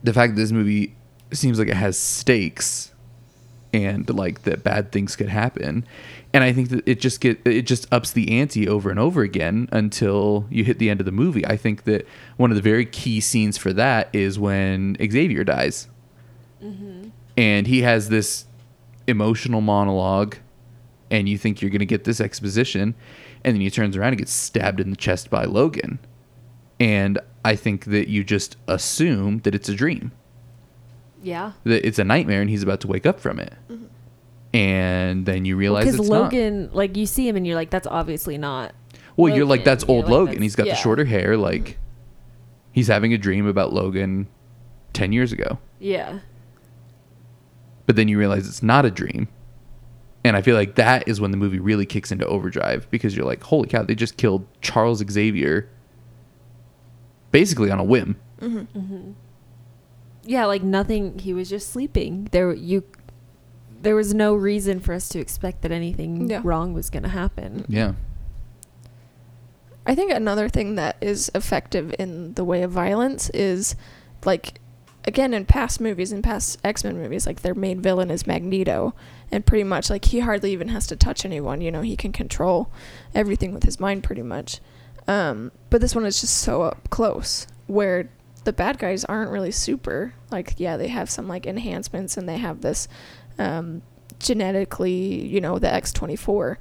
the 0.03 0.13
fact 0.13 0.35
that 0.35 0.41
this 0.41 0.51
movie 0.51 0.95
seems 1.31 1.57
like 1.57 1.67
it 1.67 1.75
has 1.75 1.97
stakes 1.97 2.93
and 3.71 4.09
like 4.09 4.43
that 4.43 4.63
bad 4.63 4.91
things 4.91 5.15
could 5.15 5.29
happen, 5.29 5.85
and 6.33 6.43
I 6.43 6.53
think 6.53 6.69
that 6.69 6.87
it 6.87 6.99
just 6.99 7.21
get 7.21 7.39
it 7.45 7.63
just 7.63 7.91
ups 7.91 8.11
the 8.11 8.39
ante 8.39 8.67
over 8.67 8.89
and 8.89 8.99
over 8.99 9.21
again 9.21 9.67
until 9.71 10.45
you 10.49 10.63
hit 10.63 10.79
the 10.79 10.89
end 10.89 10.99
of 10.99 11.05
the 11.05 11.11
movie. 11.11 11.45
I 11.45 11.57
think 11.57 11.83
that 11.83 12.07
one 12.37 12.51
of 12.51 12.55
the 12.55 12.61
very 12.61 12.85
key 12.85 13.19
scenes 13.19 13.57
for 13.57 13.73
that 13.73 14.09
is 14.13 14.37
when 14.37 14.95
Xavier 14.99 15.43
dies. 15.43 15.87
Mm-hmm. 16.63 17.09
And 17.37 17.67
he 17.67 17.81
has 17.81 18.09
this 18.09 18.45
emotional 19.07 19.61
monologue 19.61 20.35
and 21.09 21.27
you 21.27 21.37
think 21.37 21.61
you're 21.61 21.71
going 21.71 21.79
to 21.79 21.85
get 21.85 22.03
this 22.03 22.21
exposition 22.21 22.93
and 23.43 23.55
then 23.55 23.61
he 23.61 23.69
turns 23.69 23.95
around 23.95 24.09
and 24.09 24.19
gets 24.19 24.33
stabbed 24.33 24.79
in 24.79 24.89
the 24.89 24.95
chest 24.95 25.29
by 25.29 25.45
Logan. 25.45 25.99
And 26.79 27.19
I 27.43 27.55
think 27.55 27.85
that 27.85 28.09
you 28.09 28.23
just 28.23 28.57
assume 28.67 29.39
that 29.39 29.55
it's 29.55 29.69
a 29.69 29.73
dream 29.73 30.11
yeah. 31.21 31.51
it's 31.65 31.99
a 31.99 32.03
nightmare 32.03 32.41
and 32.41 32.49
he's 32.49 32.63
about 32.63 32.79
to 32.81 32.87
wake 32.87 33.05
up 33.05 33.19
from 33.19 33.39
it 33.39 33.53
mm-hmm. 33.69 33.85
and 34.53 35.25
then 35.25 35.45
you 35.45 35.55
realize 35.55 35.85
Because 35.85 35.99
it's 35.99 36.09
not 36.09 36.33
Logan, 36.33 36.69
like 36.73 36.95
you 36.97 37.05
see 37.05 37.27
him 37.27 37.35
and 37.35 37.45
you're 37.45 37.55
like, 37.55 37.69
that's 37.69 37.87
obviously 37.87 38.37
not. 38.37 38.73
well 39.17 39.35
you're 39.35 39.45
like 39.45 39.63
that's 39.63 39.83
old 39.87 40.05
like, 40.05 40.11
Logan 40.11 40.25
that's- 40.27 40.43
he's 40.43 40.55
got 40.55 40.67
yeah. 40.67 40.73
the 40.73 40.79
shorter 40.79 41.05
hair 41.05 41.37
like 41.37 41.61
mm-hmm. 41.61 41.73
he's 42.71 42.87
having 42.87 43.13
a 43.13 43.17
dream 43.17 43.47
about 43.47 43.73
Logan 43.73 44.27
10 44.93 45.11
years 45.13 45.31
ago 45.31 45.57
Yeah. 45.79 46.19
but 47.85 47.95
then 47.95 48.07
you 48.07 48.17
realize 48.17 48.47
it's 48.47 48.63
not 48.63 48.85
a 48.85 48.91
dream. 48.91 49.27
And 50.23 50.35
I 50.35 50.41
feel 50.41 50.55
like 50.55 50.75
that 50.75 51.07
is 51.07 51.21
when 51.21 51.31
the 51.31 51.37
movie 51.37 51.59
really 51.59 51.85
kicks 51.85 52.11
into 52.11 52.27
overdrive 52.27 52.85
because 52.91 53.15
you're 53.15 53.25
like, 53.25 53.41
holy 53.41 53.69
cow, 53.69 53.83
they 53.83 53.95
just 53.95 54.17
killed 54.17 54.45
Charles 54.61 55.01
Xavier 55.09 55.69
basically 57.31 57.71
on 57.71 57.79
a 57.79 57.83
whim. 57.85 58.19
Mm-hmm. 58.41 59.11
Yeah, 60.29 60.45
like 60.45 60.61
nothing. 60.61 61.17
He 61.17 61.33
was 61.33 61.49
just 61.49 61.69
sleeping. 61.71 62.27
There, 62.31 62.53
you. 62.53 62.83
There 63.81 63.95
was 63.95 64.13
no 64.13 64.35
reason 64.35 64.79
for 64.79 64.93
us 64.93 65.09
to 65.09 65.19
expect 65.19 65.61
that 65.63 65.71
anything 65.71 66.29
Yeah. 66.29 66.41
wrong 66.43 66.73
was 66.73 66.89
going 66.91 67.03
to 67.03 67.09
happen. 67.09 67.65
Yeah. 67.67 67.93
I 69.85 69.95
think 69.95 70.11
another 70.11 70.49
thing 70.49 70.75
that 70.75 70.97
is 71.01 71.31
effective 71.33 71.95
in 71.97 72.33
the 72.35 72.43
way 72.43 72.61
of 72.61 72.71
violence 72.71 73.29
is 73.31 73.75
like 74.25 74.59
again 75.05 75.33
in 75.33 75.45
past 75.45 75.79
movies 75.81 76.11
in 76.11 76.21
past 76.21 76.59
X-Men 76.63 76.97
movies 77.01 77.25
like 77.25 77.41
their 77.41 77.55
main 77.55 77.81
villain 77.81 78.11
is 78.11 78.27
Magneto 78.27 78.93
and 79.31 79.45
pretty 79.45 79.63
much 79.63 79.89
like 79.89 80.05
he 80.05 80.19
hardly 80.19 80.51
even 80.51 80.67
has 80.67 80.85
to 80.87 80.95
touch 80.95 81.25
anyone, 81.25 81.61
you 81.61 81.71
know, 81.71 81.81
he 81.81 81.95
can 81.95 82.11
control 82.11 82.69
everything 83.15 83.53
with 83.53 83.63
his 83.63 83.79
mind 83.79 84.03
pretty 84.03 84.21
much. 84.21 84.59
Um, 85.07 85.51
but 85.71 85.81
this 85.81 85.95
one 85.95 86.05
is 86.05 86.21
just 86.21 86.37
so 86.37 86.61
up 86.63 86.89
close 86.91 87.47
where 87.65 88.09
the 88.49 88.53
bad 88.53 88.79
guys 88.79 89.05
aren't 89.05 89.29
really 89.29 89.51
super. 89.51 90.15
Like 90.31 90.55
yeah, 90.57 90.75
they 90.75 90.87
have 90.87 91.07
some 91.07 91.27
like 91.27 91.45
enhancements 91.45 92.17
and 92.17 92.27
they 92.27 92.37
have 92.37 92.61
this 92.61 92.87
um, 93.37 93.83
genetically, 94.17 95.27
you 95.27 95.39
know, 95.39 95.59
the 95.59 95.67
X24, 95.67 96.57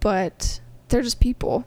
but 0.00 0.58
they're 0.88 1.00
just 1.00 1.20
people. 1.20 1.64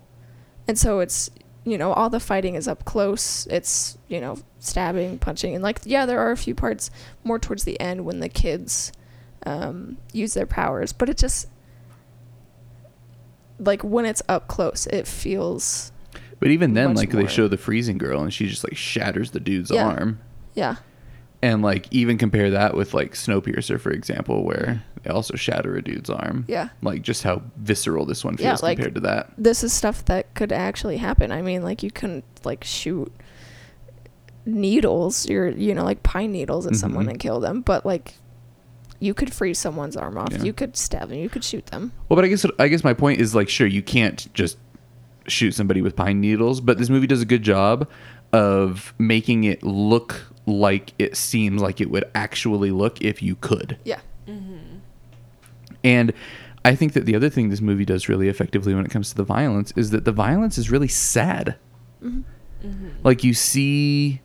And 0.67 0.77
so 0.77 0.99
it's, 0.99 1.29
you 1.63 1.77
know, 1.77 1.93
all 1.93 2.09
the 2.09 2.19
fighting 2.19 2.55
is 2.55 2.67
up 2.67 2.83
close. 2.83 3.47
It's, 3.47 3.97
you 4.09 4.19
know, 4.19 4.37
stabbing, 4.59 5.19
punching. 5.19 5.55
And, 5.55 5.63
like, 5.63 5.79
yeah, 5.85 6.05
there 6.05 6.19
are 6.19 6.31
a 6.31 6.37
few 6.37 6.53
parts 6.53 6.91
more 7.23 7.39
towards 7.39 7.63
the 7.63 7.79
end 7.79 8.03
when 8.03 8.19
the 8.19 8.27
kids 8.27 8.91
um, 9.45 9.97
use 10.11 10.33
their 10.33 10.45
powers. 10.45 10.91
But 10.91 11.07
it 11.07 11.17
just, 11.17 11.47
like, 13.57 13.83
when 13.85 14.05
it's 14.05 14.21
up 14.27 14.49
close, 14.49 14.85
it 14.87 15.07
feels, 15.07 15.93
But 16.41 16.49
even 16.49 16.73
then, 16.73 16.93
like 16.95 17.13
more. 17.13 17.21
they 17.23 17.29
show 17.29 17.47
the 17.47 17.55
freezing 17.57 17.97
girl 17.97 18.21
and 18.21 18.33
she 18.33 18.47
just 18.47 18.65
like 18.65 18.75
shatters 18.75 19.31
the 19.31 19.39
dude's 19.39 19.71
Yeah. 19.71 19.87
arm. 19.87 20.19
yeah. 20.53 20.75
And 21.43 21.61
like 21.63 21.87
even 21.91 22.17
compare 22.19 22.51
that 22.51 22.75
with 22.75 22.93
like 22.93 23.13
Snowpiercer, 23.13 23.79
for 23.79 23.89
example, 23.91 24.43
where 24.43 24.83
they 25.03 25.09
also 25.09 25.35
shatter 25.35 25.75
a 25.75 25.81
dude's 25.81 26.09
arm. 26.09 26.45
Yeah. 26.47 26.69
Like 26.83 27.01
just 27.01 27.23
how 27.23 27.41
visceral 27.57 28.05
this 28.05 28.23
one 28.25 28.35
Yeah, 28.37 28.49
feels 28.49 28.61
like- 28.63 28.77
compared 28.77 28.95
to 28.95 29.01
that. 29.01 29.31
This 29.39 29.63
is 29.63 29.71
stuff 29.73 30.03
that 30.05 30.33
could 30.35 30.51
actually 30.51 30.97
happen. 30.97 31.31
I 31.31 31.41
mean, 31.41 31.63
like, 31.63 31.81
you 31.81 31.89
couldn't, 31.89 32.25
like, 32.43 32.63
shoot 32.63 33.11
needles, 34.45 35.27
your, 35.29 35.49
you 35.49 35.73
know, 35.73 35.83
like 35.83 36.03
pine 36.03 36.31
needles 36.31 36.65
at 36.67 36.75
someone 36.75 37.05
Mhm. 37.05 37.11
and 37.11 37.19
kill 37.19 37.39
them. 37.39 37.61
But, 37.61 37.85
like, 37.85 38.15
you 38.99 39.13
could 39.13 39.33
freeze 39.33 39.57
someone's 39.59 39.95
arm 39.97 40.17
off. 40.17 40.29
Yeah. 40.31 40.43
You 40.43 40.53
could 40.53 40.77
stab 40.77 41.09
them. 41.09 41.17
You 41.17 41.29
could 41.29 41.43
shoot 41.43 41.67
them. 41.67 41.91
Well, 42.09 42.15
but 42.15 42.25
I 42.25 42.27
guess 42.27 42.45
I 42.59 42.67
guess 42.67 42.83
my 42.83 42.93
point 42.93 43.19
is 43.19 43.33
like, 43.33 43.49
sure, 43.49 43.67
you 43.67 43.81
can't 43.81 44.31
just 44.33 44.57
shoot 45.27 45.51
somebody 45.51 45.81
with 45.81 45.95
pine 45.95 46.19
needles, 46.21 46.61
but 46.61 46.77
this 46.77 46.89
movie 46.89 47.07
does 47.07 47.21
a 47.21 47.25
good 47.25 47.43
job 47.43 47.87
of 48.33 48.93
making 48.97 49.43
it 49.43 49.61
look 49.63 50.27
like 50.45 50.93
it 50.97 51.15
seems 51.15 51.61
like 51.61 51.81
it 51.81 51.89
would 51.89 52.05
actually 52.15 52.71
look 52.71 53.01
if 53.01 53.21
you 53.21 53.35
could. 53.35 53.77
Yeah. 53.83 53.99
Mm-hmm. 54.27 54.77
And 55.83 56.13
I 56.63 56.75
think 56.75 56.93
that 56.93 57.05
the 57.05 57.15
other 57.15 57.29
thing 57.29 57.49
this 57.49 57.61
movie 57.61 57.85
does 57.85 58.07
really 58.07 58.29
effectively 58.29 58.73
when 58.73 58.85
it 58.85 58.91
comes 58.91 59.09
to 59.09 59.15
the 59.15 59.23
violence 59.23 59.73
is 59.75 59.89
that 59.91 60.05
the 60.05 60.11
violence 60.11 60.57
is 60.57 60.69
really 60.69 60.87
sad. 60.87 61.55
Mm-hmm. 62.03 62.21
Mm-hmm. 62.67 62.89
Like 63.03 63.23
you 63.23 63.33
see 63.33 64.21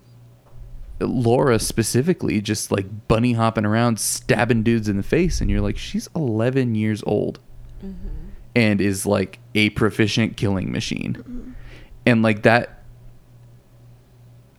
Laura 1.00 1.58
specifically 1.58 2.40
just 2.40 2.70
like 2.70 3.08
bunny 3.08 3.32
hopping 3.32 3.64
around 3.64 3.98
stabbing 3.98 4.62
dudes 4.62 4.88
in 4.88 4.96
the 4.96 5.02
face 5.02 5.40
and 5.40 5.50
you're 5.50 5.60
like 5.60 5.78
she's 5.78 6.08
11 6.14 6.74
years 6.74 7.02
old 7.06 7.38
and 8.56 8.80
is 8.80 9.06
like 9.06 9.38
a 9.54 9.70
proficient 9.70 10.36
killing 10.36 10.72
machine. 10.72 11.14
Mm-hmm. 11.14 11.50
And 12.06 12.22
like 12.22 12.42
that 12.42 12.82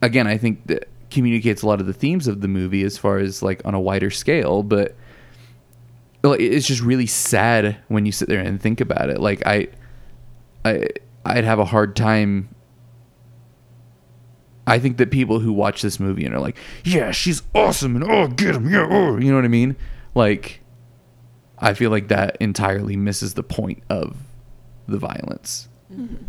again, 0.01 0.27
I 0.27 0.37
think 0.37 0.67
that 0.67 0.87
communicates 1.09 1.63
a 1.63 1.67
lot 1.67 1.81
of 1.81 1.87
the 1.87 1.93
themes 1.93 2.27
of 2.27 2.41
the 2.41 2.47
movie 2.47 2.83
as 2.83 2.97
far 2.97 3.17
as 3.17 3.41
like 3.41 3.61
on 3.65 3.73
a 3.73 3.79
wider 3.79 4.11
scale, 4.11 4.63
but 4.63 4.95
it's 6.23 6.67
just 6.67 6.81
really 6.81 7.07
sad 7.07 7.77
when 7.87 8.05
you 8.05 8.11
sit 8.11 8.27
there 8.27 8.39
and 8.39 8.61
think 8.61 8.81
about 8.81 9.09
it. 9.09 9.19
Like 9.19 9.45
I, 9.47 9.69
I, 10.63 10.87
I'd 11.25 11.43
have 11.43 11.59
a 11.59 11.65
hard 11.65 11.95
time. 11.95 12.49
I 14.67 14.79
think 14.79 14.97
that 14.97 15.09
people 15.09 15.39
who 15.39 15.53
watch 15.53 15.81
this 15.81 15.99
movie 15.99 16.25
and 16.25 16.35
are 16.35 16.41
like, 16.41 16.57
"Yeah, 16.83 17.11
she's 17.11 17.41
awesome," 17.55 17.95
and 17.95 18.03
"Oh, 18.03 18.27
get 18.27 18.53
him," 18.53 18.69
yeah, 18.69 18.85
oh, 18.89 19.15
you 19.15 19.29
know 19.29 19.37
what 19.37 19.45
I 19.45 19.47
mean? 19.47 19.77
Like, 20.13 20.59
I 21.59 21.73
feel 21.73 21.89
like 21.89 22.07
that 22.09 22.37
entirely 22.39 22.95
misses 22.95 23.33
the 23.33 23.43
point 23.43 23.83
of 23.89 24.17
the 24.87 24.97
violence. 24.97 25.69
Mm-hmm. 25.91 26.23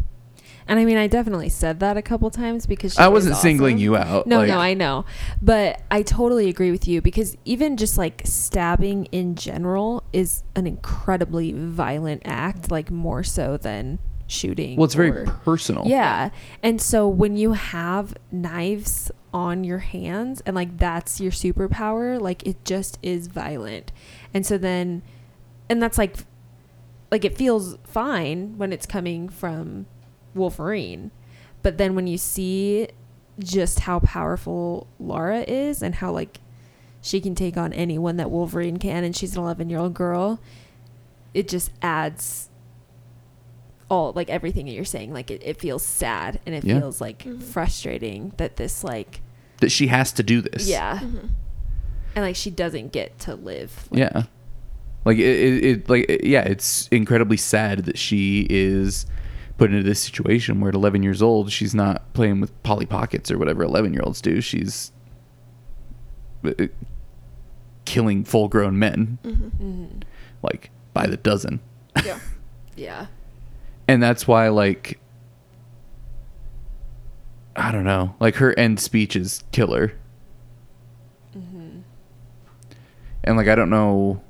And 0.68 0.78
I 0.78 0.84
mean, 0.84 0.98
I 0.98 1.06
definitely 1.06 1.48
said 1.48 1.80
that 1.80 1.96
a 1.96 2.02
couple 2.02 2.30
times 2.30 2.66
because 2.66 2.98
I 2.98 3.08
was 3.08 3.24
wasn't 3.24 3.36
singling 3.36 3.78
you 3.78 3.96
out. 3.96 4.26
No, 4.26 4.40
like- 4.40 4.48
no, 4.48 4.58
I 4.58 4.74
know. 4.74 5.06
But 5.40 5.80
I 5.90 6.02
totally 6.02 6.50
agree 6.50 6.70
with 6.70 6.86
you 6.86 7.00
because 7.00 7.36
even 7.46 7.78
just 7.78 7.96
like 7.96 8.20
stabbing 8.24 9.06
in 9.06 9.34
general 9.34 10.04
is 10.12 10.44
an 10.54 10.66
incredibly 10.66 11.52
violent 11.52 12.22
act, 12.26 12.70
like 12.70 12.90
more 12.90 13.24
so 13.24 13.56
than 13.56 13.98
shooting. 14.26 14.76
Well, 14.76 14.84
it's 14.84 14.94
very 14.94 15.24
personal. 15.24 15.86
Yeah. 15.86 16.28
And 16.62 16.82
so 16.82 17.08
when 17.08 17.38
you 17.38 17.52
have 17.54 18.14
knives 18.30 19.10
on 19.32 19.64
your 19.64 19.78
hands 19.78 20.42
and 20.44 20.54
like 20.54 20.76
that's 20.76 21.18
your 21.18 21.32
superpower, 21.32 22.20
like 22.20 22.46
it 22.46 22.62
just 22.66 22.98
is 23.02 23.26
violent. 23.28 23.90
And 24.34 24.44
so 24.44 24.58
then 24.58 25.02
and 25.68 25.82
that's 25.82 25.98
like 25.98 26.16
like 27.10 27.24
it 27.24 27.36
feels 27.36 27.76
fine 27.84 28.58
when 28.58 28.72
it's 28.72 28.86
coming 28.86 29.28
from 29.28 29.86
Wolverine. 30.34 31.10
But 31.62 31.78
then 31.78 31.94
when 31.94 32.06
you 32.06 32.18
see 32.18 32.88
just 33.38 33.80
how 33.80 34.00
powerful 34.00 34.86
Laura 34.98 35.40
is 35.40 35.82
and 35.82 35.96
how 35.96 36.12
like 36.12 36.40
she 37.00 37.20
can 37.20 37.34
take 37.34 37.56
on 37.56 37.72
anyone 37.72 38.16
that 38.16 38.30
Wolverine 38.30 38.76
can 38.76 39.04
and 39.04 39.16
she's 39.16 39.36
an 39.36 39.42
11-year-old 39.42 39.94
girl, 39.94 40.40
it 41.32 41.48
just 41.48 41.70
adds 41.80 42.50
all 43.90 44.12
like 44.12 44.28
everything 44.28 44.66
that 44.66 44.72
you're 44.72 44.84
saying 44.84 45.12
like 45.14 45.30
it, 45.30 45.40
it 45.42 45.58
feels 45.58 45.82
sad 45.82 46.40
and 46.44 46.54
it 46.54 46.62
Yeah. 46.64 46.78
feels 46.80 47.00
like 47.00 47.20
mm-hmm. 47.20 47.40
frustrating 47.40 48.32
that 48.36 48.56
this 48.56 48.84
like 48.84 49.22
That 49.60 49.70
she 49.70 49.86
has 49.86 50.12
to 50.12 50.22
do 50.22 50.42
this. 50.42 50.68
yeah 50.68 50.98
mm-hmm. 50.98 51.28
and 52.14 52.24
like 52.24 52.36
she 52.36 52.50
doesn't 52.50 52.92
get 52.92 53.18
to 53.20 53.34
live 53.34 53.88
like, 53.90 53.98
yeah 54.00 54.22
like 55.08 55.16
it, 55.18 55.24
it, 55.24 55.64
it 55.64 55.88
like 55.88 56.04
it- 56.08 56.24
yeah 56.24 56.42
it's 56.42 56.86
incredibly 56.88 57.36
sad 57.38 57.86
that 57.86 57.96
she 57.98 58.46
is 58.50 59.06
put 59.56 59.70
into 59.72 59.82
this 59.82 59.98
situation 60.00 60.60
where 60.60 60.68
at 60.68 60.74
11 60.74 61.02
years 61.02 61.22
old 61.22 61.50
she's 61.50 61.74
not 61.74 62.12
playing 62.12 62.40
with 62.40 62.52
polly 62.62 62.84
pockets 62.86 63.30
or 63.30 63.38
whatever 63.38 63.62
11 63.64 63.92
year 63.94 64.02
olds 64.04 64.20
do. 64.20 64.40
She's 64.40 64.92
uh, 66.44 66.52
uh, 66.58 66.66
killing 67.86 68.22
full 68.22 68.48
grown 68.48 68.78
men 68.78 69.18
Mhm. 69.24 70.02
like 70.42 70.70
by 70.92 71.06
the 71.06 71.16
dozen. 71.16 71.58
Yeah. 72.04 72.20
yeah. 72.76 73.06
And 73.88 74.02
that's 74.02 74.28
why 74.28 74.48
like 74.48 75.00
i 77.56 77.72
don't 77.72 77.84
know. 77.84 78.14
Like 78.20 78.36
her 78.36 78.56
end 78.58 78.78
speech 78.78 79.16
is 79.16 79.42
killer. 79.52 79.92
And 83.24 83.36
like 83.36 83.48
i 83.48 83.54
don't 83.54 83.70
know 83.70 84.22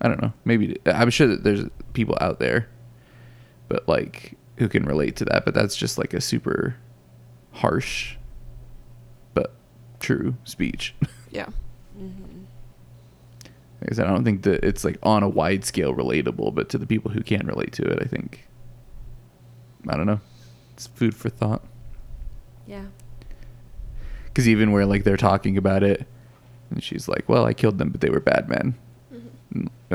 i 0.00 0.08
don't 0.08 0.20
know. 0.22 0.32
Maybe 0.44 0.78
i'm 0.86 1.10
sure 1.10 1.26
that 1.26 1.44
there's 1.44 1.64
people 1.92 2.16
out 2.20 2.38
there 2.38 2.68
but 3.68 3.88
like 3.88 4.36
who 4.56 4.68
can 4.68 4.84
relate 4.84 5.16
to 5.16 5.24
that 5.26 5.44
but 5.44 5.54
that's 5.54 5.76
just 5.76 5.98
like 5.98 6.12
a 6.14 6.20
super 6.20 6.76
harsh 7.52 8.16
but 9.34 9.54
true 10.00 10.34
speech. 10.44 10.94
Yeah. 11.32 11.46
like 13.80 13.92
i 13.92 13.94
said 13.94 14.06
i 14.06 14.10
don't 14.10 14.24
think 14.24 14.42
that 14.42 14.64
it's 14.64 14.82
like 14.84 14.98
on 15.04 15.22
a 15.22 15.28
wide 15.28 15.64
scale 15.64 15.94
relatable 15.94 16.52
but 16.54 16.68
to 16.70 16.78
the 16.78 16.86
people 16.86 17.12
who 17.12 17.22
can 17.22 17.46
relate 17.46 17.72
to 17.74 17.82
it 17.84 18.00
i 18.02 18.06
think 18.06 18.48
i 19.88 19.96
don't 19.96 20.06
know. 20.06 20.20
It's 20.74 20.86
food 20.88 21.14
for 21.14 21.28
thought. 21.28 21.62
Yeah. 22.66 22.86
Because 24.24 24.48
even 24.48 24.72
where 24.72 24.86
like 24.86 25.04
they're 25.04 25.16
talking 25.16 25.56
about 25.56 25.82
it 25.84 26.06
and 26.70 26.82
she's 26.82 27.06
like 27.08 27.28
well 27.28 27.44
i 27.46 27.52
killed 27.54 27.78
them 27.78 27.90
but 27.90 28.00
they 28.00 28.10
were 28.10 28.18
bad 28.20 28.48
men 28.48 28.74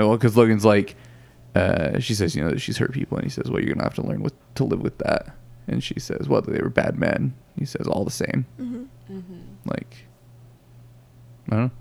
well 0.03 0.17
because 0.17 0.35
logan's 0.35 0.65
like 0.65 0.95
uh, 1.55 1.99
she 1.99 2.13
says 2.13 2.35
you 2.35 2.43
know 2.43 2.49
that 2.49 2.59
she's 2.59 2.77
hurt 2.77 2.91
people 2.91 3.17
and 3.17 3.25
he 3.25 3.29
says 3.29 3.49
well 3.49 3.61
you're 3.61 3.73
gonna 3.73 3.83
have 3.83 3.93
to 3.95 4.01
learn 4.01 4.21
with 4.21 4.33
to 4.55 4.63
live 4.63 4.81
with 4.81 4.97
that. 4.99 5.35
And 5.67 5.83
she 5.83 5.99
says 5.99 6.27
well 6.27 6.41
they 6.41 6.59
were 6.61 6.69
bad 6.69 6.99
men. 6.99 7.33
He 7.57 7.65
says 7.65 7.87
all 7.87 8.03
the 8.03 8.11
same. 8.11 8.45
Mm-hmm. 8.59 8.83
Mm-hmm. 9.17 9.39
Like 9.65 10.05
i 11.47 11.51
don't 11.51 11.59
know. 11.65 11.71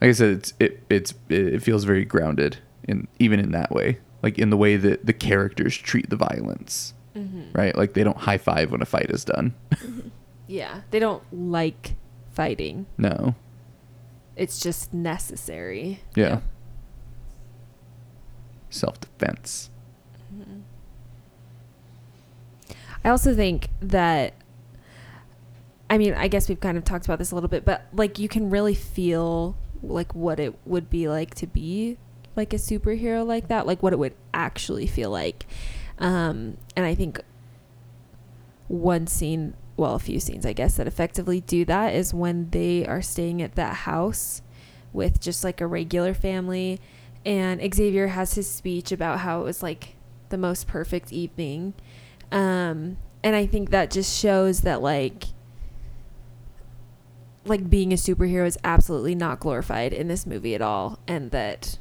Like 0.00 0.08
i 0.10 0.12
said 0.12 0.30
it's 0.30 0.54
it 0.60 0.82
it's 0.90 1.14
it 1.28 1.62
feels 1.62 1.84
very 1.84 2.04
grounded 2.04 2.58
in 2.84 3.08
even 3.18 3.40
in 3.40 3.52
that 3.52 3.70
way. 3.72 3.98
Like 4.22 4.38
in 4.38 4.50
the 4.50 4.56
way 4.56 4.76
that 4.76 5.06
the 5.06 5.12
characters 5.12 5.76
treat 5.76 6.10
the 6.10 6.16
violence. 6.16 6.92
Mm-hmm. 7.16 7.52
Right? 7.52 7.74
Like 7.74 7.94
they 7.94 8.04
don't 8.04 8.18
high 8.18 8.38
five 8.38 8.70
when 8.72 8.82
a 8.82 8.86
fight 8.86 9.10
is 9.10 9.24
done. 9.24 9.54
Yeah. 10.48 10.82
They 10.90 10.98
don't 10.98 11.22
like 11.32 11.94
fighting. 12.32 12.86
No. 12.98 13.34
It's 14.36 14.60
just 14.60 14.92
necessary. 14.92 16.00
Yeah, 16.14 16.24
Yeah. 16.24 16.40
Self-defense 18.76 19.70
I 23.06 23.10
also 23.10 23.36
think 23.36 23.68
that 23.80 24.34
I 25.88 25.98
mean, 25.98 26.14
I 26.14 26.26
guess 26.26 26.48
we've 26.48 26.58
kind 26.58 26.76
of 26.76 26.84
talked 26.84 27.04
about 27.04 27.20
this 27.20 27.30
a 27.30 27.36
little 27.36 27.48
bit, 27.48 27.64
but 27.64 27.86
like 27.92 28.18
you 28.18 28.28
can 28.28 28.50
really 28.50 28.74
feel 28.74 29.56
like 29.80 30.12
what 30.14 30.40
it 30.40 30.54
would 30.66 30.90
be 30.90 31.08
like 31.08 31.32
to 31.36 31.46
be 31.46 31.98
like 32.34 32.52
a 32.52 32.56
superhero 32.56 33.24
like 33.24 33.46
that, 33.46 33.64
like 33.64 33.80
what 33.80 33.92
it 33.92 34.00
would 34.00 34.14
actually 34.34 34.88
feel 34.88 35.10
like. 35.10 35.46
Um, 36.00 36.56
and 36.74 36.84
I 36.84 36.96
think 36.96 37.20
one 38.66 39.06
scene, 39.06 39.54
well, 39.76 39.94
a 39.94 40.00
few 40.00 40.18
scenes, 40.18 40.44
I 40.44 40.52
guess, 40.52 40.76
that 40.76 40.88
effectively 40.88 41.40
do 41.40 41.64
that 41.66 41.94
is 41.94 42.12
when 42.12 42.50
they 42.50 42.84
are 42.84 43.02
staying 43.02 43.40
at 43.40 43.54
that 43.54 43.74
house 43.74 44.42
with 44.92 45.20
just 45.20 45.44
like 45.44 45.60
a 45.60 45.66
regular 45.68 46.12
family. 46.12 46.80
And 47.26 47.60
Xavier 47.74 48.06
has 48.06 48.34
his 48.34 48.48
speech 48.48 48.92
about 48.92 49.18
how 49.18 49.40
it 49.40 49.44
was 49.44 49.62
like 49.62 49.96
the 50.30 50.38
most 50.38 50.66
perfect 50.68 51.12
evening. 51.12 51.74
Um, 52.32 52.96
and 53.22 53.34
I 53.36 53.44
think 53.46 53.70
that 53.70 53.90
just 53.90 54.18
shows 54.18 54.60
that 54.62 54.80
like 54.80 55.24
like 57.44 57.68
being 57.70 57.92
a 57.92 57.96
superhero 57.96 58.46
is 58.46 58.58
absolutely 58.64 59.14
not 59.14 59.38
glorified 59.40 59.92
in 59.92 60.08
this 60.08 60.26
movie 60.26 60.54
at 60.54 60.62
all 60.62 60.98
and 61.06 61.30
that 61.30 61.78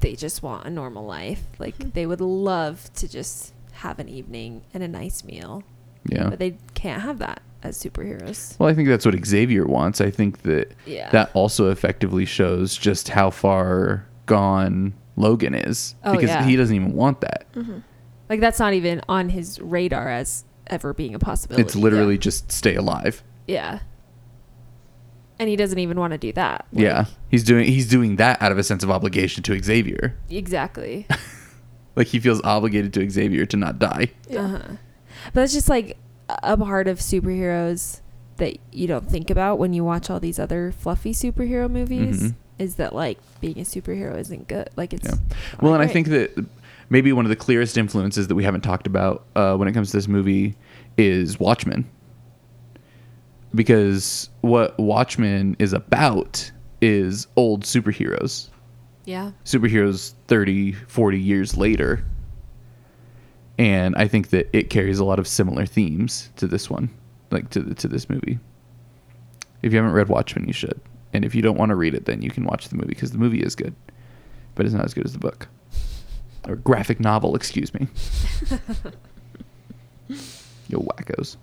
they 0.00 0.14
just 0.14 0.42
want 0.42 0.66
a 0.66 0.70
normal 0.70 1.04
life. 1.04 1.42
Like 1.58 1.92
they 1.94 2.06
would 2.06 2.20
love 2.20 2.92
to 2.94 3.08
just 3.08 3.52
have 3.72 3.98
an 3.98 4.08
evening 4.08 4.62
and 4.74 4.82
a 4.82 4.88
nice 4.88 5.22
meal. 5.24 5.62
Yeah. 6.06 6.28
But 6.30 6.38
they 6.38 6.56
can't 6.74 7.00
have 7.02 7.18
that 7.18 7.40
as 7.62 7.78
superheroes. 7.82 8.58
Well, 8.58 8.68
I 8.68 8.74
think 8.74 8.88
that's 8.88 9.06
what 9.06 9.14
Xavier 9.24 9.64
wants. 9.64 10.00
I 10.00 10.10
think 10.10 10.42
that 10.42 10.72
Yeah. 10.86 11.08
that 11.10 11.30
also 11.34 11.70
effectively 11.70 12.24
shows 12.24 12.76
just 12.76 13.08
how 13.10 13.30
far 13.30 14.04
gone 14.26 14.94
Logan 15.16 15.54
is 15.54 15.94
Oh, 16.04 16.12
because 16.12 16.28
yeah. 16.30 16.44
he 16.44 16.56
doesn't 16.56 16.74
even 16.74 16.92
want 16.94 17.20
that. 17.20 17.46
Like 18.28 18.40
that's 18.40 18.58
not 18.58 18.72
even 18.74 19.02
on 19.08 19.28
his 19.28 19.60
radar 19.60 20.08
as 20.08 20.44
ever 20.68 20.94
being 20.94 21.14
a 21.14 21.18
possibility. 21.18 21.62
It's 21.62 21.76
literally 21.76 22.16
just 22.18 22.50
stay 22.50 22.74
alive. 22.74 23.22
Yeah. 23.46 23.80
And 25.38 25.48
he 25.48 25.56
doesn't 25.56 25.78
even 25.78 25.98
want 25.98 26.12
to 26.12 26.18
do 26.18 26.32
that. 26.34 26.66
Like, 26.72 26.82
yeah. 26.82 27.04
He's 27.30 27.42
doing 27.44 27.66
he's 27.66 27.88
doing 27.88 28.16
that 28.16 28.40
out 28.40 28.52
of 28.52 28.58
a 28.58 28.62
sense 28.62 28.82
of 28.82 28.90
obligation 28.90 29.42
to 29.44 29.60
Xavier. 29.62 30.16
Exactly. 30.30 31.06
Like 31.94 32.06
he 32.06 32.20
feels 32.20 32.40
obligated 32.42 32.94
to 32.94 33.10
Xavier 33.10 33.44
to 33.44 33.56
not 33.58 33.78
die. 33.78 34.12
Yeah. 34.26 34.40
Uh-huh. 34.46 34.58
But 35.26 35.34
that's 35.34 35.52
just 35.52 35.68
like 35.68 35.98
a 36.42 36.56
part 36.56 36.88
of 36.88 37.00
superheroes 37.00 38.00
that 38.38 38.56
you 38.72 38.86
don't 38.88 39.10
think 39.10 39.28
about 39.28 39.58
when 39.58 39.74
you 39.74 39.84
watch 39.84 40.08
all 40.08 40.18
these 40.18 40.38
other 40.38 40.72
fluffy 40.72 41.12
superhero 41.12 41.70
movies 41.70 42.22
Mhm. 42.22 42.34
Is 42.62 42.76
that 42.76 42.94
like 42.94 43.18
being 43.40 43.58
a 43.58 43.62
superhero 43.62 44.16
isn't 44.18 44.48
good. 44.48 44.70
Like 44.76 44.92
it's 44.92 45.06
Yeah. 45.06 45.36
Well, 45.60 45.74
and 45.74 45.82
I 45.82 45.86
think 45.86 46.08
that 46.08 46.46
maybe 46.88 47.12
one 47.12 47.24
of 47.24 47.28
the 47.28 47.36
clearest 47.36 47.76
influences 47.76 48.28
that 48.28 48.34
we 48.34 48.44
haven't 48.44 48.60
talked 48.62 48.86
about 48.86 49.24
uh, 49.34 49.56
when 49.56 49.68
it 49.68 49.72
comes 49.72 49.90
to 49.90 49.96
this 49.96 50.08
movie 50.08 50.56
is 50.96 51.38
Watchmen. 51.40 51.88
Because 53.54 54.30
what 54.40 54.78
Watchmen 54.78 55.56
is 55.58 55.72
about 55.72 56.50
is 56.80 57.26
old 57.36 57.64
superheroes. 57.64 58.48
yeah. 59.04 59.32
Superheroes 59.44 60.14
30, 60.28 60.72
40 60.72 61.20
years 61.20 61.56
later. 61.56 62.04
And 63.58 63.94
I 63.96 64.08
think 64.08 64.30
that 64.30 64.48
it 64.56 64.70
carries 64.70 64.98
a 64.98 65.04
lot 65.04 65.18
of 65.18 65.28
similar 65.28 65.66
themes 65.66 66.30
to 66.36 66.46
this 66.46 66.70
one, 66.70 66.88
like 67.30 67.50
to 67.50 67.60
the, 67.60 67.74
to 67.74 67.88
this 67.88 68.08
movie. 68.08 68.38
If 69.62 69.72
you 69.72 69.78
haven't 69.78 69.92
read 69.92 70.08
Watchmen, 70.08 70.46
you 70.46 70.54
should. 70.54 70.80
And 71.12 71.24
if 71.24 71.34
you 71.34 71.42
don't 71.42 71.58
want 71.58 71.70
to 71.70 71.76
read 71.76 71.94
it, 71.94 72.06
then 72.06 72.22
you 72.22 72.30
can 72.30 72.44
watch 72.44 72.68
the 72.68 72.76
movie 72.76 72.88
because 72.88 73.12
the 73.12 73.18
movie 73.18 73.40
is 73.40 73.54
good, 73.54 73.74
but 74.54 74.64
it's 74.64 74.74
not 74.74 74.84
as 74.84 74.94
good 74.94 75.04
as 75.04 75.12
the 75.12 75.18
book 75.18 75.48
or 76.48 76.56
graphic 76.56 77.00
novel. 77.00 77.34
Excuse 77.36 77.72
me. 77.74 77.88
Yo 80.68 80.78
wackos. 80.80 81.36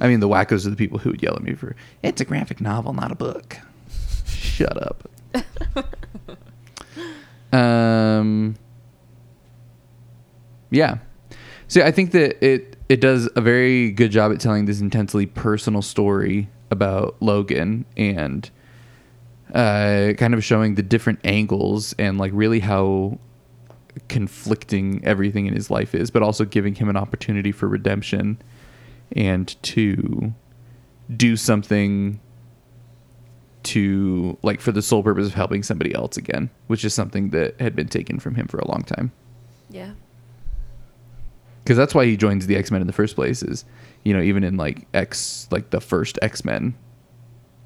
I 0.00 0.08
mean, 0.08 0.20
the 0.20 0.28
wackos 0.28 0.66
are 0.66 0.70
the 0.70 0.76
people 0.76 0.98
who 0.98 1.10
would 1.10 1.22
yell 1.22 1.36
at 1.36 1.42
me 1.42 1.54
for 1.54 1.76
it's 2.02 2.20
a 2.20 2.24
graphic 2.24 2.60
novel, 2.60 2.92
not 2.92 3.12
a 3.12 3.14
book. 3.14 3.58
Shut 4.26 4.76
up. 4.82 5.08
um. 7.56 8.56
Yeah. 10.70 10.98
See, 11.68 11.82
I 11.82 11.90
think 11.90 12.12
that 12.12 12.44
it 12.44 12.76
it 12.88 13.00
does 13.00 13.28
a 13.36 13.40
very 13.40 13.90
good 13.90 14.10
job 14.10 14.32
at 14.32 14.40
telling 14.40 14.64
this 14.64 14.80
intensely 14.80 15.26
personal 15.26 15.82
story 15.82 16.48
about 16.72 17.16
Logan 17.20 17.84
and 17.96 18.50
uh, 19.54 20.14
kind 20.16 20.34
of 20.34 20.42
showing 20.42 20.74
the 20.74 20.82
different 20.82 21.20
angles 21.24 21.94
and 21.98 22.18
like 22.18 22.32
really 22.34 22.60
how 22.60 23.18
conflicting 24.08 25.04
everything 25.04 25.46
in 25.46 25.54
his 25.54 25.70
life 25.70 25.94
is, 25.94 26.10
but 26.10 26.22
also 26.22 26.44
giving 26.44 26.74
him 26.74 26.88
an 26.88 26.96
opportunity 26.96 27.52
for 27.52 27.68
redemption 27.68 28.38
and 29.14 29.54
to 29.62 30.32
do 31.14 31.36
something 31.36 32.18
to 33.64 34.36
like 34.42 34.60
for 34.60 34.72
the 34.72 34.82
sole 34.82 35.02
purpose 35.02 35.26
of 35.26 35.34
helping 35.34 35.62
somebody 35.62 35.94
else 35.94 36.16
again, 36.16 36.50
which 36.66 36.84
is 36.84 36.94
something 36.94 37.30
that 37.30 37.60
had 37.60 37.76
been 37.76 37.86
taken 37.88 38.18
from 38.18 38.34
him 38.34 38.48
for 38.48 38.58
a 38.58 38.66
long 38.68 38.82
time 38.82 39.12
Yeah. 39.70 39.92
because 41.62 41.76
that's 41.76 41.94
why 41.94 42.06
he 42.06 42.16
joins 42.16 42.46
the 42.46 42.56
X 42.56 42.70
Men 42.70 42.80
in 42.80 42.86
the 42.86 42.92
first 42.92 43.14
place. 43.14 43.42
Is 43.42 43.64
you 44.04 44.12
know 44.12 44.22
even 44.22 44.44
in 44.44 44.56
like 44.56 44.86
X 44.94 45.48
like 45.50 45.70
the 45.70 45.80
first 45.80 46.18
X 46.22 46.44
Men, 46.44 46.74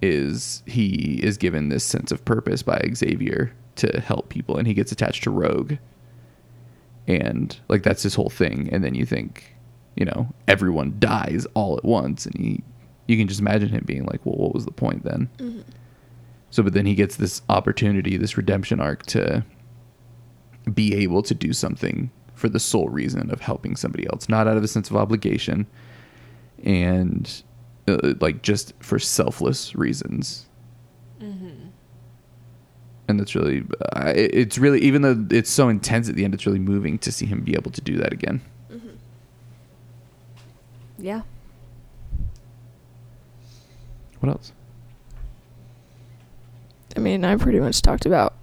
is 0.03 0.63
he 0.67 1.21
is 1.23 1.37
given 1.37 1.69
this 1.69 1.85
sense 1.85 2.13
of 2.13 2.25
purpose 2.25 2.63
by 2.63 2.81
Xavier 2.95 3.53
to 3.77 4.01
help 4.01 4.29
people, 4.29 4.57
and 4.57 4.67
he 4.67 4.75
gets 4.75 4.93
attached 4.93 5.25
to 5.25 5.31
Rogue, 5.31 5.75
and 7.07 7.59
like 7.69 7.83
that's 7.83 8.03
his 8.03 8.15
whole 8.15 8.31
thing. 8.31 8.69
And 8.73 8.85
then 8.85 8.95
you 8.95 9.07
think, 9.07 9.55
you 9.97 10.05
know, 10.05 10.29
everyone 10.49 10.97
dies 10.99 11.47
all 11.55 11.77
at 11.77 11.85
once, 11.85 12.27
and 12.27 12.37
he 12.37 12.63
you 13.07 13.17
can 13.17 13.29
just 13.29 13.41
imagine 13.41 13.69
him 13.69 13.85
being 13.87 14.05
like, 14.05 14.25
well, 14.25 14.37
what 14.37 14.55
was 14.55 14.65
the 14.65 14.73
point 14.73 15.05
then? 15.05 15.29
Mm-hmm. 15.39 15.61
So, 16.51 16.63
but 16.63 16.73
then 16.73 16.87
he 16.87 16.95
gets 16.95 17.17
this 17.17 17.43
opportunity, 17.49 18.17
this 18.17 18.37
redemption 18.37 18.81
arc 18.81 19.05
to 19.07 19.45
be 20.73 20.95
able 20.95 21.23
to 21.23 21.35
do 21.35 21.53
something 21.53 22.11
for 22.35 22.49
the 22.49 22.61
sole 22.61 22.89
reason 22.89 23.31
of 23.31 23.41
helping 23.41 23.77
somebody 23.77 24.07
else, 24.07 24.29
not 24.29 24.49
out 24.49 24.57
of 24.57 24.65
a 24.65 24.69
sense 24.69 24.91
of 24.91 24.97
obligation 24.97 25.67
and 26.67 27.43
uh, 27.89 28.13
like 28.21 28.43
just 28.43 28.75
for 28.81 28.99
selfless 28.99 29.75
reasons. 29.75 30.43
And 33.09 33.21
that's 33.21 33.37
really, 33.37 33.65
uh, 33.95 34.13
it- 34.17 34.35
it's 34.35 34.59
really, 34.59 34.81
even 34.81 35.03
though 35.03 35.25
it's 35.31 35.49
so 35.49 35.69
intense 35.69 36.09
at 36.09 36.17
the 36.17 36.25
end, 36.25 36.35
it's 36.35 36.45
really 36.45 36.59
moving 36.59 36.99
to 36.99 37.13
see 37.13 37.25
him 37.25 37.41
be 37.43 37.55
able 37.55 37.71
to 37.71 37.81
do 37.81 37.97
that 37.99 38.13
again. 38.13 38.41
Yeah. 40.99 41.23
What 44.21 44.31
else? 44.31 44.53
I 46.97 47.01
mean, 47.01 47.25
I 47.25 47.37
pretty 47.37 47.61
much 47.61 47.83
talked 47.83 48.07
about 48.07 48.35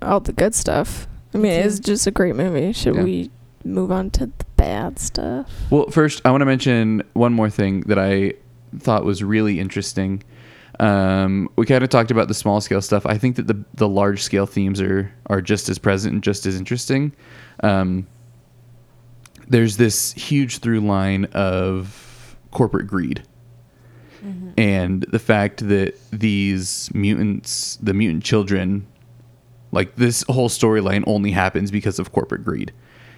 all 0.00 0.20
the 0.20 0.32
good 0.32 0.54
stuff. 0.54 1.06
I 1.34 1.38
mean, 1.38 1.52
it's 1.52 1.78
just 1.80 2.06
a 2.06 2.10
great 2.10 2.36
movie. 2.36 2.72
Should 2.72 2.94
Yeah. 2.94 3.02
we 3.04 3.30
move 3.66 3.90
on 3.90 4.10
to 4.12 4.26
the 4.26 4.44
bad 4.56 4.98
stuff? 4.98 5.50
Well, 5.70 5.90
first, 5.90 6.22
I 6.24 6.30
want 6.30 6.42
to 6.42 6.46
mention 6.46 7.02
one 7.12 7.32
more 7.32 7.50
thing 7.50 7.80
that 7.82 7.98
I 7.98 8.34
thought 8.78 9.04
was 9.04 9.22
really 9.22 9.60
interesting. 9.60 10.22
Um, 10.78 11.48
we 11.56 11.64
kind 11.64 11.82
of 11.82 11.90
talked 11.90 12.10
about 12.10 12.28
the 12.28 12.34
small 12.34 12.60
scale 12.60 12.82
stuff. 12.82 13.06
I 13.06 13.16
think 13.16 13.36
that 13.36 13.46
the 13.46 13.64
the 13.74 13.88
large 13.88 14.22
scale 14.22 14.46
themes 14.46 14.80
are 14.80 15.10
are 15.26 15.40
just 15.40 15.68
as 15.68 15.78
present 15.78 16.14
and 16.14 16.22
just 16.22 16.44
as 16.44 16.56
interesting. 16.56 17.12
Um, 17.62 18.06
there's 19.48 19.76
this 19.76 20.12
huge 20.12 20.58
through 20.58 20.80
line 20.80 21.26
of 21.26 22.36
corporate 22.50 22.86
greed 22.86 23.22
and 24.56 25.02
the 25.02 25.18
fact 25.18 25.66
that 25.68 25.94
these 26.10 26.90
mutants, 26.94 27.76
the 27.76 27.94
mutant 27.94 28.24
children, 28.24 28.86
like 29.70 29.96
this 29.96 30.24
whole 30.28 30.48
storyline 30.48 31.04
only 31.06 31.30
happens 31.30 31.70
because 31.70 31.98
of 31.98 32.12
corporate 32.12 32.44
greed. 32.44 32.72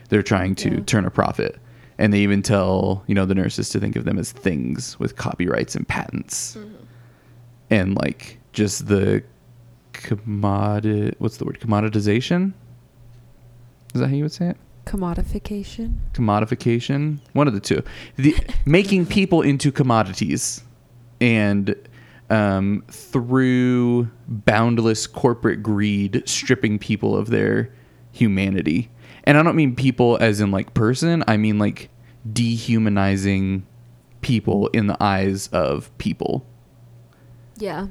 They're 0.08 0.22
trying 0.22 0.54
to 0.56 0.70
Yeah. 0.76 0.80
turn 0.86 1.04
a 1.04 1.10
profit. 1.10 1.58
And 1.98 2.12
they 2.12 2.20
even 2.20 2.42
tell, 2.42 3.02
you 3.08 3.14
know, 3.14 3.26
the 3.26 3.34
nurses 3.34 3.68
to 3.70 3.80
think 3.80 3.96
of 3.96 4.04
them 4.04 4.18
as 4.18 4.30
things 4.32 4.98
with 5.00 5.16
copyrights 5.16 5.74
and 5.74 5.86
patents. 5.86 6.56
And 7.70 7.96
like 7.96 8.38
just 8.52 8.86
the 8.86 9.22
commodity 9.92 11.14
what's 11.18 11.36
the 11.38 11.44
word? 11.44 11.58
Commoditization? 11.60 12.52
Is 13.94 14.00
that 14.00 14.08
how 14.08 14.14
you 14.14 14.22
would 14.24 14.32
say 14.32 14.48
it? 14.50 14.56
Commodification. 14.86 15.96
commodification 16.14 17.18
one 17.34 17.46
of 17.46 17.52
the 17.52 17.60
two 17.60 17.82
the 18.16 18.34
making 18.64 19.04
people 19.04 19.42
into 19.42 19.70
commodities 19.70 20.62
and 21.20 21.74
um, 22.30 22.82
through 22.88 24.08
boundless 24.28 25.06
corporate 25.06 25.62
greed 25.62 26.22
stripping 26.26 26.78
people 26.78 27.14
of 27.14 27.28
their 27.28 27.70
humanity 28.12 28.88
and 29.28 29.38
i 29.38 29.42
don't 29.42 29.54
mean 29.54 29.76
people 29.76 30.18
as 30.20 30.40
in 30.40 30.50
like 30.50 30.74
person. 30.74 31.22
I 31.28 31.36
mean 31.36 31.58
like 31.58 31.90
dehumanizing 32.30 33.64
people 34.22 34.66
in 34.68 34.88
the 34.88 34.96
eyes 35.00 35.46
of 35.48 35.96
people. 35.98 36.44
Yeah. 37.58 37.86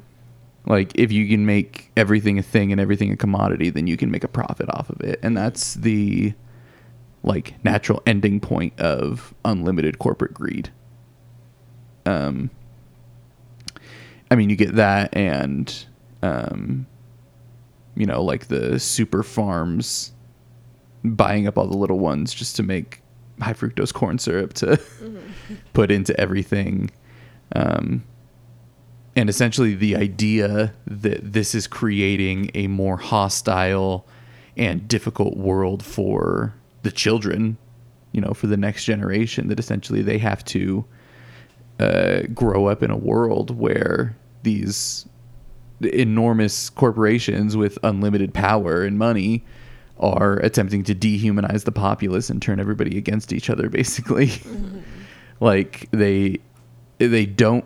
like 0.65 0.91
if 0.95 1.11
you 1.11 1.27
can 1.29 1.45
make 1.45 1.91
everything 1.95 2.37
a 2.39 2.43
thing 2.43 2.71
and 2.71 2.81
everything 2.81 3.11
a 3.11 3.17
commodity 3.17 3.69
then 3.69 3.85
you 3.87 3.97
can 3.97 4.11
make 4.11 4.23
a 4.23 4.27
profit 4.27 4.69
off 4.69 4.89
of 4.89 4.99
it. 5.01 5.19
And 5.23 5.37
that's 5.37 5.75
the 5.75 6.33
like 7.23 7.63
natural 7.63 8.01
ending 8.05 8.39
point 8.39 8.79
of 8.79 9.33
unlimited 9.45 9.99
corporate 9.99 10.33
greed. 10.33 10.71
Um, 12.05 12.49
I 14.31 14.35
mean, 14.35 14.49
you 14.49 14.55
get 14.55 14.75
that, 14.75 15.15
and 15.15 15.73
um, 16.21 16.87
you 17.95 18.05
know, 18.05 18.23
like 18.23 18.47
the 18.47 18.79
super 18.79 19.23
farms 19.23 20.13
buying 21.15 21.47
up 21.47 21.57
all 21.57 21.67
the 21.67 21.77
little 21.77 21.99
ones 21.99 22.33
just 22.33 22.55
to 22.57 22.63
make 22.63 23.01
high 23.41 23.53
fructose 23.53 23.93
corn 23.93 24.17
syrup 24.17 24.53
to 24.53 24.65
mm-hmm. 24.65 25.55
put 25.73 25.91
into 25.91 26.17
everything. 26.19 26.89
Um, 27.55 28.03
and 29.15 29.29
essentially, 29.29 29.73
the 29.73 29.95
idea 29.95 30.73
that 30.85 31.33
this 31.33 31.55
is 31.55 31.65
creating 31.67 32.51
a 32.53 32.67
more 32.67 32.97
hostile 32.97 34.07
and 34.55 34.87
difficult 34.87 35.37
world 35.37 35.83
for 35.83 36.53
the 36.83 36.91
children, 36.91 37.57
you 38.11 38.21
know, 38.21 38.33
for 38.33 38.47
the 38.47 38.57
next 38.57 38.85
generation, 38.85 39.47
that 39.47 39.59
essentially 39.59 40.01
they 40.01 40.17
have 40.17 40.43
to 40.45 40.85
uh, 41.79 42.21
grow 42.33 42.67
up 42.67 42.83
in 42.83 42.91
a 42.91 42.97
world 42.97 43.57
where 43.57 44.15
these 44.43 45.07
enormous 45.81 46.69
corporations 46.69 47.55
with 47.55 47.77
unlimited 47.83 48.33
power 48.33 48.83
and 48.83 48.97
money 48.97 49.43
are 49.99 50.37
attempting 50.37 50.83
to 50.83 50.95
dehumanize 50.95 51.63
the 51.63 51.71
populace 51.71 52.29
and 52.29 52.41
turn 52.41 52.59
everybody 52.59 52.97
against 52.97 53.33
each 53.33 53.49
other 53.49 53.69
basically 53.81 54.27
mm-hmm. 54.27 54.79
like 55.39 55.87
they 55.91 56.39
they 56.99 57.25
don't 57.25 57.65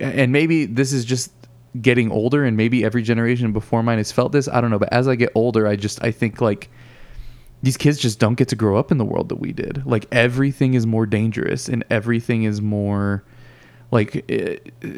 and 0.00 0.32
maybe 0.32 0.66
this 0.66 0.92
is 0.92 1.04
just 1.04 1.32
getting 1.80 2.10
older 2.10 2.44
and 2.44 2.56
maybe 2.56 2.84
every 2.84 3.02
generation 3.02 3.52
before 3.52 3.82
mine 3.82 3.98
has 3.98 4.12
felt 4.12 4.32
this 4.32 4.46
i 4.48 4.60
don't 4.60 4.70
know 4.70 4.78
but 4.78 4.92
as 4.92 5.08
i 5.08 5.14
get 5.14 5.30
older 5.34 5.66
i 5.66 5.74
just 5.74 6.02
i 6.04 6.10
think 6.10 6.40
like 6.40 6.70
these 7.62 7.76
kids 7.76 7.98
just 7.98 8.18
don't 8.18 8.34
get 8.34 8.48
to 8.48 8.56
grow 8.56 8.76
up 8.76 8.90
in 8.90 8.98
the 8.98 9.04
world 9.04 9.28
that 9.30 9.36
we 9.36 9.52
did 9.52 9.84
like 9.86 10.06
everything 10.12 10.74
is 10.74 10.86
more 10.86 11.06
dangerous 11.06 11.68
and 11.68 11.82
everything 11.88 12.42
is 12.42 12.60
more 12.60 13.24
like 13.90 14.24
eh, 14.28 14.56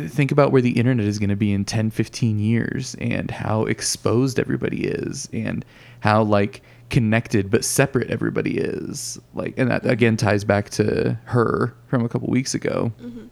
think 0.08 0.32
about 0.32 0.50
where 0.50 0.62
the 0.62 0.70
internet 0.70 1.06
is 1.06 1.18
going 1.18 1.28
to 1.28 1.36
be 1.36 1.52
in 1.52 1.64
10 1.64 1.90
15 1.90 2.38
years 2.38 2.96
and 3.00 3.30
how 3.30 3.64
exposed 3.66 4.40
everybody 4.40 4.84
is 4.84 5.28
and 5.32 5.64
how 6.04 6.22
like 6.22 6.60
connected 6.90 7.50
but 7.50 7.64
separate 7.64 8.10
everybody 8.10 8.58
is. 8.58 9.18
Like 9.32 9.54
and 9.56 9.70
that 9.70 9.86
again 9.86 10.18
ties 10.18 10.44
back 10.44 10.68
to 10.70 11.18
her 11.24 11.74
from 11.86 12.04
a 12.04 12.10
couple 12.10 12.28
weeks 12.28 12.52
ago. 12.54 12.92
Mm-hmm. 13.00 13.26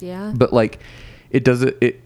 yeah. 0.00 0.32
But 0.34 0.54
like 0.54 0.80
it 1.28 1.44
does 1.44 1.62
it, 1.62 1.76
it 1.82 2.00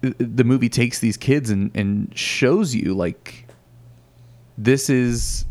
the 0.00 0.44
movie 0.44 0.68
takes 0.68 1.00
these 1.00 1.16
kids 1.16 1.50
and 1.50 1.72
and 1.74 2.16
shows 2.16 2.72
you 2.72 2.94
like 2.94 3.48
this 4.56 4.88
is 4.88 5.44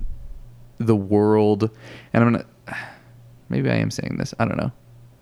the 0.78 0.96
world. 0.96 1.70
And 2.14 2.24
i'm 2.24 2.32
gonna 2.32 2.46
maybe 3.50 3.70
i 3.70 3.76
am 3.76 3.92
saying 3.92 4.16
this 4.18 4.34
i 4.40 4.46
don't 4.46 4.58
know. 4.58 4.72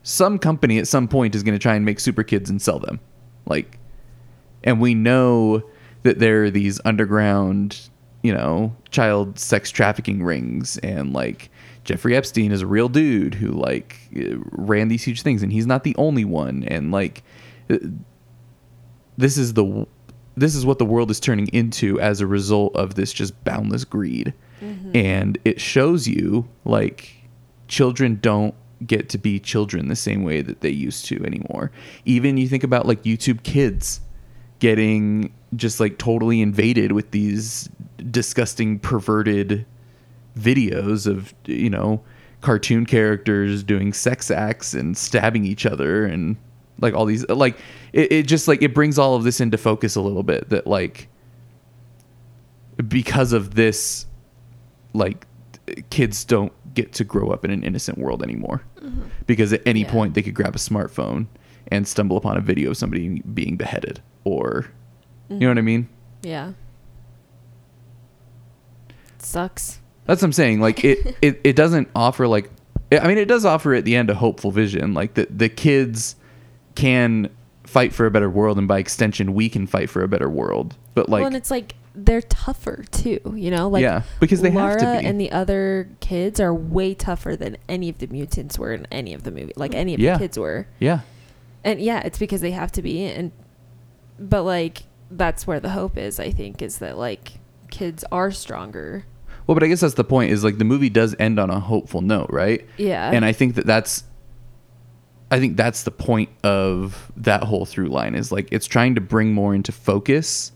Some 0.03 0.37
company 0.37 0.77
at 0.77 0.87
some 0.87 1.07
point 1.07 1.33
is 1.33 1.41
going 1.41 1.55
to 1.55 1.59
try 1.59 1.73
and 1.73 1.83
make 1.83 1.99
super 1.99 2.21
kids 2.21 2.51
and 2.51 2.61
sell 2.61 2.77
them. 2.77 2.99
Like, 3.47 3.79
and 4.63 4.79
we 4.79 4.93
know 4.93 5.63
that 6.03 6.19
there 6.19 6.43
are 6.45 6.49
these 6.51 6.79
underground, 6.85 7.89
you 8.21 8.33
know, 8.33 8.75
child 8.89 9.39
sex 9.39 9.71
trafficking 9.71 10.23
rings 10.23 10.77
and 10.79 11.13
like 11.13 11.49
Jeffrey 11.83 12.15
Epstein 12.15 12.51
is 12.51 12.61
a 12.61 12.67
real 12.67 12.89
dude 12.89 13.33
who 13.33 13.51
like 13.51 13.97
ran 14.51 14.87
these 14.87 15.03
huge 15.03 15.23
things 15.23 15.41
and 15.41 15.51
he's 15.51 15.65
not 15.65 15.83
the 15.83 15.95
only 15.97 16.25
one 16.25 16.63
and 16.65 16.91
like 16.91 17.23
this 19.17 19.37
is 19.37 19.53
the 19.53 19.87
this 20.35 20.55
is 20.55 20.65
what 20.65 20.79
the 20.79 20.85
world 20.85 21.11
is 21.11 21.19
turning 21.19 21.47
into 21.49 21.99
as 21.99 22.21
a 22.21 22.27
result 22.27 22.75
of 22.75 22.95
this 22.95 23.11
just 23.11 23.43
boundless 23.43 23.83
greed. 23.83 24.33
Mm-hmm. 24.61 24.91
And 24.95 25.37
it 25.43 25.59
shows 25.59 26.07
you 26.07 26.47
like 26.63 27.15
children 27.67 28.17
don't 28.21 28.55
get 28.85 29.09
to 29.09 29.17
be 29.17 29.39
children 29.39 29.87
the 29.87 29.95
same 29.95 30.23
way 30.23 30.41
that 30.41 30.61
they 30.61 30.69
used 30.69 31.05
to 31.05 31.23
anymore. 31.25 31.71
Even 32.05 32.37
you 32.37 32.47
think 32.47 32.63
about 32.63 32.87
like 32.87 33.03
YouTube 33.03 33.43
kids 33.43 34.01
getting 34.59 35.33
just 35.55 35.79
like 35.79 35.97
totally 35.97 36.41
invaded 36.41 36.91
with 36.91 37.11
these 37.11 37.69
disgusting 38.09 38.79
perverted 38.79 39.65
videos 40.37 41.07
of 41.07 41.33
you 41.45 41.69
know 41.69 42.01
cartoon 42.41 42.85
characters 42.85 43.63
doing 43.63 43.93
sex 43.93 44.31
acts 44.31 44.73
and 44.73 44.97
stabbing 44.97 45.45
each 45.45 45.65
other 45.65 46.05
and 46.05 46.37
like 46.79 46.93
all 46.93 47.05
these 47.05 47.27
like 47.29 47.57
it, 47.93 48.11
it 48.11 48.27
just 48.27 48.47
like 48.47 48.61
it 48.61 48.73
brings 48.73 48.97
all 48.97 49.15
of 49.15 49.23
this 49.23 49.39
into 49.39 49.57
focus 49.57 49.95
a 49.95 50.01
little 50.01 50.23
bit 50.23 50.49
that 50.49 50.65
like 50.65 51.07
because 52.87 53.33
of 53.33 53.55
this 53.55 54.07
like 54.93 55.27
kids 55.89 56.23
don't 56.25 56.51
get 56.73 56.93
to 56.93 57.03
grow 57.03 57.29
up 57.29 57.45
in 57.45 57.51
an 57.51 57.63
innocent 57.63 57.97
world 57.97 58.23
anymore 58.23 58.63
mm-hmm. 58.79 59.03
because 59.27 59.53
at 59.53 59.61
any 59.65 59.81
yeah. 59.81 59.91
point 59.91 60.13
they 60.13 60.21
could 60.21 60.33
grab 60.33 60.55
a 60.55 60.59
smartphone 60.59 61.27
and 61.67 61.87
stumble 61.87 62.17
upon 62.17 62.37
a 62.37 62.41
video 62.41 62.71
of 62.71 62.77
somebody 62.77 63.21
being 63.33 63.55
beheaded 63.55 64.01
or 64.23 64.67
mm-hmm. 65.29 65.33
you 65.35 65.39
know 65.41 65.49
what 65.49 65.57
I 65.57 65.61
mean? 65.61 65.87
Yeah. 66.23 66.53
Sucks. 69.21 69.79
That's 70.05 70.21
what 70.21 70.27
I'm 70.27 70.33
saying. 70.33 70.61
Like 70.61 70.83
it, 70.83 71.17
it, 71.21 71.41
it 71.43 71.55
doesn't 71.55 71.89
offer 71.95 72.27
like 72.27 72.49
I 72.91 73.07
mean 73.07 73.17
it 73.17 73.27
does 73.27 73.45
offer 73.45 73.73
at 73.73 73.85
the 73.85 73.95
end 73.95 74.09
a 74.09 74.15
hopeful 74.15 74.51
vision. 74.51 74.93
Like 74.93 75.13
the 75.13 75.27
the 75.29 75.49
kids 75.49 76.15
can 76.75 77.29
fight 77.63 77.93
for 77.93 78.05
a 78.05 78.11
better 78.11 78.29
world 78.29 78.57
and 78.57 78.67
by 78.67 78.79
extension 78.79 79.33
we 79.33 79.47
can 79.47 79.65
fight 79.65 79.89
for 79.89 80.03
a 80.03 80.07
better 80.07 80.29
world. 80.29 80.75
But 80.93 81.09
like 81.09 81.19
well, 81.19 81.27
and 81.27 81.35
it's 81.35 81.51
like 81.51 81.75
they're 81.95 82.21
tougher 82.21 82.83
too, 82.91 83.19
you 83.35 83.51
know? 83.51 83.69
Like 83.69 83.81
yeah, 83.81 84.03
because 84.19 84.41
they 84.41 84.51
Lara 84.51 84.71
have 84.71 84.79
to 84.79 85.01
be. 85.01 85.07
and 85.07 85.19
the 85.19 85.31
other 85.31 85.89
kids 85.99 86.39
are 86.39 86.53
way 86.53 86.93
tougher 86.93 87.35
than 87.35 87.57
any 87.69 87.89
of 87.89 87.99
the 87.99 88.07
mutants 88.07 88.57
were 88.57 88.73
in 88.73 88.87
any 88.91 89.13
of 89.13 89.23
the 89.23 89.31
movie. 89.31 89.53
Like 89.55 89.75
any 89.75 89.93
of 89.93 89.99
yeah. 89.99 90.13
the 90.13 90.19
kids 90.19 90.37
were. 90.37 90.67
Yeah. 90.79 91.01
And 91.63 91.79
yeah, 91.79 92.01
it's 92.01 92.17
because 92.17 92.41
they 92.41 92.51
have 92.51 92.71
to 92.73 92.81
be 92.81 93.05
and 93.05 93.31
but 94.19 94.43
like 94.43 94.83
that's 95.09 95.45
where 95.45 95.59
the 95.59 95.69
hope 95.69 95.97
is, 95.97 96.19
I 96.19 96.31
think, 96.31 96.61
is 96.61 96.77
that 96.79 96.97
like 96.97 97.33
kids 97.69 98.03
are 98.11 98.31
stronger. 98.31 99.05
Well, 99.51 99.55
but 99.57 99.63
I 99.63 99.67
guess 99.67 99.81
that's 99.81 99.95
the 99.95 100.05
point 100.05 100.31
is 100.31 100.45
like 100.45 100.59
the 100.59 100.63
movie 100.63 100.89
does 100.89 101.13
end 101.19 101.37
on 101.37 101.49
a 101.49 101.59
hopeful 101.59 101.99
note, 101.99 102.29
right? 102.29 102.65
Yeah. 102.77 103.11
And 103.11 103.25
I 103.25 103.33
think 103.33 103.55
that 103.55 103.65
that's 103.65 104.05
I 105.29 105.41
think 105.41 105.57
that's 105.57 105.83
the 105.83 105.91
point 105.91 106.29
of 106.41 107.11
that 107.17 107.43
whole 107.43 107.65
through 107.65 107.89
line 107.89 108.15
is 108.15 108.31
like 108.31 108.47
it's 108.49 108.65
trying 108.65 108.95
to 108.95 109.01
bring 109.01 109.33
more 109.33 109.53
into 109.53 109.73
focus 109.73 110.53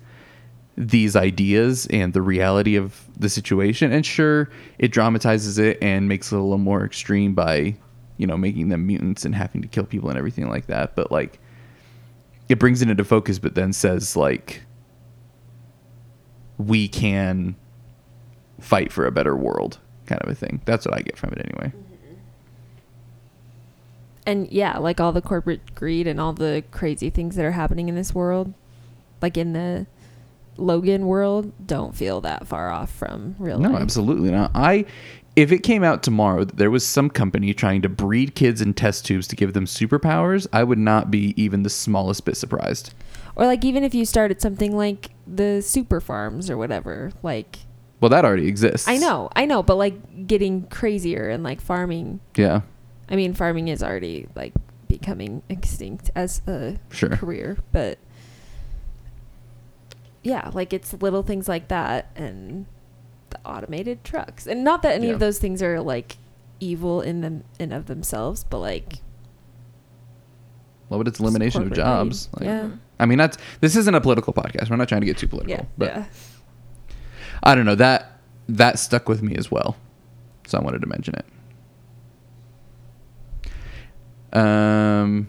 these 0.78 1.18
ideas 1.18 1.88
and 1.88 2.14
the 2.14 2.22
reality 2.22 2.78
of 2.78 3.06
the 3.20 3.28
situation. 3.28 3.92
And 3.92 4.06
sure, 4.06 4.50
it 4.80 4.94
dramatizes 4.94 5.58
it 5.60 5.78
and 5.82 6.08
makes 6.08 6.32
it 6.32 6.36
a 6.38 6.42
little 6.42 6.58
more 6.58 6.86
extreme 6.86 7.34
by, 7.34 7.76
you 8.16 8.26
know, 8.26 8.38
making 8.38 8.70
them 8.70 8.88
mutants 8.88 9.26
and 9.26 9.36
having 9.36 9.62
to 9.62 9.68
kill 9.68 9.84
people 9.84 10.08
and 10.08 10.18
everything 10.18 10.48
like 10.48 10.68
that. 10.68 10.96
But 10.96 11.12
like, 11.12 11.38
it 12.48 12.60
brings 12.60 12.82
it 12.82 12.90
into 12.90 13.04
focus, 13.04 13.40
but 13.40 13.56
then 13.56 13.74
says 13.74 14.16
like, 14.16 14.62
we 16.58 16.88
can 16.88 17.58
fight 18.66 18.92
for 18.92 19.06
a 19.06 19.12
better 19.12 19.36
world, 19.36 19.78
kind 20.08 20.22
of 20.22 20.30
a 20.30 20.36
thing. 20.36 20.60
That's 20.66 20.86
what 20.86 20.98
I 20.98 21.02
get 21.02 21.18
from 21.18 21.32
it 21.34 21.40
anyway. 21.40 21.68
Mm-hmm. 21.68 22.14
And 24.26 24.52
yeah, 24.52 24.80
like 24.80 25.00
all 25.00 25.12
the 25.12 25.22
corporate 25.22 25.76
greed 25.76 26.08
and 26.08 26.20
all 26.20 26.34
the 26.34 26.64
crazy 26.72 27.10
things 27.10 27.36
that 27.36 27.46
are 27.46 27.52
happening 27.52 27.90
in 27.90 27.96
this 27.96 28.14
world, 28.14 28.54
like 29.22 29.38
in 29.38 29.54
the 29.54 29.86
Logan 30.58 31.06
world 31.06 31.52
don't 31.66 31.96
feel 31.96 32.22
that 32.22 32.48
far 32.48 32.72
off 32.72 32.92
from 32.92 33.36
real 33.38 33.60
no, 33.60 33.70
life. 33.70 33.78
No, 33.78 33.84
absolutely 33.84 34.32
not. 34.32 34.52
I 34.56 34.86
if 35.36 35.52
it 35.52 35.60
came 35.60 35.84
out 35.84 36.02
tomorrow 36.02 36.46
that 36.46 36.58
there 36.58 36.72
was 36.72 36.86
some 36.86 37.10
company 37.10 37.54
trying 37.54 37.82
to 37.82 37.90
breed 37.90 38.36
kids 38.36 38.62
in 38.62 38.74
test 38.74 39.06
tubes 39.06 39.28
to 39.28 39.36
give 39.36 39.54
them 39.54 39.66
superpowers, 39.66 40.48
I 40.54 40.64
would 40.64 40.80
not 40.80 41.12
be 41.12 41.34
even 41.36 41.64
the 41.64 41.70
smallest 41.70 42.24
bit 42.26 42.38
surprised. 42.38 42.94
Or 43.36 43.46
like 43.46 43.66
even 43.66 43.84
if 43.84 43.94
you 43.94 44.06
started 44.06 44.42
something 44.42 44.76
like 44.76 45.12
the 45.28 45.62
super 45.62 46.00
farms 46.00 46.50
or 46.50 46.58
whatever, 46.58 47.12
like 47.22 47.58
Well, 48.06 48.12
that 48.12 48.24
already 48.24 48.48
exists. 48.48 48.88
I 48.88 48.98
know. 48.98 49.32
I 49.36 49.48
know, 49.48 49.64
but 49.64 49.78
like 49.78 50.28
getting 50.28 50.68
crazier 50.68 51.28
and 51.28 51.42
like 51.42 51.60
farming. 51.60 52.20
Yeah. 52.36 52.62
I 53.10 53.16
mean, 53.16 53.34
farming 53.34 53.70
is 53.70 53.82
already 53.82 54.28
like 54.36 54.54
becoming 54.88 55.42
extinct 55.50 56.12
as 56.14 56.44
a 56.46 56.78
sure. 56.92 57.10
career, 57.10 57.58
but 57.72 57.98
yeah, 60.22 60.52
like 60.54 60.72
it's 60.72 60.94
little 60.94 61.24
things 61.24 61.50
like 61.50 61.70
that 61.70 62.12
and 62.16 62.68
the 63.32 63.40
automated 63.44 64.04
trucks. 64.04 64.46
And 64.46 64.64
not 64.64 64.84
that 64.84 64.94
any 64.94 65.08
yeah. 65.08 65.14
of 65.14 65.20
those 65.20 65.40
things 65.40 65.64
are 65.64 65.82
like 65.82 66.18
evil 66.60 67.02
in 67.02 67.22
them 67.22 67.44
in 67.58 67.72
of 67.72 67.88
themselves, 67.88 68.44
but 68.44 68.60
like 68.60 69.00
well, 70.90 71.00
but 71.00 71.08
it's 71.08 71.20
elimination 71.20 71.64
of 71.64 71.74
jobs. 71.74 72.30
Like, 72.34 72.46
yeah. 72.46 72.70
I 73.00 73.08
mean, 73.08 73.18
that's 73.18 73.40
this 73.62 73.76
isn't 73.76 73.96
a 73.96 74.00
political 74.00 74.32
podcast. 74.32 74.70
We're 74.70 74.76
not 74.76 74.90
trying 74.90 75.02
to 75.02 75.08
get 75.08 75.18
too 75.18 75.28
political. 75.28 75.56
Yeah. 75.56 75.66
But 75.76 75.88
yeah. 75.88 76.06
I 77.44 77.56
don't 77.56 77.66
know 77.66 77.76
that 77.76 78.20
that 78.48 78.80
stuck 78.80 79.10
with 79.10 79.22
me 79.22 79.36
as 79.36 79.50
well, 79.50 79.76
so 80.48 80.58
I 80.58 80.62
wanted 80.62 80.82
to 80.82 80.88
mention 80.88 81.16
it. 81.16 81.26
Um. 84.38 85.28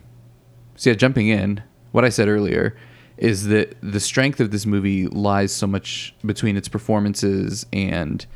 So 0.76 0.90
yeah, 0.90 0.96
jumping 0.96 1.28
in, 1.28 1.62
what 1.92 2.04
I 2.04 2.10
said 2.10 2.28
earlier 2.28 2.76
is 3.16 3.46
that 3.46 3.74
the 3.80 4.00
strength 4.00 4.40
of 4.40 4.50
this 4.50 4.66
movie 4.66 5.06
lies 5.06 5.50
so 5.52 5.66
much 5.66 6.14
between 6.24 6.56
its 6.56 6.68
performances 6.68 7.64
and 7.72 8.26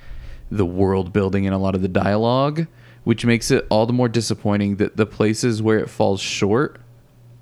the 0.51 0.64
world 0.64 1.12
building 1.12 1.47
and 1.47 1.55
a 1.55 1.59
lot 1.59 1.75
of 1.75 1.83
the 1.83 1.89
dialogue, 1.89 2.66
which 3.05 3.27
makes 3.27 3.51
it 3.51 3.66
all 3.68 3.85
the 3.85 3.93
more 3.93 4.09
disappointing 4.09 4.77
that 4.77 4.97
the 4.97 5.05
places 5.05 5.61
where 5.61 5.79
it 5.79 5.91
falls 5.91 6.21
short 6.21 6.81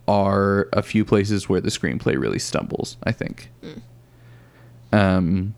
are 0.09 0.68
a 0.72 0.83
few 0.83 1.05
places 1.05 1.49
where 1.49 1.61
the 1.61 1.70
screenplay 1.70 2.18
really 2.18 2.39
stumbles. 2.41 2.97
I 3.05 3.12
think. 3.12 3.51
Um, 4.93 5.55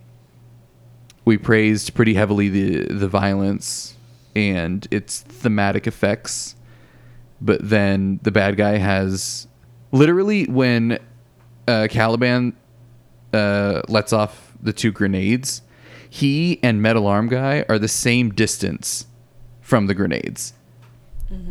we 1.31 1.39
praised 1.39 1.95
pretty 1.95 2.15
heavily 2.15 2.49
the 2.49 2.93
the 2.93 3.07
violence 3.07 3.95
and 4.35 4.89
its 4.91 5.21
thematic 5.21 5.87
effects, 5.87 6.57
but 7.41 7.61
then 7.63 8.19
the 8.25 8.33
bad 8.33 8.57
guy 8.57 8.79
has 8.79 9.47
literally 9.93 10.47
when 10.47 10.99
uh, 11.69 11.87
Caliban 11.89 12.57
uh, 13.33 13.83
lets 13.87 14.13
off 14.13 14.53
the 14.61 14.73
two 14.73 14.91
grenades, 14.91 15.63
he 16.09 16.59
and 16.65 16.83
Metal 16.83 17.07
Arm 17.07 17.29
Guy 17.29 17.65
are 17.69 17.79
the 17.79 17.87
same 17.87 18.31
distance 18.31 19.07
from 19.61 19.87
the 19.87 19.95
grenades. 19.95 20.53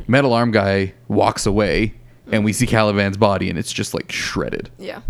Metal 0.08 0.34
Arm 0.34 0.52
Guy 0.52 0.94
walks 1.08 1.46
away, 1.46 1.94
and 2.34 2.44
we 2.44 2.52
see 2.52 2.68
Caliban's 2.68 3.16
body, 3.16 3.50
and 3.50 3.58
it's 3.58 3.72
just 3.72 3.94
like 3.94 4.12
shredded. 4.12 4.70
Yeah. 4.78 5.04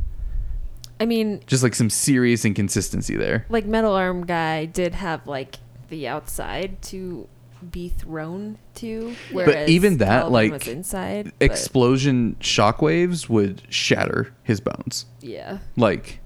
I 1.00 1.06
mean, 1.06 1.42
Just 1.48 1.64
like 1.64 1.76
some 1.76 1.90
serious 1.90 2.44
inconsistency 2.46 3.16
there. 3.16 3.46
like 3.50 3.66
Metal 3.66 3.94
Arm 3.94 4.26
Guy 4.26 4.66
did 4.66 4.94
have 4.96 5.26
like 5.28 5.56
the 5.90 6.08
outside 6.08 6.82
to 6.84 7.28
be 7.72 7.90
thrown 7.90 8.58
to, 8.76 9.16
whereas 9.32 9.70
even 9.70 9.98
that, 9.98 10.32
like, 10.32 10.52
was 10.54 10.68
inside. 10.68 11.32
but- 11.40 11.46
Explosion 11.46 12.36
shockwaves 12.40 13.28
would 13.30 13.62
shatter 13.70 14.34
his 14.44 14.60
bones. 14.62 15.06
yeah, 15.22 15.58
Like, 15.76 16.20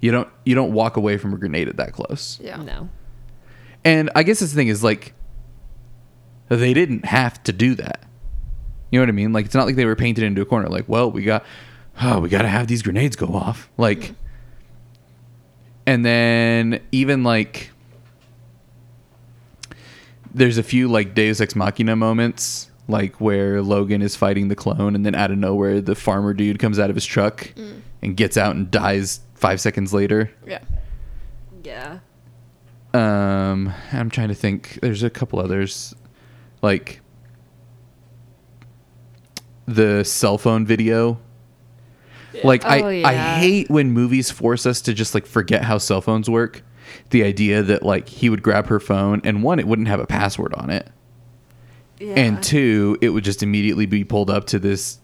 you 0.00 0.10
don't 0.10 0.28
you 0.46 0.54
don't 0.54 0.72
walk 0.72 0.96
away 0.96 1.18
from 1.18 1.34
a 1.34 1.36
grenade 1.36 1.68
at 1.68 1.76
that 1.76 1.92
close. 1.92 2.38
Yeah. 2.42 2.56
no, 2.62 2.88
And 3.84 4.10
I 4.14 4.22
guess 4.22 4.40
this 4.40 4.54
thing 4.54 4.68
is 4.68 4.82
like 4.84 5.12
they 6.48 6.72
didn't 6.74 7.04
have 7.04 7.42
to 7.44 7.52
do 7.52 7.74
that. 7.76 8.04
You 8.90 8.98
know 8.98 9.02
what 9.02 9.08
I 9.10 9.12
mean? 9.12 9.32
Like 9.32 9.44
it's 9.46 9.54
not 9.54 9.66
like 9.66 9.76
they 9.76 9.84
were 9.84 9.96
painted 9.96 10.24
into 10.24 10.40
a 10.40 10.44
corner 10.46 10.68
like, 10.68 10.88
well, 10.88 11.10
we 11.10 11.22
got 11.22 11.44
oh, 12.02 12.20
we 12.20 12.28
got 12.28 12.42
to 12.42 12.48
have 12.48 12.66
these 12.66 12.82
grenades 12.82 13.16
go 13.16 13.26
off. 13.28 13.68
Like 13.76 14.14
and 15.86 16.04
then 16.04 16.80
even 16.92 17.22
like 17.24 17.70
there's 20.32 20.58
a 20.58 20.62
few 20.62 20.86
like 20.88 21.14
Deus 21.14 21.40
Ex 21.40 21.56
Machina 21.56 21.96
moments 21.96 22.70
like 22.88 23.20
where 23.20 23.62
Logan 23.62 24.02
is 24.02 24.14
fighting 24.16 24.48
the 24.48 24.56
clone 24.56 24.94
and 24.94 25.04
then 25.06 25.14
out 25.14 25.30
of 25.30 25.38
nowhere 25.38 25.80
the 25.80 25.94
farmer 25.94 26.32
dude 26.34 26.58
comes 26.58 26.78
out 26.78 26.90
of 26.90 26.96
his 26.96 27.04
truck 27.06 27.52
and 28.02 28.16
gets 28.16 28.36
out 28.36 28.54
and 28.56 28.70
dies 28.70 29.20
5 29.34 29.60
seconds 29.60 29.92
later. 29.94 30.30
Yeah. 30.46 30.58
yeah, 31.64 31.98
Um, 32.92 33.72
I'm 33.92 34.10
trying 34.10 34.28
to 34.28 34.34
think. 34.34 34.78
There's 34.82 35.02
a 35.02 35.10
couple 35.10 35.38
others, 35.38 35.94
like 36.62 37.00
the 39.66 40.04
cell 40.04 40.36
phone 40.38 40.66
video. 40.66 41.18
Like 42.44 42.64
I, 42.64 42.80
Oh, 42.80 42.86
I 42.88 42.92
yeah. 42.98 43.38
hate 43.38 43.70
when 43.70 43.90
movies 43.92 44.30
force 44.30 44.66
us 44.66 44.80
to 44.82 44.94
just 44.94 45.14
like 45.14 45.26
forget 45.26 45.62
how 45.64 45.78
cell 45.78 46.00
phones 46.00 46.28
work. 46.30 46.62
The 47.10 47.22
idea 47.24 47.62
that 47.62 47.82
like 47.82 48.08
he 48.08 48.28
would 48.28 48.42
grab 48.42 48.66
her 48.66 48.80
phone 48.80 49.20
and 49.24 49.42
one, 49.42 49.58
it 49.58 49.66
wouldn't 49.66 49.88
have 49.88 50.00
a 50.00 50.06
password 50.06 50.54
on 50.54 50.70
it, 50.70 50.88
yeah. 51.98 52.14
and 52.14 52.42
two, 52.42 52.98
it 53.00 53.10
would 53.10 53.22
just 53.24 53.42
immediately 53.42 53.86
be 53.86 54.02
pulled 54.04 54.28
up 54.30 54.46
to 54.46 54.58
this 54.58 54.98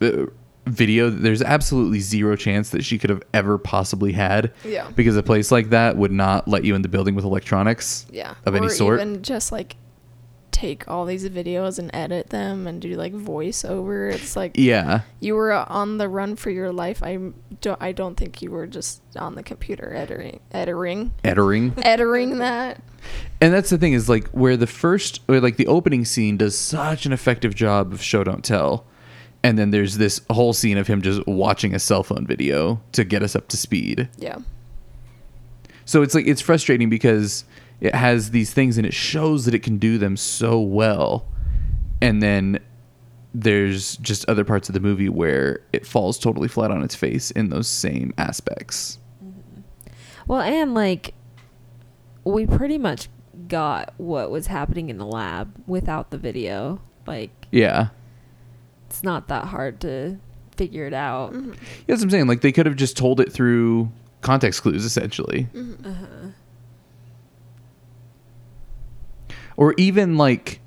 uh, 0.00 0.26
video. 0.66 1.10
There's 1.10 1.42
absolutely 1.42 2.00
zero 2.00 2.34
chance 2.36 2.70
that 2.70 2.84
she 2.84 2.98
could 2.98 3.10
have 3.10 3.22
ever 3.34 3.56
possibly 3.58 4.12
had. 4.12 4.52
Yeah. 4.64 4.90
Because 4.96 5.16
a 5.16 5.22
place 5.22 5.50
like 5.52 5.70
that 5.70 5.96
would 5.96 6.12
not 6.12 6.48
let 6.48 6.64
you 6.64 6.74
in 6.74 6.82
the 6.82 6.88
building 6.88 7.14
with 7.14 7.24
electronics. 7.24 8.06
Yeah. 8.10 8.34
Of 8.44 8.54
any 8.54 8.68
sort. 8.68 9.00
even 9.00 9.22
just 9.22 9.52
like 9.52 9.76
take 10.58 10.88
all 10.88 11.04
these 11.06 11.28
videos 11.28 11.78
and 11.78 11.90
edit 11.94 12.30
them 12.30 12.66
and 12.66 12.80
do 12.82 12.94
like 12.96 13.12
voiceover. 13.12 14.12
It's 14.12 14.34
like 14.34 14.52
Yeah. 14.56 15.02
you 15.20 15.34
were 15.34 15.52
on 15.52 15.98
the 15.98 16.08
run 16.08 16.34
for 16.36 16.50
your 16.50 16.72
life. 16.72 17.02
I 17.02 17.18
don't. 17.60 17.80
I 17.80 17.92
don't 17.92 18.16
think 18.16 18.42
you 18.42 18.50
were 18.50 18.66
just 18.66 19.00
on 19.16 19.34
the 19.36 19.42
computer 19.42 19.94
editing, 19.94 20.40
editing, 20.50 21.12
Ettering. 21.22 21.72
editing 21.84 22.38
that. 22.38 22.82
and 23.40 23.52
that's 23.54 23.70
the 23.70 23.78
thing 23.78 23.92
is 23.92 24.08
like 24.08 24.28
where 24.30 24.56
the 24.56 24.66
first 24.66 25.20
or 25.28 25.40
like 25.40 25.56
the 25.56 25.66
opening 25.68 26.04
scene 26.04 26.36
does 26.36 26.58
such 26.58 27.06
an 27.06 27.12
effective 27.12 27.54
job 27.54 27.92
of 27.92 28.02
show 28.02 28.24
don't 28.24 28.44
tell. 28.44 28.84
And 29.44 29.56
then 29.56 29.70
there's 29.70 29.98
this 29.98 30.20
whole 30.30 30.52
scene 30.52 30.76
of 30.78 30.88
him 30.88 31.00
just 31.00 31.24
watching 31.28 31.72
a 31.72 31.78
cell 31.78 32.02
phone 32.02 32.26
video 32.26 32.80
to 32.92 33.04
get 33.04 33.22
us 33.22 33.36
up 33.36 33.46
to 33.48 33.56
speed. 33.56 34.08
Yeah. 34.18 34.38
So 35.84 36.02
it's 36.02 36.14
like 36.14 36.26
it's 36.26 36.40
frustrating 36.40 36.90
because 36.90 37.44
it 37.80 37.94
has 37.94 38.30
these 38.32 38.52
things 38.52 38.76
and 38.78 38.86
it 38.86 38.94
shows 38.94 39.44
that 39.44 39.54
it 39.54 39.62
can 39.62 39.78
do 39.78 39.98
them 39.98 40.16
so 40.16 40.60
well. 40.60 41.26
And 42.00 42.22
then 42.22 42.58
there's 43.34 43.96
just 43.98 44.28
other 44.28 44.44
parts 44.44 44.68
of 44.68 44.72
the 44.72 44.80
movie 44.80 45.08
where 45.08 45.60
it 45.72 45.86
falls 45.86 46.18
totally 46.18 46.48
flat 46.48 46.70
on 46.70 46.82
its 46.82 46.94
face 46.94 47.30
in 47.30 47.50
those 47.50 47.68
same 47.68 48.12
aspects. 48.18 48.98
well, 50.26 50.40
and 50.40 50.74
like 50.74 51.14
we 52.24 52.46
pretty 52.46 52.78
much 52.78 53.08
got 53.46 53.94
what 53.96 54.30
was 54.30 54.48
happening 54.48 54.90
in 54.90 54.98
the 54.98 55.06
lab 55.06 55.54
without 55.66 56.10
the 56.10 56.18
video. 56.18 56.80
Like 57.06 57.30
Yeah. 57.50 57.88
it's 58.88 59.02
not 59.02 59.28
that 59.28 59.46
hard 59.46 59.80
to 59.82 60.18
figure 60.56 60.86
it 60.86 60.92
out. 60.94 61.32
Mm-hmm. 61.32 61.52
Yeah, 61.52 61.56
That's 61.86 62.00
what 62.00 62.04
I'm 62.04 62.10
saying. 62.10 62.26
Like 62.26 62.40
they 62.40 62.52
could 62.52 62.66
have 62.66 62.76
just 62.76 62.96
told 62.96 63.20
it 63.20 63.32
through 63.32 63.90
context 64.20 64.62
clues, 64.62 64.84
essentially, 64.84 65.48
Uh-huh. 65.54 66.28
Or 69.58 69.74
even 69.76 70.16
like, 70.16 70.60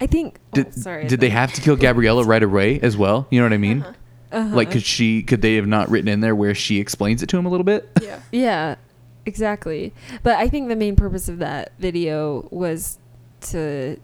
I 0.00 0.06
think. 0.06 0.38
did, 0.52 0.66
oh, 0.66 0.70
sorry. 0.70 1.08
did 1.08 1.18
they 1.18 1.30
have 1.30 1.52
to 1.54 1.62
kill 1.62 1.76
Gabriella 1.76 2.24
right 2.24 2.42
away 2.42 2.78
as 2.80 2.94
well? 2.96 3.26
You 3.30 3.40
know 3.40 3.46
what 3.46 3.54
I 3.54 3.58
mean? 3.58 3.82
Uh-huh. 4.30 4.54
Like, 4.54 4.70
could 4.70 4.82
she? 4.82 5.22
Could 5.22 5.40
they 5.40 5.54
have 5.54 5.66
not 5.66 5.88
written 5.88 6.08
in 6.08 6.20
there 6.20 6.36
where 6.36 6.54
she 6.54 6.78
explains 6.78 7.22
it 7.22 7.28
to 7.30 7.38
him 7.38 7.46
a 7.46 7.48
little 7.48 7.64
bit? 7.64 7.88
Yeah. 8.02 8.20
Yeah, 8.30 8.74
exactly. 9.24 9.94
But 10.22 10.36
I 10.36 10.48
think 10.48 10.68
the 10.68 10.76
main 10.76 10.94
purpose 10.94 11.28
of 11.28 11.38
that 11.38 11.72
video 11.78 12.46
was 12.50 12.98
to 13.40 13.98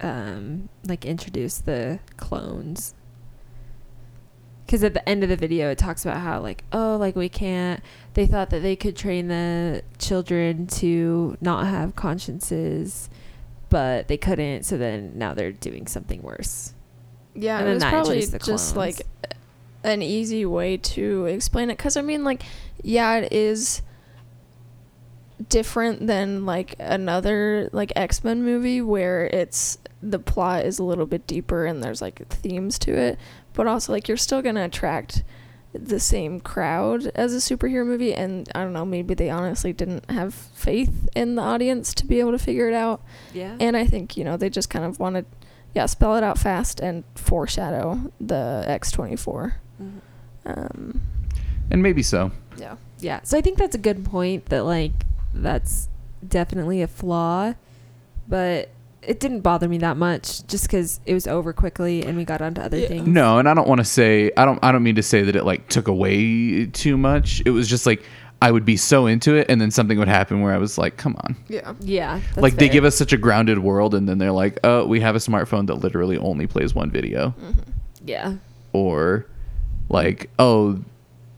um 0.00 0.68
like 0.84 1.04
introduce 1.04 1.58
the 1.58 2.00
clones. 2.16 2.94
Cuz 4.68 4.82
at 4.82 4.94
the 4.94 5.08
end 5.08 5.22
of 5.22 5.28
the 5.28 5.36
video 5.36 5.70
it 5.70 5.78
talks 5.78 6.04
about 6.04 6.20
how 6.20 6.40
like 6.40 6.64
oh 6.72 6.96
like 6.98 7.14
we 7.14 7.28
can't 7.28 7.80
they 8.14 8.26
thought 8.26 8.50
that 8.50 8.62
they 8.62 8.74
could 8.74 8.96
train 8.96 9.28
the 9.28 9.82
children 9.98 10.66
to 10.66 11.36
not 11.40 11.66
have 11.66 11.94
consciences 11.94 13.08
but 13.68 14.08
they 14.08 14.16
couldn't 14.16 14.64
so 14.64 14.76
then 14.76 15.12
now 15.16 15.34
they're 15.34 15.52
doing 15.52 15.86
something 15.86 16.22
worse. 16.22 16.72
Yeah, 17.34 17.58
And 17.58 17.68
it 17.68 17.74
was 17.74 17.84
probably 17.84 18.26
just 18.26 18.76
like 18.76 19.02
an 19.82 20.02
easy 20.02 20.46
way 20.46 20.76
to 20.78 21.26
explain 21.26 21.70
it. 21.70 21.76
Because 21.76 21.96
I 21.96 22.02
mean, 22.02 22.24
like, 22.24 22.42
yeah, 22.82 23.16
it 23.16 23.32
is 23.32 23.82
different 25.48 26.06
than 26.06 26.46
like 26.46 26.74
another 26.78 27.68
like 27.72 27.92
X 27.94 28.24
Men 28.24 28.42
movie 28.42 28.80
where 28.80 29.26
it's 29.26 29.78
the 30.02 30.18
plot 30.18 30.64
is 30.64 30.78
a 30.78 30.84
little 30.84 31.06
bit 31.06 31.26
deeper 31.26 31.66
and 31.66 31.82
there's 31.82 32.00
like 32.00 32.26
themes 32.28 32.78
to 32.80 32.92
it, 32.92 33.18
but 33.56 33.66
also 33.66 33.92
like 33.92 34.06
you're 34.06 34.16
still 34.16 34.40
gonna 34.42 34.64
attract 34.64 35.24
the 35.74 35.98
same 36.00 36.38
crowd 36.40 37.06
as 37.16 37.34
a 37.34 37.38
superhero 37.38 37.84
movie 37.84 38.14
and 38.14 38.48
I 38.54 38.62
don't 38.62 38.72
know 38.72 38.84
maybe 38.86 39.12
they 39.14 39.28
honestly 39.28 39.72
didn't 39.74 40.08
have 40.10 40.32
faith 40.32 41.08
in 41.14 41.34
the 41.34 41.42
audience 41.42 41.92
to 41.94 42.06
be 42.06 42.20
able 42.20 42.30
to 42.32 42.38
figure 42.38 42.68
it 42.68 42.74
out 42.74 43.02
Yeah. 43.34 43.56
and 43.60 43.76
I 43.76 43.84
think, 43.86 44.16
you 44.16 44.24
know, 44.24 44.36
they 44.38 44.48
just 44.48 44.70
kind 44.70 44.84
of 44.86 44.98
wanted, 44.98 45.26
yeah, 45.74 45.84
spell 45.86 46.16
it 46.16 46.22
out 46.22 46.38
fast 46.38 46.80
and 46.80 47.04
foreshadow 47.14 48.10
the 48.20 48.64
X24. 48.68 49.54
Mhm. 49.82 50.00
Um, 50.46 51.02
And 51.70 51.82
maybe 51.82 52.02
so. 52.02 52.30
yeah. 52.56 52.76
Yeah. 53.00 53.20
So 53.24 53.36
I 53.36 53.42
think 53.42 53.58
that's 53.58 53.74
a 53.74 53.78
good 53.78 54.02
point 54.04 54.46
that 54.46 54.64
like 54.64 54.92
that's 55.34 55.88
definitely 56.26 56.80
a 56.80 56.86
flaw, 56.86 57.52
but 58.26 58.70
it 59.06 59.20
didn't 59.20 59.40
bother 59.40 59.68
me 59.68 59.78
that 59.78 59.96
much 59.96 60.46
just 60.46 60.68
cuz 60.68 61.00
it 61.06 61.14
was 61.14 61.26
over 61.26 61.52
quickly 61.52 62.04
and 62.04 62.16
we 62.16 62.24
got 62.24 62.42
onto 62.42 62.60
other 62.60 62.76
Yeah. 62.78 62.88
things. 62.88 63.06
No, 63.08 63.38
and 63.38 63.48
I 63.48 63.54
don't 63.54 63.68
want 63.68 63.78
to 63.80 63.84
say 63.84 64.30
I 64.36 64.44
don't 64.44 64.58
I 64.62 64.72
don't 64.72 64.82
mean 64.82 64.96
to 64.96 65.02
say 65.02 65.22
that 65.22 65.34
it 65.36 65.44
like 65.44 65.68
took 65.68 65.88
away 65.88 66.66
too 66.66 66.96
much. 66.96 67.42
It 67.46 67.50
was 67.50 67.68
just 67.68 67.86
like 67.86 68.02
I 68.42 68.50
would 68.50 68.66
be 68.66 68.76
so 68.76 69.06
into 69.06 69.34
it 69.34 69.46
and 69.50 69.58
then 69.60 69.70
something 69.70 69.98
would 69.98 70.08
happen 70.08 70.42
where 70.42 70.52
I 70.52 70.58
was 70.58 70.76
like, 70.76 70.98
"Come 70.98 71.16
on." 71.24 71.36
Yeah. 71.48 71.72
Yeah. 71.80 72.20
that's 72.34 72.42
like 72.42 72.56
they 72.56 72.68
give 72.68 72.84
us 72.84 72.94
such 72.94 73.14
a 73.14 73.16
grounded 73.16 73.60
world 73.60 73.94
and 73.94 74.06
then 74.06 74.18
they're 74.18 74.30
like, 74.32 74.58
"Oh, 74.62 74.86
we 74.86 75.00
have 75.00 75.16
a 75.16 75.18
smartphone 75.20 75.66
that 75.68 75.76
literally 75.76 76.18
only 76.18 76.46
plays 76.46 76.74
one 76.74 76.90
video." 76.90 77.34
Mm-hmm. 77.42 77.60
Yeah. 78.04 78.34
Or 78.74 79.24
like, 79.88 80.28
"Oh, 80.38 80.78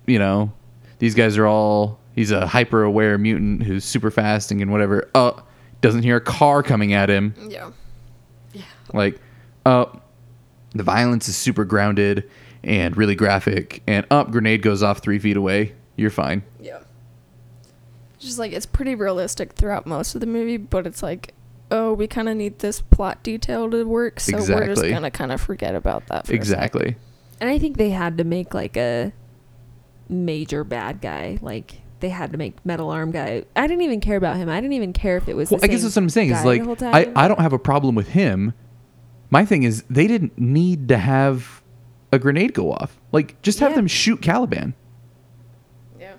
you 0.06 0.18
know, 0.18 0.50
these 0.98 1.14
guys 1.14 1.38
are 1.38 1.46
all 1.46 1.98
he's 2.16 2.32
a 2.32 2.48
hyper 2.48 2.82
aware 2.82 3.16
mutant 3.16 3.62
who's 3.62 3.84
super 3.84 4.10
fast 4.10 4.50
and 4.50 4.58
can 4.60 4.72
whatever. 4.72 5.08
Oh, 5.14 5.40
doesn't 5.80 6.02
hear 6.02 6.16
a 6.16 6.20
car 6.20 6.62
coming 6.62 6.92
at 6.92 7.08
him. 7.08 7.34
Yeah. 7.48 7.70
Yeah. 8.52 8.62
Like, 8.92 9.20
oh, 9.66 10.00
the 10.74 10.82
violence 10.82 11.28
is 11.28 11.36
super 11.36 11.64
grounded 11.64 12.28
and 12.62 12.96
really 12.96 13.14
graphic. 13.14 13.82
And 13.86 14.06
up, 14.10 14.30
grenade 14.30 14.62
goes 14.62 14.82
off 14.82 14.98
three 14.98 15.18
feet 15.18 15.36
away. 15.36 15.74
You're 15.96 16.10
fine. 16.10 16.42
Yeah. 16.60 16.80
Just 18.18 18.38
like 18.38 18.52
it's 18.52 18.66
pretty 18.66 18.94
realistic 18.94 19.52
throughout 19.52 19.86
most 19.86 20.14
of 20.14 20.20
the 20.20 20.26
movie, 20.26 20.56
but 20.56 20.86
it's 20.86 21.02
like 21.02 21.34
oh, 21.70 21.92
we 21.92 22.06
kind 22.06 22.28
of 22.28 22.36
need 22.36 22.58
this 22.60 22.80
plot 22.80 23.22
detail 23.22 23.70
to 23.70 23.84
work, 23.84 24.20
so 24.20 24.38
we're 24.38 24.66
just 24.66 24.82
gonna 24.82 25.10
kind 25.10 25.32
of 25.32 25.40
forget 25.40 25.74
about 25.74 26.06
that. 26.06 26.26
For 26.26 26.32
a. 26.32 26.36
Exactly. 26.36 26.96
And 27.40 27.48
I 27.50 27.58
think 27.58 27.76
they 27.76 27.90
had 27.90 28.18
to 28.18 28.24
make 28.24 28.54
like 28.54 28.76
a 28.76 29.12
major 30.08 30.64
bad 30.64 31.00
guy. 31.00 31.38
Like 31.40 31.80
they 32.00 32.08
had 32.10 32.32
to 32.32 32.38
make 32.38 32.64
Metal 32.64 32.90
Arm 32.90 33.10
guy. 33.10 33.44
I 33.56 33.66
didn't 33.66 33.82
even 33.82 34.00
care 34.00 34.16
about 34.16 34.36
him. 34.36 34.48
I 34.48 34.60
didn't 34.60 34.74
even 34.74 34.92
care 34.92 35.16
if 35.16 35.28
it 35.28 35.34
was. 35.36 35.50
Well, 35.50 35.58
the 35.60 35.64
I 35.64 35.68
guess 35.68 35.82
that's 35.82 35.96
what 35.96 36.02
I'm 36.02 36.10
saying. 36.10 36.30
Is 36.30 36.44
like 36.44 36.62
I. 36.82 37.10
I 37.16 37.28
don't 37.28 37.40
have 37.40 37.52
a 37.52 37.58
problem 37.58 37.94
with 37.94 38.08
him. 38.08 38.52
My 39.30 39.44
thing 39.44 39.62
is 39.62 39.84
they 39.90 40.06
didn't 40.06 40.38
need 40.38 40.88
to 40.88 40.96
have 40.98 41.62
a 42.12 42.18
grenade 42.18 42.54
go 42.54 42.72
off. 42.72 42.98
Like 43.12 43.40
just 43.42 43.60
have 43.60 43.72
Yeah. 43.72 43.76
them 43.76 43.86
shoot 43.86 44.22
Caliban. 44.22 44.74
Yeah. 46.00 46.14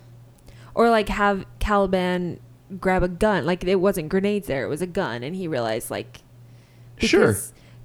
or 0.75 0.89
like 0.89 1.09
have 1.09 1.45
Caliban 1.59 2.39
grab 2.79 3.01
a 3.03 3.07
gun. 3.07 3.45
Like 3.45 3.63
it 3.63 3.77
wasn't 3.77 4.09
grenades 4.09 4.47
there; 4.47 4.63
it 4.63 4.69
was 4.69 4.81
a 4.81 4.87
gun, 4.87 5.23
and 5.23 5.35
he 5.35 5.47
realized 5.47 5.89
like 5.89 6.21
Sure. 6.97 7.35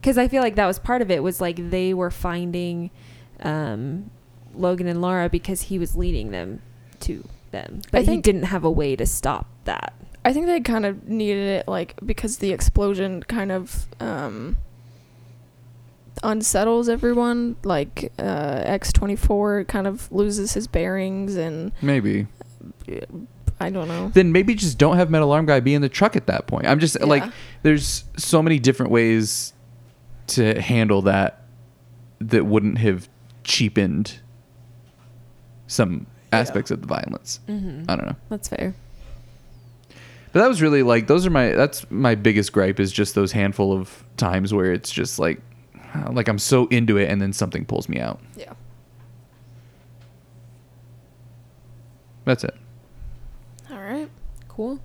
because 0.00 0.18
I 0.18 0.28
feel 0.28 0.42
like 0.42 0.56
that 0.56 0.66
was 0.66 0.78
part 0.78 1.00
of 1.00 1.10
it. 1.10 1.22
Was 1.22 1.40
like 1.40 1.70
they 1.70 1.94
were 1.94 2.10
finding 2.10 2.90
um, 3.40 4.10
Logan 4.54 4.86
and 4.86 5.00
Laura 5.00 5.28
because 5.28 5.62
he 5.62 5.78
was 5.78 5.96
leading 5.96 6.30
them 6.32 6.60
to 7.00 7.26
them, 7.54 7.80
but 7.90 8.02
he 8.02 8.06
think- 8.06 8.24
didn't 8.24 8.44
have 8.44 8.64
a 8.64 8.70
way 8.70 8.96
to 8.96 9.06
stop 9.06 9.46
that. 9.64 9.94
I 10.26 10.32
think 10.32 10.46
they 10.46 10.60
kind 10.60 10.86
of 10.86 11.06
needed 11.08 11.46
it, 11.60 11.68
like 11.68 11.94
because 12.04 12.38
the 12.38 12.50
explosion 12.52 13.22
kind 13.24 13.52
of 13.52 13.86
um, 14.00 14.56
unsettles 16.22 16.88
everyone. 16.88 17.56
Like 17.62 18.12
uh, 18.18 18.62
X 18.64 18.92
twenty 18.92 19.16
four 19.16 19.64
kind 19.64 19.86
of 19.86 20.10
loses 20.10 20.54
his 20.54 20.66
bearings, 20.66 21.36
and 21.36 21.72
Maybe. 21.82 22.26
I 23.60 23.70
don't 23.70 23.86
know. 23.86 24.10
Then 24.12 24.32
maybe 24.32 24.54
just 24.54 24.78
don't 24.78 24.96
have 24.96 25.10
Metal 25.10 25.30
Arm 25.30 25.46
Guy 25.46 25.60
be 25.60 25.74
in 25.74 25.82
the 25.82 25.88
truck 25.88 26.16
at 26.16 26.26
that 26.26 26.46
point. 26.46 26.66
I'm 26.66 26.80
just 26.80 26.98
like 27.00 27.24
there's 27.62 28.04
so 28.16 28.42
many 28.42 28.58
different 28.58 28.90
ways 28.92 29.52
to 30.28 30.60
handle 30.60 31.02
that 31.02 31.42
that 32.20 32.46
wouldn't 32.46 32.78
have 32.78 33.08
cheapened 33.44 34.20
some 35.66 36.06
aspects 36.34 36.70
of 36.70 36.80
the 36.80 36.86
violence. 36.86 37.40
Mm-hmm. 37.48 37.90
I 37.90 37.96
don't 37.96 38.06
know. 38.06 38.16
That's 38.28 38.48
fair. 38.48 38.74
But 40.32 40.40
that 40.40 40.48
was 40.48 40.60
really 40.60 40.82
like 40.82 41.06
those 41.06 41.24
are 41.26 41.30
my 41.30 41.50
that's 41.50 41.88
my 41.90 42.14
biggest 42.16 42.52
gripe 42.52 42.80
is 42.80 42.90
just 42.92 43.14
those 43.14 43.30
handful 43.32 43.72
of 43.72 44.04
times 44.16 44.52
where 44.52 44.72
it's 44.72 44.90
just 44.90 45.18
like 45.18 45.40
like 46.12 46.28
I'm 46.28 46.38
so 46.40 46.66
into 46.66 46.96
it 46.96 47.08
and 47.08 47.22
then 47.22 47.32
something 47.32 47.64
pulls 47.64 47.88
me 47.88 48.00
out. 48.00 48.20
Yeah. 48.36 48.52
That's 52.24 52.42
it. 52.44 52.54
All 53.70 53.78
right. 53.80 54.08
Cool. 54.48 54.80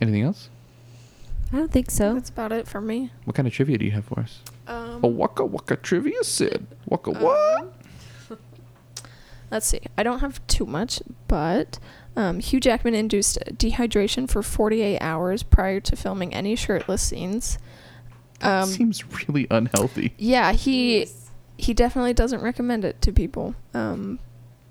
Anything 0.00 0.22
else? 0.22 0.48
I 1.52 1.56
don't 1.56 1.70
think 1.70 1.90
so. 1.90 2.14
That's 2.14 2.30
about 2.30 2.52
it 2.52 2.66
for 2.66 2.80
me. 2.80 3.10
What 3.24 3.36
kind 3.36 3.46
of 3.46 3.54
trivia 3.54 3.78
do 3.78 3.84
you 3.84 3.92
have 3.92 4.04
for 4.04 4.20
us? 4.20 4.40
Um, 4.66 5.00
A 5.02 5.06
waka 5.06 5.44
waka 5.44 5.76
trivia 5.76 6.22
Sid. 6.24 6.66
Waka 6.86 7.10
Uh, 7.10 7.20
what? 7.20 7.75
Let's 9.50 9.66
see. 9.66 9.80
I 9.96 10.02
don't 10.02 10.20
have 10.20 10.44
too 10.46 10.66
much, 10.66 11.00
but 11.28 11.78
um, 12.16 12.40
Hugh 12.40 12.60
Jackman 12.60 12.94
induced 12.94 13.38
dehydration 13.52 14.28
for 14.28 14.42
48 14.42 14.98
hours 15.00 15.42
prior 15.42 15.80
to 15.80 15.94
filming 15.96 16.34
any 16.34 16.56
shirtless 16.56 17.02
scenes. 17.02 17.58
Um, 18.42 18.66
Seems 18.68 19.04
really 19.26 19.46
unhealthy. 19.50 20.14
yeah, 20.18 20.52
he 20.52 21.06
he 21.58 21.72
definitely 21.72 22.12
doesn't 22.12 22.42
recommend 22.42 22.84
it 22.84 23.00
to 23.02 23.12
people. 23.12 23.54
Um, 23.72 24.18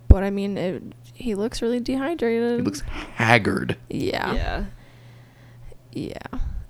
but 0.07 0.23
I 0.23 0.29
mean, 0.29 0.57
it, 0.57 0.83
he 1.13 1.33
looks 1.35 1.61
really 1.61 1.79
dehydrated. 1.79 2.59
He 2.59 2.61
looks 2.61 2.81
haggard. 2.81 3.77
yeah, 3.89 4.65
yeah. 5.93 6.17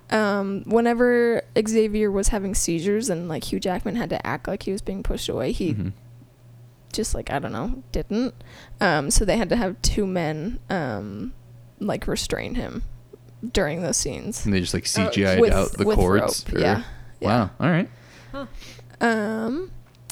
Um, 0.08 0.62
whenever 0.66 1.42
Xavier 1.68 2.10
was 2.12 2.28
having 2.28 2.54
seizures 2.54 3.10
and 3.10 3.28
like 3.28 3.44
Hugh 3.52 3.58
Jackman 3.60 3.96
had 3.96 4.08
to 4.10 4.24
act 4.26 4.46
like 4.46 4.62
he 4.62 4.72
was 4.72 4.80
being 4.82 5.02
pushed 5.02 5.28
away, 5.28 5.50
he 5.52 5.74
Mhm. 5.74 5.92
Just 6.92 7.14
like 7.14 7.30
I 7.30 7.38
don't 7.38 7.52
know 7.52 7.82
didn't. 7.92 8.34
Um, 8.80 9.10
so 9.10 9.24
they 9.24 9.36
had 9.36 9.48
to 9.50 9.56
have 9.56 9.80
two 9.82 10.06
men 10.06 10.58
um, 10.70 11.32
like 11.80 12.06
restrain 12.06 12.54
him 12.54 12.82
during 13.52 13.82
those 13.82 13.96
scenes. 13.96 14.44
And 14.44 14.54
they 14.54 14.60
just 14.60 14.74
like 14.74 14.84
CGI'd 14.84 15.40
With- 15.40 15.52
out 15.52 15.72
the 15.72 15.84
with 15.84 15.96
cords. 15.96 16.44
rope, 16.48 16.56
or- 16.56 16.60
Yeah. 16.60 16.82
yeah. 17.20 17.28
Wow. 17.28 17.50
All 17.60 17.70
right. 17.70 17.88
Um, 19.00 19.70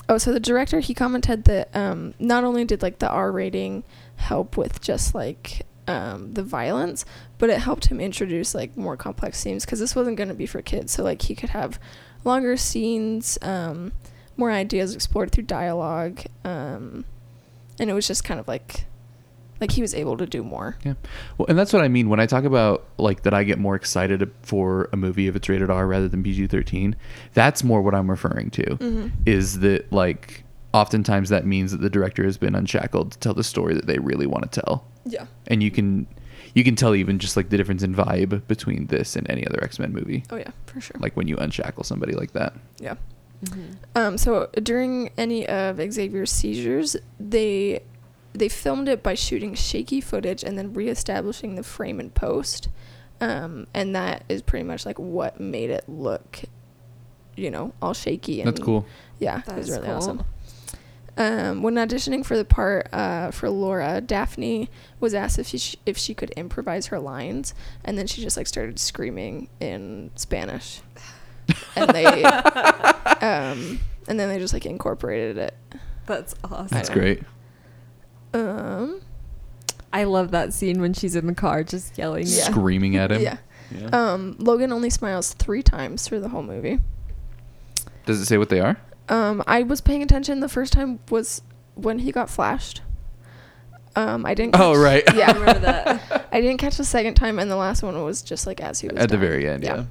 oh, 0.09 0.19
so 0.19 0.33
the 0.33 0.41
director 0.41 0.81
he 0.81 0.95
commented 0.95 1.45
that 1.45 1.75
um, 1.75 2.15
not 2.19 2.45
only 2.45 2.65
did 2.65 2.83
like 2.83 2.99
the 2.99 3.09
R 3.09 3.33
rating 3.33 3.85
help 4.17 4.57
with 4.57 4.81
just 4.81 5.15
like 5.15 5.63
um, 5.89 6.33
the 6.35 6.43
violence, 6.43 7.05
but 7.39 7.51
it 7.51 7.59
helped 7.61 7.87
him 7.87 8.01
introduce 8.01 8.55
like 8.55 8.77
more 8.77 8.97
complex 8.97 9.39
scenes 9.39 9.65
because 9.65 9.81
this 9.81 9.97
wasn't 9.97 10.17
going 10.17 10.29
to 10.29 10.35
be 10.35 10.47
for 10.47 10.63
kids. 10.63 10.93
So 10.93 11.03
like 11.03 11.23
he 11.23 11.35
could 11.35 11.51
have 11.51 11.79
longer 12.25 12.57
scenes, 12.57 13.39
um, 13.43 13.93
more 14.37 14.51
ideas 14.51 14.95
explored 14.95 15.31
through 15.33 15.45
dialogue, 15.45 16.23
um, 16.45 17.05
and 17.79 17.91
it 17.91 17.93
was 17.93 18.07
just 18.07 18.25
kind 18.25 18.41
of 18.41 18.49
like 18.49 18.87
like 19.61 19.71
he 19.71 19.83
was 19.83 19.95
able 19.95 20.17
to 20.17 20.27
do 20.27 20.43
more. 20.43 20.77
Yeah. 20.85 20.95
Well, 21.39 21.47
and 21.49 21.59
that's 21.59 21.73
what 21.73 21.83
I 21.83 21.89
mean 21.89 22.09
when 22.09 22.21
I 22.21 22.27
talk 22.27 22.45
about 22.45 22.85
like 22.99 23.23
that 23.23 23.33
I 23.33 23.45
get 23.45 23.59
more 23.59 23.77
excited 23.77 24.31
for 24.43 24.89
a 24.93 24.97
movie 24.97 25.29
if 25.29 25.37
it's 25.37 25.49
rated 25.49 25.71
R 25.71 25.87
rather 25.87 26.09
than 26.09 26.23
PG-13. 26.23 26.95
That's 27.35 27.63
more 27.63 27.81
what 27.81 27.95
I'm 27.95 28.11
referring 28.11 28.51
to. 28.51 28.65
Mm-hmm. 28.65 29.09
Is 29.27 29.61
that 29.61 29.93
like 29.93 30.45
oftentimes 30.73 31.29
that 31.29 31.47
means 31.47 31.71
that 31.71 31.81
the 31.81 31.89
director 31.91 32.25
has 32.25 32.37
been 32.37 32.55
unshackled 32.55 33.13
to 33.13 33.19
tell 33.19 33.35
the 33.35 33.45
story 33.45 33.75
that 33.75 33.87
they 33.87 33.99
really 33.99 34.27
want 34.27 34.51
to 34.51 34.61
tell. 34.61 34.85
Yeah. 35.07 35.27
And 35.47 35.63
you 35.63 35.71
can 35.71 36.07
you 36.55 36.65
can 36.65 36.77
tell 36.77 36.95
even 36.95 37.19
just 37.19 37.37
like 37.37 37.49
the 37.51 37.57
difference 37.57 37.83
in 37.83 37.95
vibe 37.95 38.47
between 38.49 38.87
this 38.87 39.17
and 39.17 39.29
any 39.31 39.47
other 39.47 39.63
X-Men 39.63 39.93
movie. 39.93 40.25
Oh 40.31 40.37
yeah, 40.37 40.51
for 40.67 40.81
sure. 40.81 40.97
Like 40.99 41.17
when 41.17 41.29
you 41.29 41.37
unshackle 41.37 41.85
somebody 41.85 42.15
like 42.15 42.33
that. 42.33 42.55
yeah. 42.81 42.97
Mm-hmm. 43.45 43.73
Um, 43.95 44.19
so 44.19 44.49
during 44.63 45.11
any 45.17 45.47
of 45.47 45.77
Xavier's 45.93 46.31
seizures, 46.31 46.97
they 47.19 47.83
they 48.33 48.49
filmed 48.49 48.89
it 48.89 49.03
by 49.03 49.15
shooting 49.15 49.55
shaky 49.55 50.01
footage 50.01 50.43
and 50.43 50.59
then 50.59 50.73
reestablishing 50.73 51.55
the 51.55 51.63
frame 51.63 52.01
and 52.01 52.13
post, 52.15 52.69
um, 53.21 53.67
and 53.73 53.95
that 53.95 54.25
is 54.29 54.43
pretty 54.43 54.65
much 54.65 54.85
like 54.85 54.99
what 54.99 55.39
made 55.39 55.71
it 55.71 55.85
look, 55.89 56.41
you 57.37 57.51
know, 57.51 57.73
all 57.81 57.95
shaky. 57.95 58.41
And, 58.41 58.49
That's 58.49 58.61
cool. 58.61 58.87
Yeah, 59.21 59.43
That 59.47 59.53
it 59.55 59.59
was 59.59 59.71
really 59.71 59.87
cool. 59.87 59.97
awesome. 59.97 60.25
Um, 61.17 61.63
when 61.63 61.75
auditioning 61.75 62.27
for 62.27 62.37
the 62.37 62.45
part 62.45 62.89
uh, 62.93 63.31
for 63.31 63.49
Laura, 63.49 64.03
Dafne 64.05 64.67
was 64.99 65.15
asked 65.15 65.39
if 65.39 65.47
she 65.47 65.79
if 65.87 65.97
she 65.97 66.13
could 66.13 66.31
improvise 66.31 66.87
her 66.89 66.99
lines, 66.99 67.55
and 67.85 67.97
then 67.97 68.09
she 68.09 68.21
just 68.21 68.37
like 68.37 68.49
started 68.49 68.81
screaming 68.81 69.49
in 69.61 70.11
Spanish, 70.17 70.81
and 71.77 71.91
they 71.91 72.23
um, 72.25 73.81
and 74.09 74.19
then 74.21 74.29
they 74.29 74.39
just 74.39 74.53
like 74.55 74.67
incorporated 74.67 75.39
it. 75.39 75.55
That's 76.07 76.35
awesome. 76.45 76.69
That's 76.71 76.91
great. 76.91 77.23
Um, 78.33 79.01
I 79.93 80.05
love 80.05 80.33
that 80.33 80.53
scene 80.53 80.81
when 80.81 80.93
she's 80.93 81.17
in 81.17 81.27
the 81.27 81.35
car 81.35 81.63
just 81.65 81.97
yelling. 81.97 82.27
Yeah. 82.27 82.51
Screaming 82.51 82.97
at 82.97 83.13
him. 83.13 83.23
yeah. 83.23 83.39
Yeah. 83.71 83.87
Um, 83.93 84.37
Logan 84.39 84.73
only 84.73 84.91
smiles 84.91 85.33
three 85.35 85.63
times 85.63 86.07
through 86.07 86.21
the 86.21 86.29
whole 86.29 86.43
movie. 86.43 86.81
Does 88.07 88.21
it 88.21 88.27
say 88.27 88.37
what 88.39 88.49
they 88.51 88.61
are? 88.61 88.77
Um, 89.09 89.43
I 89.47 89.63
was 89.63 89.81
paying 89.81 90.03
attention. 90.03 90.41
The 90.41 90.49
first 90.49 90.73
time 90.73 91.01
was 91.11 91.43
when 91.75 92.01
he 92.01 92.13
got 92.13 92.29
flashed. 92.29 92.83
Um, 93.97 94.27
I 94.27 94.35
didn't. 94.35 94.57
Oh, 94.59 94.75
right. 94.75 95.03
Yeah, 95.15 95.31
I 95.35 95.39
remember 95.39 95.61
that. 95.61 96.29
I 96.33 96.41
didn't 96.41 96.59
catch 96.59 96.77
the 96.77 96.85
second 96.85 97.15
time, 97.15 97.39
and 97.39 97.51
the 97.51 97.57
last 97.57 97.83
one 97.83 98.03
was 98.03 98.23
just 98.23 98.47
like 98.47 98.61
as 98.61 98.81
he 98.81 98.89
was 98.89 98.99
At 98.99 99.09
the 99.11 99.19
very 99.19 99.49
end, 99.49 99.63
yeah. 99.63 99.85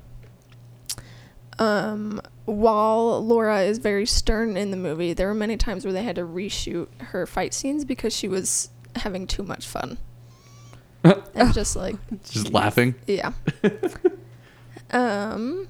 Um, 1.60 2.20
while 2.46 3.24
Laura 3.26 3.62
is 3.62 3.78
very 3.78 4.06
stern 4.06 4.58
in 4.58 4.72
the 4.72 4.78
movie, 4.78 5.14
there 5.14 5.28
were 5.28 5.34
many 5.36 5.56
times 5.58 5.86
where 5.86 5.94
they 5.94 6.04
had 6.04 6.16
to 6.16 6.24
reshoot 6.24 6.88
her 7.00 7.26
fight 7.28 7.54
scenes 7.54 7.86
because 7.86 8.16
she 8.16 8.28
was 8.28 8.70
having 8.96 9.28
too 9.28 9.44
much 9.44 9.68
fun. 9.68 9.98
and 11.04 11.54
just 11.54 11.76
like 11.76 11.96
Just 12.30 12.52
laughing. 12.54 12.96
yeah. 13.08 13.34
um 14.92 15.68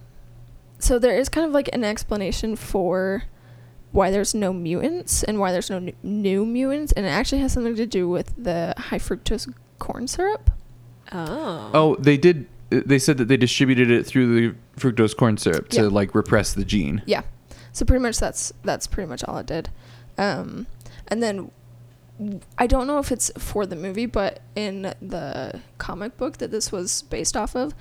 so 0.80 1.00
there 1.00 1.18
is 1.18 1.30
kind 1.30 1.46
of 1.48 1.54
like 1.54 1.70
an 1.74 1.84
explanation 1.84 2.56
for 2.56 3.24
why 3.92 4.12
there's 4.12 4.36
no 4.36 4.52
mutants 4.52 5.24
and 5.24 5.40
why 5.40 5.52
there's 5.52 5.70
no 5.70 5.78
n- 5.78 5.94
new 6.04 6.46
mutants 6.46 6.92
and 6.94 7.06
it 7.06 7.10
actually 7.10 7.40
has 7.42 7.54
something 7.54 7.76
to 7.76 7.86
do 7.86 8.08
with 8.10 8.34
the 8.38 8.74
high 8.78 9.00
fructose 9.00 9.52
corn 9.80 10.08
syrup. 10.08 10.50
Oh. 11.12 11.70
Oh, 11.74 11.96
they 11.98 12.18
did. 12.18 12.48
They 12.86 13.00
said 13.00 13.18
that 13.18 13.28
they 13.28 13.38
distributed 13.38 13.92
it 13.92 14.06
through 14.06 14.34
the 14.52 14.56
fructose 14.78 15.16
corn 15.16 15.38
syrup 15.38 15.70
to 15.70 15.82
Yeah. 15.84 15.88
like 15.88 16.16
repress 16.16 16.54
the 16.54 16.66
gene. 16.66 17.02
Yeah. 17.06 17.22
So 17.72 17.86
pretty 17.86 18.02
much 18.02 18.20
that's 18.20 18.54
that's 18.64 18.88
pretty 18.88 19.10
much 19.10 19.24
all 19.24 19.38
it 19.38 19.46
did. 19.48 19.70
Um, 20.18 20.68
and 21.08 21.22
then 21.24 21.52
I 22.58 22.68
don't 22.68 22.86
know 22.88 23.00
if 23.00 23.12
it's 23.12 23.32
for 23.38 23.66
the 23.66 23.76
movie, 23.76 24.06
but 24.06 24.40
in 24.56 24.94
the 25.02 25.60
comic 25.80 26.16
book 26.18 26.38
that 26.38 26.52
this 26.52 26.72
was 26.72 27.02
based 27.04 27.36
off 27.36 27.56
of, 27.56 27.74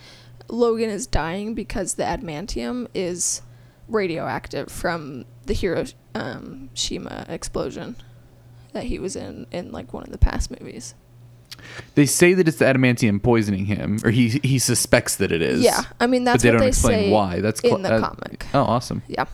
Logan 0.49 0.88
is 0.90 1.07
dying 1.07 1.55
because 1.55 1.95
the 1.95 2.03
adamantium 2.05 2.88
is 2.95 3.43
radioactive 3.88 4.70
from 4.72 5.24
the 5.45 5.53
hero 5.53 5.84
um, 6.14 6.70
Shima 6.74 7.26
explosion 7.28 7.97
that 8.72 8.84
he 8.84 8.99
was 8.99 9.16
in 9.16 9.47
in 9.53 9.70
like 9.70 9.93
one 9.93 10.05
of 10.05 10.11
the 10.11 10.18
past 10.18 10.51
movies. 10.51 10.95
They 11.95 12.07
say 12.07 12.35
that 12.35 12.49
it's 12.49 12.59
the 12.59 12.65
adamantium 12.67 13.23
poisoning 13.23 13.67
him, 13.67 13.99
or 14.05 14.11
he 14.11 14.29
he 14.43 14.59
suspects 14.59 15.17
that 15.17 15.33
it 15.33 15.43
is. 15.43 15.63
Yeah, 15.63 15.83
I 16.01 16.07
mean 16.07 16.25
that's 16.25 16.37
but 16.39 16.43
they 16.43 16.49
what 16.49 16.53
don't 16.53 16.61
they 16.63 16.69
explain 16.69 17.05
say 17.05 17.11
why. 17.11 17.41
That's 17.41 17.61
in 17.61 17.83
the 17.83 17.89
that- 17.89 18.01
comic. 18.01 18.47
Oh, 18.55 18.63
awesome. 18.63 19.03
Yeah. 19.09 19.27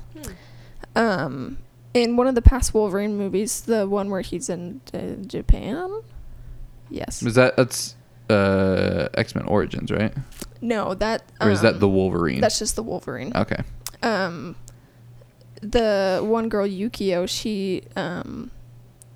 Um, 0.96 1.58
in 1.94 2.16
one 2.16 2.26
of 2.26 2.34
the 2.34 2.42
past 2.42 2.74
Wolverine 2.74 3.16
movies, 3.16 3.60
the 3.62 3.86
one 3.88 4.10
where 4.10 4.20
he's 4.20 4.48
in 4.48 4.80
uh, 4.92 5.22
Japan. 5.26 6.02
Yes. 6.90 7.22
Is 7.22 7.34
that 7.34 7.56
that's 7.56 7.94
uh 8.30 9.08
X 9.14 9.34
Men 9.34 9.44
Origins, 9.46 9.90
right? 9.90 10.12
No, 10.60 10.94
that. 10.94 11.22
Or 11.40 11.50
is 11.50 11.60
that 11.60 11.74
um, 11.74 11.80
the 11.80 11.88
Wolverine? 11.88 12.40
That's 12.40 12.58
just 12.58 12.76
the 12.76 12.82
Wolverine. 12.82 13.32
okay. 13.34 13.62
um 14.02 14.56
the 15.60 16.20
one 16.22 16.48
girl 16.48 16.66
Yukio, 16.66 17.28
she 17.28 17.82
um 17.96 18.50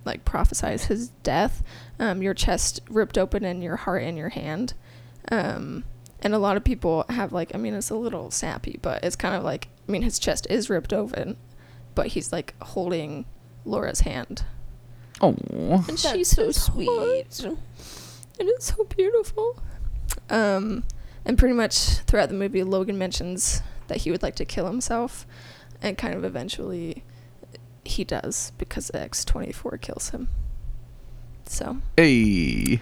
like 0.05 0.25
prophesies 0.25 0.85
his 0.87 1.09
death. 1.23 1.63
Um 2.03 2.23
your 2.23 2.35
chest 2.35 2.81
ripped 2.91 3.17
open 3.17 3.45
and 3.45 3.63
your 3.63 3.77
heart 3.77 4.03
in 4.03 4.17
your 4.17 4.31
hand. 4.31 4.75
Um 5.31 5.85
and 6.21 6.35
a 6.35 6.39
lot 6.39 6.57
of 6.57 6.65
people 6.65 7.05
have 7.09 7.33
like 7.33 7.55
I 7.55 7.59
mean 7.59 7.75
it's 7.75 7.91
a 7.91 7.95
little 7.97 8.31
sappy, 8.31 8.79
but 8.83 9.05
it's 9.05 9.17
kind 9.17 9.35
of 9.37 9.45
like 9.45 9.69
I 9.89 9.93
mean 9.93 10.03
his 10.03 10.19
chest 10.19 10.47
is 10.51 10.69
ripped 10.69 10.93
open, 10.93 11.37
but 11.95 12.09
he's 12.09 12.33
like 12.33 12.55
holding 12.63 13.25
Laura's 13.65 14.01
hand. 14.01 14.45
Oh, 15.21 15.37
And 15.89 15.99
she's 15.99 16.29
so 16.31 16.51
sweet. 16.51 16.89
And 18.41 18.49
it's 18.49 18.75
so 18.75 18.85
beautiful. 18.85 19.63
Um, 20.29 20.83
and 21.25 21.39
pretty 21.39 21.55
much 21.55 21.77
throughout 22.07 22.29
the 22.29 22.35
movie, 22.35 22.65
Logan 22.65 22.99
mentions 22.99 23.63
that 23.87 23.99
he 23.99 24.11
would 24.11 24.23
like 24.23 24.35
to 24.37 24.45
kill 24.45 24.67
himself, 24.67 25.27
and 25.81 25.97
kind 25.97 26.15
of 26.15 26.25
eventually 26.25 27.05
he 27.85 28.03
does 28.03 28.53
because 28.59 28.91
X24 28.93 29.81
kills 29.81 30.11
him. 30.11 30.29
So, 31.47 31.79
hey, 31.97 32.81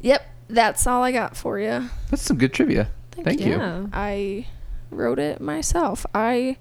yep, 0.00 0.26
that's 0.48 0.86
all 0.86 1.02
I 1.02 1.12
got 1.12 1.36
for 1.36 1.58
you. 1.58 1.88
that's 2.10 2.22
some 2.22 2.38
good 2.38 2.52
trivia. 2.52 2.88
Thank, 3.12 3.26
Thank 3.26 3.40
you. 3.42 3.52
Yeah. 3.52 3.86
I 3.92 4.46
wrote 4.90 5.18
it 5.18 5.40
myself. 5.40 6.04
I 6.14 6.56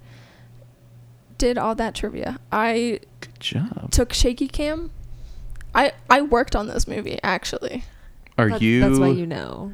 did 1.37 1.57
all 1.57 1.73
that 1.75 1.95
trivia. 1.95 2.39
I 2.51 2.99
Good 3.21 3.39
job. 3.39 3.91
took 3.91 4.13
shaky 4.13 4.47
cam. 4.47 4.91
I 5.73 5.93
I 6.09 6.21
worked 6.21 6.55
on 6.55 6.67
this 6.67 6.87
movie 6.87 7.19
actually. 7.23 7.83
Are 8.37 8.49
That- 8.49 8.61
you, 8.61 8.81
That's 8.81 8.99
why 8.99 9.07
you 9.09 9.25
know. 9.25 9.73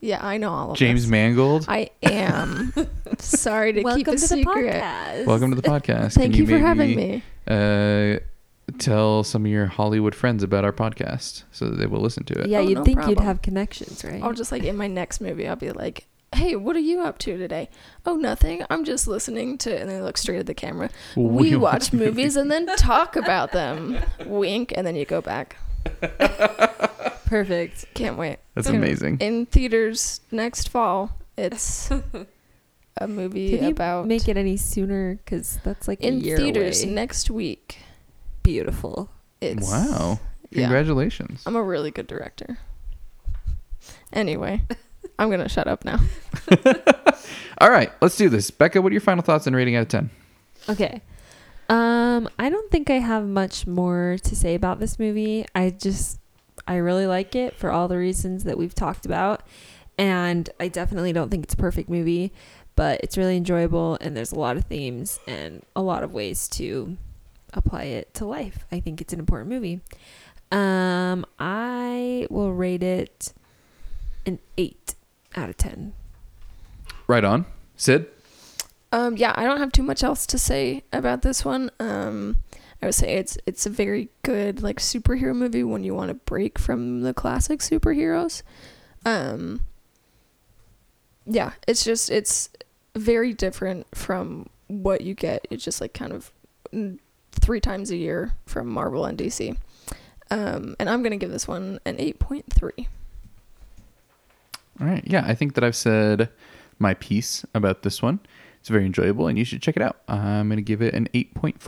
Yeah, 0.00 0.24
I 0.24 0.36
know 0.38 0.50
all 0.52 0.70
of 0.70 0.76
James 0.76 1.02
this. 1.02 1.10
Mangold? 1.10 1.64
I 1.68 1.90
am. 2.04 2.72
Sorry 3.18 3.72
to 3.72 3.82
Welcome 3.82 3.98
keep 3.98 4.06
a 4.06 4.10
to 4.12 4.16
the 4.20 4.26
secret. 4.28 4.74
podcast. 4.82 5.26
Welcome 5.26 5.50
to 5.50 5.56
the 5.60 5.62
podcast. 5.68 6.12
Thank 6.14 6.34
Can 6.34 6.44
you, 6.44 6.46
for 6.46 6.58
having 6.58 6.94
me. 6.94 7.22
Uh, 7.48 8.20
tell 8.78 9.24
some 9.24 9.44
of 9.46 9.50
your 9.50 9.66
Hollywood 9.66 10.14
friends 10.14 10.42
about 10.42 10.64
our 10.64 10.72
podcast 10.72 11.44
so 11.52 11.68
that 11.70 11.76
they 11.76 11.86
will 11.86 12.00
listen 12.00 12.24
to 12.24 12.40
it. 12.40 12.48
Yeah, 12.48 12.58
Oh, 12.58 12.62
you'd 12.62 12.74
no 12.78 12.84
think 12.84 12.96
you'd 12.98 13.04
problem. 13.16 13.26
have 13.26 13.42
connections, 13.42 14.04
right? 14.04 14.22
I'll 14.22 14.32
just 14.32 14.52
like 14.52 14.64
in 14.64 14.76
my 14.76 14.86
next 14.86 15.20
movie, 15.20 15.48
I'll 15.48 15.56
be 15.56 15.70
like, 15.70 16.06
"Hey, 16.34 16.54
what 16.56 16.76
are 16.76 16.80
you 16.80 17.00
up 17.00 17.18
to 17.20 17.36
today?" 17.38 17.70
Oh, 18.04 18.16
nothing. 18.16 18.62
I'm 18.70 18.84
just 18.84 19.08
listening 19.08 19.56
to, 19.58 19.74
and 19.80 19.88
they 19.88 20.00
look 20.00 20.18
straight 20.18 20.38
at 20.40 20.46
the 20.46 20.54
camera. 20.54 20.90
We, 21.16 21.56
watch 21.56 21.92
movies 22.04 22.36
and 22.36 22.50
then 22.50 22.66
talk 22.76 23.16
about 23.16 23.52
them. 23.52 23.98
Wink, 24.26 24.72
and 24.76 24.86
then 24.86 24.96
you 24.96 25.04
go 25.04 25.20
back. 25.20 25.56
Perfect. 27.26 27.86
Can't 27.94 28.16
wait. 28.16 28.38
That's 28.54 28.66
It's 28.66 28.72
gonna- 28.72 28.84
amazing. 28.86 29.18
In 29.20 29.46
theaters 29.46 30.20
next 30.30 30.68
fall. 30.68 31.12
It's 31.36 31.90
a 32.96 33.06
movie 33.06 33.56
Can 33.56 33.64
you 33.66 33.70
about 33.70 34.06
make 34.06 34.28
it 34.28 34.36
any 34.36 34.56
sooner? 34.56 35.16
Because 35.16 35.58
that's 35.62 35.86
like 35.86 36.00
in 36.00 36.14
a 36.14 36.16
year 36.16 36.36
theaters 36.36 36.82
away. 36.82 36.92
next 36.92 37.30
week. 37.30 37.78
Beautiful. 38.48 39.10
It's 39.42 39.70
wow. 39.70 40.18
yeah. 40.48 40.62
Congratulations. 40.62 41.42
I'm 41.44 41.54
a 41.54 41.62
really 41.62 41.90
good 41.90 42.06
director. 42.06 42.56
Anyway, 44.10 44.62
I'm 45.18 45.30
gonna 45.30 45.50
shut 45.50 45.66
up 45.66 45.84
now. 45.84 46.00
All 47.58 47.70
right, 47.70 47.92
let's 48.00 48.16
do 48.16 48.30
this. 48.30 48.50
Becca, 48.50 48.80
what 48.80 48.88
are 48.88 48.94
your 48.94 49.02
final 49.02 49.22
thoughts 49.22 49.46
and 49.46 49.54
rating 49.54 49.76
out 49.76 49.82
of 49.82 49.88
10? 49.88 50.10
Okay. 50.70 51.02
Um, 51.68 52.26
I 52.38 52.48
don't 52.48 52.70
think 52.70 52.88
I 52.88 53.00
have 53.00 53.26
much 53.26 53.66
more 53.66 54.16
to 54.22 54.34
say 54.34 54.54
about 54.54 54.80
this 54.80 54.98
movie. 54.98 55.44
I 55.54 55.68
just 55.68 56.18
I 56.66 56.76
really 56.76 57.06
like 57.06 57.36
it 57.36 57.54
for 57.54 57.70
all 57.70 57.86
the 57.86 57.98
reasons 57.98 58.44
that 58.44 58.56
we've 58.56 58.74
talked 58.74 59.04
about. 59.04 59.42
And 59.98 60.48
I 60.58 60.68
definitely 60.68 61.12
don't 61.12 61.28
think 61.30 61.44
it's 61.44 61.52
a 61.52 61.58
perfect 61.58 61.90
movie, 61.90 62.32
but 62.76 63.00
it's 63.02 63.18
really 63.18 63.36
enjoyable 63.36 63.98
and 64.00 64.16
there's 64.16 64.32
a 64.32 64.38
lot 64.38 64.56
of 64.56 64.64
themes 64.64 65.20
and 65.26 65.66
a 65.76 65.82
lot 65.82 66.02
of 66.02 66.14
ways 66.14 66.48
to 66.48 66.96
apply 67.58 67.84
it 67.84 68.14
to 68.14 68.24
life. 68.24 68.64
I 68.72 68.80
think 68.80 69.00
it's 69.00 69.12
an 69.12 69.20
important 69.20 69.50
movie. 69.50 69.80
Um, 70.50 71.26
I 71.38 72.26
will 72.30 72.52
rate 72.52 72.82
it 72.82 73.32
an 74.24 74.38
8 74.56 74.94
out 75.36 75.50
of 75.50 75.56
10. 75.56 75.92
Right 77.06 77.24
on. 77.24 77.46
Sid? 77.76 78.06
Um, 78.92 79.16
yeah, 79.16 79.34
I 79.36 79.44
don't 79.44 79.58
have 79.58 79.72
too 79.72 79.82
much 79.82 80.02
else 80.02 80.26
to 80.26 80.38
say 80.38 80.84
about 80.92 81.22
this 81.22 81.44
one. 81.44 81.70
Um, 81.78 82.38
I 82.82 82.86
would 82.86 82.94
say 82.94 83.16
it's 83.16 83.36
it's 83.44 83.66
a 83.66 83.70
very 83.70 84.08
good 84.22 84.62
like 84.62 84.78
superhero 84.78 85.34
movie 85.34 85.64
when 85.64 85.82
you 85.84 85.94
want 85.94 86.08
to 86.08 86.14
break 86.14 86.58
from 86.58 87.02
the 87.02 87.12
classic 87.12 87.60
superheroes. 87.60 88.42
Um, 89.04 89.62
yeah, 91.26 91.52
it's 91.66 91.84
just 91.84 92.08
it's 92.10 92.50
very 92.94 93.32
different 93.32 93.86
from 93.94 94.48
what 94.68 95.00
you 95.02 95.14
get. 95.14 95.46
It's 95.50 95.64
just 95.64 95.80
like 95.80 95.92
kind 95.92 96.12
of 96.12 96.32
three 97.38 97.60
times 97.60 97.90
a 97.90 97.96
year 97.96 98.32
from 98.46 98.68
Marvel 98.68 99.04
and 99.04 99.18
DC. 99.18 99.56
Um, 100.30 100.76
and 100.78 100.90
I'm 100.90 101.02
gonna 101.02 101.16
give 101.16 101.30
this 101.30 101.48
one 101.48 101.80
an 101.84 101.96
eight 101.98 102.18
point 102.18 102.52
three. 102.52 102.88
All 104.80 104.86
right. 104.86 105.02
Yeah, 105.06 105.24
I 105.26 105.34
think 105.34 105.54
that 105.54 105.64
I've 105.64 105.76
said 105.76 106.30
my 106.78 106.94
piece 106.94 107.44
about 107.54 107.82
this 107.82 108.00
one. 108.00 108.20
It's 108.60 108.68
very 108.68 108.86
enjoyable 108.86 109.26
and 109.26 109.38
you 109.38 109.44
should 109.44 109.62
check 109.62 109.76
it 109.76 109.82
out. 109.82 109.98
I'm 110.08 110.48
going 110.48 110.56
to 110.56 110.62
give 110.62 110.82
it 110.82 110.94
an 110.94 111.08
8.4. 111.14 111.58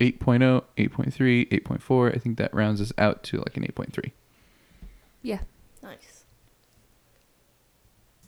8.0, 0.00 0.64
8.3, 0.76 1.48
8.4. 1.48 2.14
I 2.14 2.18
think 2.18 2.38
that 2.38 2.54
rounds 2.54 2.80
us 2.80 2.92
out 2.98 3.22
to 3.24 3.38
like 3.38 3.56
an 3.56 3.64
8.3. 3.64 4.12
Yeah. 5.22 5.40
Nice. 5.82 6.24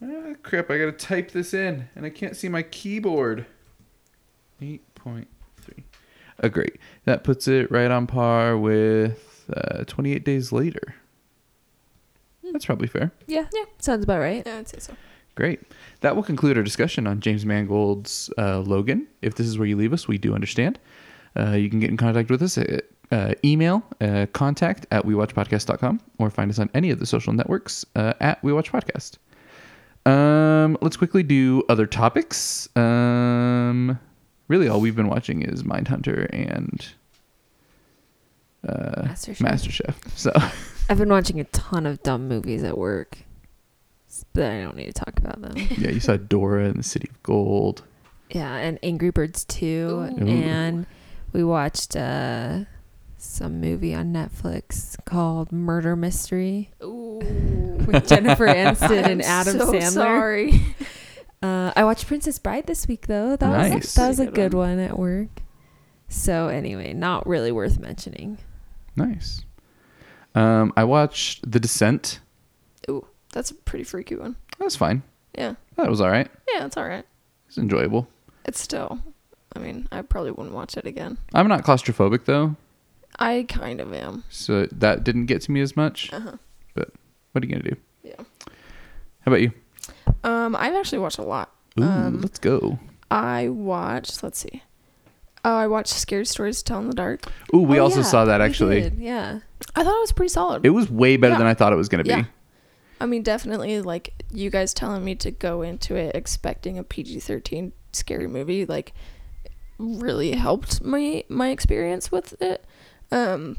Ah, 0.02 0.34
crap, 0.42 0.70
I 0.70 0.78
got 0.78 0.86
to 0.86 0.92
type 0.92 1.30
this 1.30 1.52
in 1.54 1.88
and 1.94 2.06
I 2.06 2.10
can't 2.10 2.36
see 2.36 2.48
my 2.48 2.62
keyboard. 2.62 3.46
8.3. 4.60 5.26
Great. 6.48 6.78
That 7.04 7.24
puts 7.24 7.48
it 7.48 7.70
right 7.70 7.90
on 7.90 8.06
par 8.06 8.56
with 8.56 9.44
uh, 9.54 9.84
28 9.84 10.24
Days 10.24 10.52
Later. 10.52 10.94
That's 12.52 12.64
probably 12.64 12.88
fair. 12.88 13.12
Yeah. 13.26 13.46
Yeah. 13.52 13.64
Sounds 13.78 14.04
about 14.04 14.18
right. 14.20 14.42
Yeah, 14.44 14.58
I'd 14.58 14.68
say 14.68 14.78
so. 14.78 14.94
Great. 15.36 15.60
That 16.00 16.16
will 16.16 16.22
conclude 16.22 16.56
our 16.56 16.62
discussion 16.62 17.06
on 17.06 17.20
James 17.20 17.46
Mangold's 17.46 18.30
uh, 18.36 18.60
Logan. 18.60 19.06
If 19.22 19.36
this 19.36 19.46
is 19.46 19.58
where 19.58 19.68
you 19.68 19.76
leave 19.76 19.92
us, 19.92 20.08
we 20.08 20.18
do 20.18 20.34
understand. 20.34 20.78
Uh, 21.38 21.52
you 21.52 21.70
can 21.70 21.78
get 21.78 21.90
in 21.90 21.96
contact 21.96 22.30
with 22.30 22.42
us 22.42 22.58
at 22.58 22.84
uh, 23.12 23.34
email 23.44 23.82
uh, 24.00 24.26
contact 24.32 24.86
at 24.90 25.04
wewatchpodcast.com 25.04 26.00
or 26.18 26.30
find 26.30 26.50
us 26.50 26.58
on 26.58 26.68
any 26.74 26.90
of 26.90 26.98
the 26.98 27.06
social 27.06 27.32
networks 27.32 27.84
uh, 27.96 28.14
at 28.20 28.42
We 28.42 28.52
Watch 28.52 28.72
Podcast. 28.72 29.18
Um, 30.06 30.76
let's 30.80 30.96
quickly 30.96 31.22
do 31.22 31.62
other 31.68 31.86
topics. 31.86 32.68
Um, 32.76 33.98
really, 34.50 34.68
all 34.68 34.80
we've 34.80 34.96
been 34.96 35.08
watching 35.08 35.42
is 35.42 35.62
Mindhunter 35.62 36.28
and 36.32 36.88
uh, 38.68 39.02
MasterChef. 39.04 39.36
MasterChef. 39.38 40.18
So, 40.18 40.32
I've 40.90 40.98
been 40.98 41.08
watching 41.08 41.38
a 41.38 41.44
ton 41.44 41.86
of 41.86 42.02
dumb 42.02 42.26
movies 42.28 42.64
at 42.64 42.76
work, 42.76 43.18
but 44.34 44.44
I 44.50 44.60
don't 44.60 44.76
need 44.76 44.86
to 44.86 44.92
talk 44.92 45.16
about 45.18 45.40
them. 45.40 45.56
yeah, 45.78 45.90
you 45.90 46.00
saw 46.00 46.16
Dora 46.16 46.64
and 46.64 46.76
the 46.76 46.82
City 46.82 47.08
of 47.08 47.22
Gold. 47.22 47.84
yeah, 48.28 48.56
and 48.56 48.78
Angry 48.82 49.10
Birds 49.10 49.44
2. 49.44 49.66
Ooh. 49.66 50.26
And 50.26 50.84
we 51.32 51.44
watched 51.44 51.94
uh, 51.94 52.64
some 53.18 53.60
movie 53.60 53.94
on 53.94 54.12
Netflix 54.12 54.96
called 55.04 55.52
Murder 55.52 55.94
Mystery 55.94 56.70
Ooh. 56.82 57.20
with 57.86 58.08
Jennifer 58.08 58.46
Aniston 58.48 59.04
and 59.04 59.22
Adam 59.22 59.58
so 59.58 59.72
Sandler. 59.72 59.90
Sorry. 59.90 60.60
Uh, 61.42 61.72
I 61.74 61.84
watched 61.84 62.06
Princess 62.06 62.38
Bride 62.38 62.66
this 62.66 62.86
week, 62.86 63.06
though. 63.06 63.36
That 63.36 63.50
Nice. 63.50 63.74
was 63.74 63.94
that 63.94 64.08
was 64.08 64.20
a 64.20 64.26
good 64.26 64.34
good 64.34 64.54
one 64.54 64.78
at 64.78 64.98
work. 64.98 65.28
So 66.08 66.48
anyway, 66.48 66.92
not 66.92 67.26
really 67.26 67.50
worth 67.52 67.78
mentioning. 67.78 68.38
Nice. 68.96 69.44
Um, 70.34 70.72
I 70.76 70.84
watched 70.84 71.50
The 71.50 71.58
Descent. 71.60 72.20
Ooh, 72.90 73.06
that's 73.32 73.50
a 73.50 73.54
pretty 73.54 73.84
freaky 73.84 74.16
one. 74.16 74.36
That 74.58 74.64
was 74.64 74.76
fine. 74.76 75.02
Yeah. 75.36 75.54
That 75.76 75.88
was 75.88 76.00
all 76.00 76.10
right. 76.10 76.28
Yeah, 76.52 76.66
it's 76.66 76.76
all 76.76 76.86
right. 76.86 77.04
It's 77.48 77.56
enjoyable. 77.58 78.08
It's 78.44 78.60
still. 78.60 78.98
I 79.56 79.60
mean, 79.60 79.88
I 79.90 80.02
probably 80.02 80.30
wouldn't 80.32 80.54
watch 80.54 80.76
it 80.76 80.86
again. 80.86 81.18
I'm 81.34 81.48
not 81.48 81.64
claustrophobic 81.64 82.24
though, 82.26 82.56
I 83.18 83.44
kind 83.48 83.80
of 83.80 83.92
am. 83.92 84.24
so 84.30 84.66
that 84.66 85.02
didn't 85.04 85.26
get 85.26 85.42
to 85.42 85.52
me 85.52 85.60
as 85.60 85.76
much. 85.76 86.12
Uh 86.12 86.20
huh. 86.20 86.36
But 86.74 86.90
what 87.32 87.42
are 87.42 87.46
you 87.46 87.52
gonna 87.52 87.70
do? 87.70 87.76
Yeah. 88.04 88.14
How 88.18 89.32
about 89.32 89.40
you? 89.40 89.52
Um, 90.24 90.54
I've 90.56 90.74
actually 90.74 90.98
watched 90.98 91.18
a 91.18 91.22
lot. 91.22 91.50
Ooh, 91.78 91.82
Um, 91.84 92.20
let's 92.20 92.38
go. 92.38 92.78
I 93.10 93.48
watched. 93.48 94.22
Let's 94.22 94.38
see. 94.38 94.62
Oh, 95.44 95.54
I 95.56 95.66
watched 95.66 95.94
Scary 95.94 96.26
Stories 96.26 96.58
to 96.58 96.64
Tell 96.64 96.80
in 96.80 96.88
the 96.88 96.94
Dark. 96.94 97.24
Ooh, 97.54 97.58
we 97.62 97.78
Oh, 97.80 97.84
also 97.84 97.98
yeah, 98.00 98.02
saw 98.06 98.24
that 98.26 98.40
actually. 98.40 98.92
Yeah. 98.98 99.40
I 99.74 99.82
thought 99.84 99.96
it 99.96 100.00
was 100.00 100.12
pretty 100.12 100.28
solid. 100.30 100.64
It 100.66 100.70
was 100.70 100.90
way 100.90 101.16
better 101.16 101.32
Yeah. 101.32 101.38
than 101.38 101.46
I 101.46 101.54
thought 101.54 101.72
it 101.72 101.76
was 101.76 101.88
going 101.88 102.04
to 102.04 102.04
be. 102.04 102.10
Yeah. 102.10 102.24
I 103.00 103.06
mean, 103.06 103.22
definitely, 103.22 103.80
like, 103.80 104.12
you 104.30 104.50
guys 104.50 104.74
telling 104.74 105.02
me 105.02 105.14
to 105.16 105.30
go 105.30 105.62
into 105.62 105.94
it 105.96 106.14
expecting 106.14 106.76
a 106.76 106.82
PG 106.84 107.20
13 107.20 107.72
scary 107.92 108.26
movie, 108.26 108.66
like, 108.66 108.92
really 109.78 110.32
helped 110.32 110.82
my, 110.84 111.24
my 111.30 111.48
experience 111.48 112.12
with 112.12 112.40
it. 112.42 112.62
Um, 113.10 113.56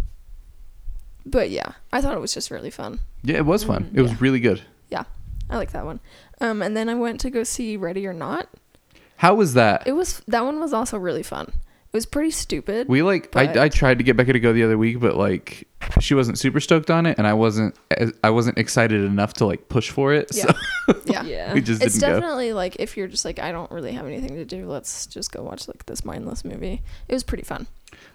but 1.25 1.49
yeah, 1.49 1.71
I 1.91 2.01
thought 2.01 2.15
it 2.15 2.19
was 2.21 2.33
just 2.33 2.51
really 2.51 2.69
fun. 2.69 2.99
Yeah, 3.23 3.37
it 3.37 3.45
was 3.47 3.63
fun. 3.63 3.85
Mm, 3.85 3.97
it 3.97 4.01
was 4.03 4.21
really 4.21 4.39
good. 4.39 4.61
Yeah, 4.89 5.03
I 5.49 5.57
like 5.57 5.71
that 5.71 5.85
one. 5.85 5.99
Um, 6.41 6.61
and 6.61 6.75
then 6.75 6.89
I 6.89 6.95
went 6.95 7.21
to 7.21 7.29
go 7.29 7.43
see 7.43 7.77
Ready 7.77 8.05
or 8.05 8.13
Not. 8.13 8.49
How 9.17 9.35
was 9.35 9.53
that? 9.53 9.85
It 9.85 9.91
was 9.91 10.21
that 10.27 10.43
one 10.43 10.59
was 10.59 10.73
also 10.73 10.97
really 10.97 11.23
fun. 11.23 11.53
It 11.93 11.97
was 11.97 12.05
pretty 12.05 12.31
stupid. 12.31 12.87
We 12.87 13.03
like 13.03 13.31
but- 13.31 13.57
I, 13.57 13.63
I 13.65 13.69
tried 13.69 13.97
to 13.97 14.03
get 14.05 14.15
Becca 14.15 14.31
to 14.31 14.39
go 14.39 14.53
the 14.53 14.63
other 14.63 14.77
week, 14.77 15.01
but 15.01 15.17
like 15.17 15.67
she 15.99 16.13
wasn't 16.13 16.39
super 16.39 16.61
stoked 16.61 16.89
on 16.89 17.05
it, 17.05 17.17
and 17.17 17.27
I 17.27 17.33
wasn't 17.33 17.75
I 18.23 18.29
wasn't 18.29 18.57
excited 18.57 19.03
enough 19.03 19.33
to 19.35 19.45
like 19.45 19.67
push 19.67 19.89
for 19.89 20.13
it. 20.13 20.29
Yeah. 20.33 20.45
So 20.87 21.01
yeah. 21.05 21.23
Yeah. 21.23 21.53
we 21.53 21.59
just 21.59 21.83
It's 21.83 21.95
didn't 21.95 22.09
go. 22.09 22.19
definitely 22.21 22.53
like 22.53 22.77
if 22.79 22.95
you're 22.95 23.07
just 23.09 23.25
like 23.25 23.39
I 23.39 23.51
don't 23.51 23.69
really 23.71 23.91
have 23.91 24.05
anything 24.05 24.35
to 24.35 24.45
do, 24.45 24.67
let's 24.69 25.05
just 25.05 25.33
go 25.33 25.43
watch 25.43 25.67
like 25.67 25.85
this 25.85 26.05
mindless 26.05 26.45
movie. 26.45 26.81
It 27.09 27.13
was 27.13 27.23
pretty 27.23 27.43
fun. 27.43 27.67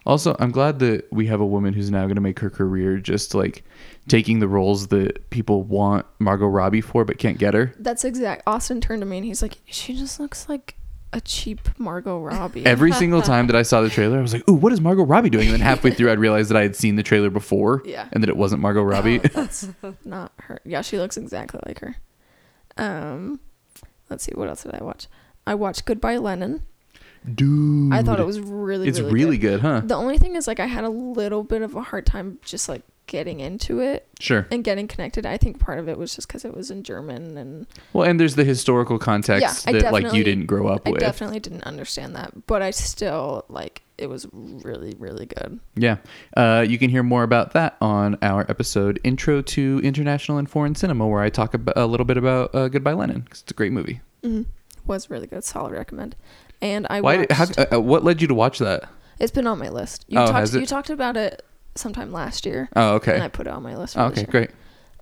Also, 0.07 0.35
I'm 0.39 0.53
glad 0.53 0.79
that 0.79 1.13
we 1.13 1.27
have 1.27 1.41
a 1.41 1.47
woman 1.47 1.75
who's 1.75 1.91
now 1.91 2.05
going 2.05 2.15
to 2.15 2.21
make 2.23 2.39
her 2.39 2.49
career 2.49 2.97
just 2.97 3.35
like 3.35 3.63
taking 4.09 4.39
the 4.39 4.49
roles 4.49 4.87
that 4.87 5.29
people 5.29 5.65
want 5.65 6.07
Margot 6.19 6.47
Robbie 6.47 6.81
for 6.81 7.05
but 7.05 7.19
can't 7.19 7.37
get 7.37 7.53
her. 7.53 7.75
That's 7.79 8.05
exact. 8.07 8.43
Austin 8.47 8.81
turned 8.81 9.03
to 9.03 9.07
me 9.07 9.19
and 9.19 9.27
he's 9.27 9.43
like, 9.43 9.59
"She 9.67 9.95
just 9.95 10.19
looks 10.19 10.49
like 10.49 10.77
a 11.13 11.21
cheap 11.21 11.61
Margot 11.79 12.21
Robbie." 12.21 12.65
Every 12.67 12.93
single 13.03 13.23
time 13.23 13.47
that 13.49 13.57
I 13.57 13.63
saw 13.63 13.81
the 13.83 13.89
trailer, 13.91 14.19
I 14.19 14.23
was 14.23 14.33
like, 14.33 14.49
"Ooh, 14.49 14.55
what 14.55 14.73
is 14.73 14.81
Margot 14.81 15.05
Robbie 15.05 15.31
doing?" 15.31 15.47
And 15.47 15.55
then 15.55 15.61
halfway 15.61 15.91
through, 15.93 16.11
I'd 16.11 16.19
realized 16.19 16.51
that 16.51 16.57
I 16.57 16.63
had 16.63 16.77
seen 16.77 16.97
the 16.97 17.03
trailer 17.03 17.31
before, 17.31 17.83
Yeah. 17.87 18.09
and 18.13 18.23
that 18.23 18.29
it 18.29 18.37
wasn't 18.37 18.63
Margot 18.63 18.83
Robbie. 18.83 19.21
Oh, 19.21 19.29
that's 19.35 19.69
not 20.05 20.33
her. 20.41 20.61
Yeah, 20.65 20.83
she 20.83 20.99
looks 20.99 21.17
exactly 21.17 21.61
like 21.67 21.79
her. 21.81 21.97
Um, 22.77 23.41
let's 24.11 24.25
see, 24.25 24.33
what 24.35 24.49
else 24.49 24.63
did 24.65 24.75
I 24.75 24.85
watch? 24.85 25.07
I 25.47 25.55
watched 25.55 25.85
Goodbye 25.85 26.19
Lenin. 26.19 26.63
Dude, 27.35 27.93
I 27.93 28.03
thought 28.03 28.21
it 28.21 28.27
was 28.27 28.39
really, 28.39 28.87
it's 28.87 29.01
really, 29.01 29.13
really 29.13 29.39
good. 29.39 29.61
good, 29.61 29.61
huh? 29.63 29.81
The 29.85 29.97
only 29.97 30.17
thing 30.19 30.37
is, 30.37 30.47
like, 30.47 30.61
I 30.61 30.67
had 30.67 30.85
a 30.85 30.89
little 30.91 31.43
bit 31.43 31.61
of 31.63 31.75
a 31.75 31.83
hard 31.83 32.07
time 32.07 32.39
just 32.45 32.69
like 32.69 32.83
getting 33.07 33.41
into 33.41 33.81
it 33.81 34.07
Sure. 34.19 34.47
and 34.51 34.65
getting 34.65 34.89
connected. 34.89 35.25
I 35.27 35.37
think 35.37 35.59
part 35.61 35.79
of 35.79 35.89
it 35.89 35.97
was 35.97 36.15
just 36.17 36.27
because 36.29 36.45
it 36.45 36.55
was 36.55 36.71
in 36.71 36.83
German, 36.83 37.37
and 37.39 37.67
Well, 37.93 38.09
and 38.09 38.19
there's 38.19 38.35
the 38.35 38.45
historical 38.45 38.99
context 38.99 39.67
Yeah, 39.67 39.73
that 39.81 39.93
like 39.93 40.13
you 40.13 40.25
didn't 40.25 40.47
grow 40.47 40.67
up 40.69 40.81
with. 40.85 40.89
I 40.89 40.91
with. 40.93 41.01
definitely 41.01 41.41
didn't 41.41 41.65
understand 41.65 42.17
that. 42.17 42.47
But 42.47 42.63
I 42.63 42.71
still 42.71 43.45
like 43.49 43.83
it 43.99 44.09
was 44.09 44.27
really, 44.33 44.95
really 44.99 45.27
good. 45.27 45.59
Yeah. 45.75 45.97
Uh, 46.37 46.65
you 46.69 46.79
can 46.79 46.91
hear 46.91 47.03
more 47.03 47.23
about 47.23 47.53
that 47.55 47.77
on 47.81 48.19
our 48.23 48.45
episode 48.51 49.01
Intro 49.05 49.41
to 49.41 49.81
International 49.83 50.37
and 50.39 50.51
Foreign 50.51 50.75
Cinema, 50.75 51.07
where 51.07 51.23
I 51.23 51.31
talk 51.31 51.55
about, 51.55 51.77
a 51.79 51.87
little 51.87 52.05
bit 52.05 52.17
about 52.19 52.55
uh, 52.55 52.69
Goodbye 52.69 52.93
Lenin. 52.93 53.23
'cause 53.23 53.41
it's 53.43 53.53
a 53.53 53.55
great 53.55 53.73
movie. 53.73 54.01
hmm 54.23 54.43
Was 54.87 55.09
really 55.11 55.27
good. 55.27 55.45
Solid 55.45 55.73
recommend. 55.73 56.15
And 56.61 56.87
I 56.91 57.01
Why? 57.01 57.17
watched. 57.17 57.29
Did, 57.29 57.35
how, 57.37 57.45
uh, 57.59 57.77
uh, 57.77 57.81
what 57.81 58.03
led 58.05 58.21
you 58.21 58.29
to 58.29 58.35
watch 58.35 58.59
that? 58.59 58.89
it's 59.19 59.33
been 59.33 59.47
on 59.47 59.59
my 59.59 59.71
list. 59.71 60.05
You 60.09 60.19
Oh, 60.19 60.27
talked. 60.27 60.39
has 60.39 60.55
it? 60.55 60.61
You 60.61 60.67
talked 60.67 60.91
about 60.91 61.17
it 61.17 61.43
sometime 61.79 62.13
last 62.13 62.47
year, 62.47 62.69
Oh, 62.77 62.95
okay. 62.97 63.15
and 63.15 63.23
I 63.23 63.29
put 63.29 63.47
it 63.47 63.51
on 63.53 63.63
my 63.63 63.77
list. 63.77 63.95
For 63.95 64.01
Oh, 64.01 64.09
this 64.11 64.21
okay, 64.21 64.31
great. 64.31 64.51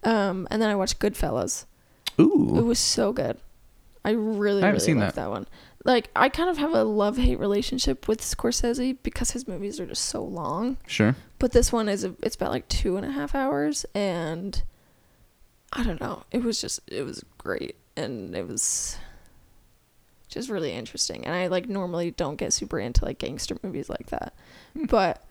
Um, 0.02 0.46
and 0.50 0.60
then 0.60 0.68
I 0.70 0.74
watched 0.74 0.98
Goodfellas. 0.98 1.64
Ooh. 2.20 2.54
It 2.58 2.62
was 2.62 2.78
so 2.78 3.12
good. 3.12 3.38
I 4.04 4.10
really, 4.10 4.62
I 4.62 4.66
haven't 4.66 4.80
really 4.80 4.84
seen 4.86 4.98
liked 5.00 5.16
that. 5.16 5.30
one. 5.30 5.46
Like, 5.84 6.10
I 6.14 6.28
kind 6.28 6.48
of 6.50 6.58
have 6.58 6.72
a 6.72 6.84
love 6.84 7.16
hate 7.16 7.38
relationship 7.38 8.06
with 8.08 8.20
Scorsese 8.20 8.96
because 9.02 9.30
his 9.32 9.46
movies 9.48 9.80
are 9.80 9.86
just 9.86 10.04
so 10.04 10.22
long. 10.22 10.76
Sure. 10.86 11.16
But 11.38 11.52
this 11.52 11.72
one 11.72 11.88
is 11.88 12.04
a, 12.04 12.14
it's 12.22 12.36
about 12.36 12.52
like 12.52 12.68
two 12.68 12.96
and 12.96 13.04
a 13.06 13.10
half 13.10 13.34
hours, 13.34 13.84
and 13.94 14.62
I 15.72 15.82
don't 15.84 16.00
know. 16.00 16.22
It 16.30 16.42
was 16.42 16.60
just 16.60 16.80
it 16.86 17.02
was 17.02 17.22
great, 17.38 17.76
and 17.96 18.34
it 18.34 18.46
was 18.48 18.96
just 20.28 20.48
really 20.48 20.72
interesting. 20.72 21.24
And 21.26 21.34
I 21.34 21.48
like 21.48 21.68
normally 21.68 22.10
don't 22.10 22.36
get 22.36 22.52
super 22.52 22.78
into 22.78 23.04
like 23.04 23.18
gangster 23.18 23.56
movies 23.62 23.88
like 23.90 24.06
that, 24.06 24.32
Hmm. 24.74 24.86
but 24.86 25.22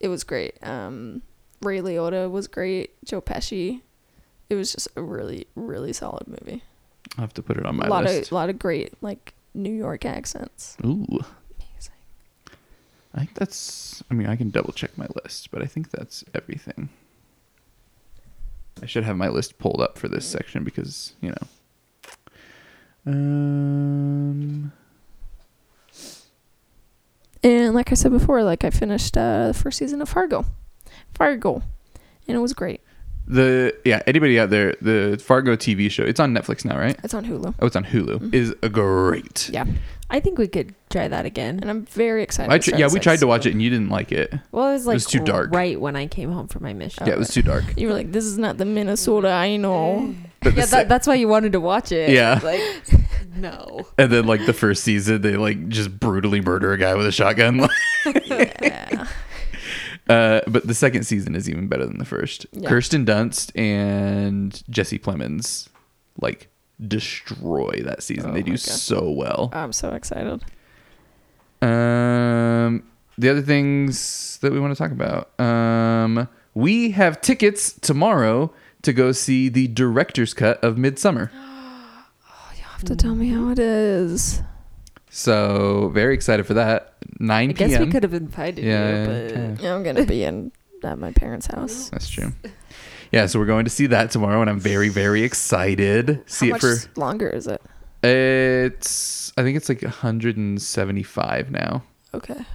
it 0.00 0.08
was 0.08 0.24
great. 0.24 0.56
Um, 0.62 1.22
Ray 1.62 1.80
Liotta 1.80 2.30
was 2.30 2.48
great. 2.48 2.92
Joe 3.04 3.20
Pesci. 3.20 3.82
It 4.48 4.56
was 4.56 4.72
just 4.72 4.88
a 4.96 5.02
really 5.02 5.46
really 5.54 5.92
solid 5.92 6.26
movie. 6.26 6.62
I'll 7.16 7.22
have 7.22 7.34
to 7.34 7.42
put 7.42 7.56
it 7.56 7.66
on 7.66 7.76
my 7.76 7.86
a 7.86 7.90
lot 7.90 8.04
list. 8.04 8.28
of 8.28 8.32
a 8.32 8.34
lot 8.34 8.50
of 8.50 8.58
great 8.58 8.94
like 9.02 9.34
New 9.54 9.72
York 9.72 10.04
accents. 10.04 10.76
Ooh. 10.84 11.06
Amazing. 11.10 11.94
I 13.14 13.18
think 13.18 13.34
that's. 13.34 14.02
I 14.10 14.14
mean, 14.14 14.26
I 14.28 14.36
can 14.36 14.50
double 14.50 14.72
check 14.72 14.96
my 14.96 15.06
list, 15.22 15.50
but 15.50 15.62
I 15.62 15.66
think 15.66 15.90
that's 15.90 16.24
everything. 16.34 16.88
I 18.82 18.86
should 18.86 19.04
have 19.04 19.16
my 19.16 19.28
list 19.28 19.58
pulled 19.58 19.80
up 19.80 19.98
for 19.98 20.08
this 20.08 20.24
section 20.24 20.64
because 20.64 21.14
you 21.20 21.30
know. 21.30 23.12
Um. 23.12 24.72
And 27.42 27.74
like 27.74 27.90
I 27.90 27.94
said 27.94 28.12
before, 28.12 28.42
like 28.42 28.64
I 28.64 28.70
finished 28.70 29.16
uh, 29.16 29.48
the 29.48 29.54
first 29.54 29.78
season 29.78 30.02
of 30.02 30.08
Fargo, 30.08 30.44
Fargo, 31.14 31.62
and 32.28 32.36
it 32.36 32.40
was 32.40 32.52
great. 32.52 32.80
The 33.26 33.74
yeah, 33.84 34.02
anybody 34.06 34.40
out 34.40 34.50
there, 34.50 34.74
the 34.82 35.16
Fargo 35.24 35.54
TV 35.56 35.90
show, 35.90 36.02
it's 36.02 36.18
on 36.20 36.34
Netflix 36.34 36.64
now, 36.64 36.76
right? 36.78 36.98
It's 37.04 37.14
on 37.14 37.24
Hulu. 37.24 37.54
Oh, 37.60 37.66
it's 37.66 37.76
on 37.76 37.84
Hulu. 37.84 38.18
Mhm. 38.18 38.34
Is 38.34 38.54
a 38.62 38.68
great. 38.68 39.48
Yeah, 39.52 39.66
I 40.10 40.18
think 40.20 40.36
we 40.36 40.48
could 40.48 40.74
try 40.90 41.06
that 41.06 41.24
again. 41.26 41.60
and 41.62 41.70
I'm 41.70 41.86
very 41.86 42.22
excited. 42.24 42.52
I 42.52 42.58
tr- 42.58 42.70
yeah, 42.72 42.86
we 42.86 42.90
second 42.90 43.02
tried 43.02 43.18
to 43.20 43.26
watch 43.28 43.46
it 43.46 43.52
and 43.52 43.62
you 43.62 43.70
didn't 43.70 43.90
like 43.90 44.10
it. 44.10 44.34
Well, 44.50 44.68
it 44.70 44.72
was 44.72 44.86
like 44.86 44.94
it 44.94 44.96
was 44.96 45.06
too 45.06 45.20
dark. 45.20 45.54
right 45.54 45.80
when 45.80 45.94
I 45.96 46.08
came 46.08 46.32
home 46.32 46.48
from 46.48 46.62
my 46.64 46.72
mission. 46.72 47.06
Yeah, 47.06 47.12
it 47.12 47.18
was 47.18 47.28
too 47.28 47.42
dark. 47.42 47.64
You 47.76 47.86
were 47.88 47.94
like, 47.94 48.10
"This 48.10 48.24
is 48.24 48.36
not 48.36 48.58
the 48.58 48.64
Minnesota 48.64 49.30
I 49.30 49.56
know." 49.56 50.14
Yeah, 50.44 50.64
that, 50.66 50.88
that's 50.88 51.06
why 51.06 51.14
you 51.14 51.28
wanted 51.28 51.52
to 51.52 51.60
watch 51.60 51.92
it. 51.92 52.10
Yeah. 52.10 52.40
Like, 52.42 52.60
no. 53.36 53.86
and 53.98 54.10
then 54.10 54.26
like 54.26 54.46
the 54.46 54.52
first 54.52 54.82
season, 54.84 55.20
they 55.22 55.36
like 55.36 55.68
just 55.68 55.98
brutally 56.00 56.40
murder 56.40 56.72
a 56.72 56.78
guy 56.78 56.94
with 56.94 57.06
a 57.06 57.12
shotgun. 57.12 57.68
yeah. 58.26 59.06
uh, 60.08 60.40
but 60.46 60.66
the 60.66 60.74
second 60.74 61.04
season 61.04 61.34
is 61.34 61.48
even 61.48 61.68
better 61.68 61.86
than 61.86 61.98
the 61.98 62.04
first. 62.04 62.46
Yeah. 62.52 62.68
Kirsten 62.68 63.04
Dunst 63.04 63.52
and 63.58 64.62
Jesse 64.70 64.98
Plemons 64.98 65.68
like 66.20 66.48
destroy 66.86 67.80
that 67.84 68.02
season. 68.02 68.30
Oh 68.30 68.34
they 68.34 68.42
do 68.42 68.52
God. 68.52 68.60
so 68.60 69.10
well. 69.10 69.50
I'm 69.52 69.72
so 69.72 69.90
excited. 69.90 70.42
Um, 71.62 72.82
the 73.18 73.28
other 73.28 73.42
things 73.42 74.38
that 74.40 74.52
we 74.52 74.58
want 74.60 74.74
to 74.74 74.78
talk 74.82 74.92
about. 74.92 75.38
Um, 75.38 76.28
we 76.54 76.92
have 76.92 77.20
tickets 77.20 77.72
tomorrow 77.72 78.52
to 78.82 78.92
go 78.92 79.12
see 79.12 79.48
the 79.48 79.68
director's 79.68 80.34
cut 80.34 80.62
of 80.62 80.76
Midsommar. 80.76 81.30
Oh, 82.32 82.52
you 82.56 82.62
have 82.62 82.84
to 82.84 82.96
tell 82.96 83.14
me 83.14 83.28
how 83.28 83.50
it 83.50 83.58
is. 83.58 84.42
So 85.10 85.90
very 85.92 86.14
excited 86.14 86.46
for 86.46 86.54
that. 86.54 86.94
9 87.18 87.50
I 87.50 87.52
guess 87.52 87.78
we 87.78 87.90
could 87.90 88.02
have 88.02 88.14
invited 88.14 88.64
Yeah, 88.64 89.00
you, 89.00 89.06
but. 89.54 89.62
Yeah, 89.62 89.74
I'm 89.74 89.82
gonna 89.82 90.06
be 90.06 90.22
in 90.24 90.52
at 90.84 90.98
my 90.98 91.12
parents' 91.12 91.46
house. 91.46 91.90
That's 91.90 92.08
true. 92.08 92.32
Yeah, 93.12 93.26
so 93.26 93.38
we're 93.40 93.46
going 93.46 93.64
to 93.64 93.70
see 93.70 93.86
that 93.88 94.10
tomorrow, 94.12 94.40
and 94.40 94.48
I'm 94.48 94.60
very, 94.60 94.88
very 94.88 95.22
excited. 95.22 96.22
See 96.26 96.48
how 96.50 96.56
it 96.56 96.62
much 96.62 96.78
for 96.78 97.00
longer 97.00 97.28
is 97.28 97.46
it? 97.46 97.60
it's. 98.04 99.32
I 99.36 99.42
think 99.42 99.56
it's 99.56 99.68
like 99.68 99.82
175 99.82 101.50
now. 101.50 101.82
Okay. 102.14 102.46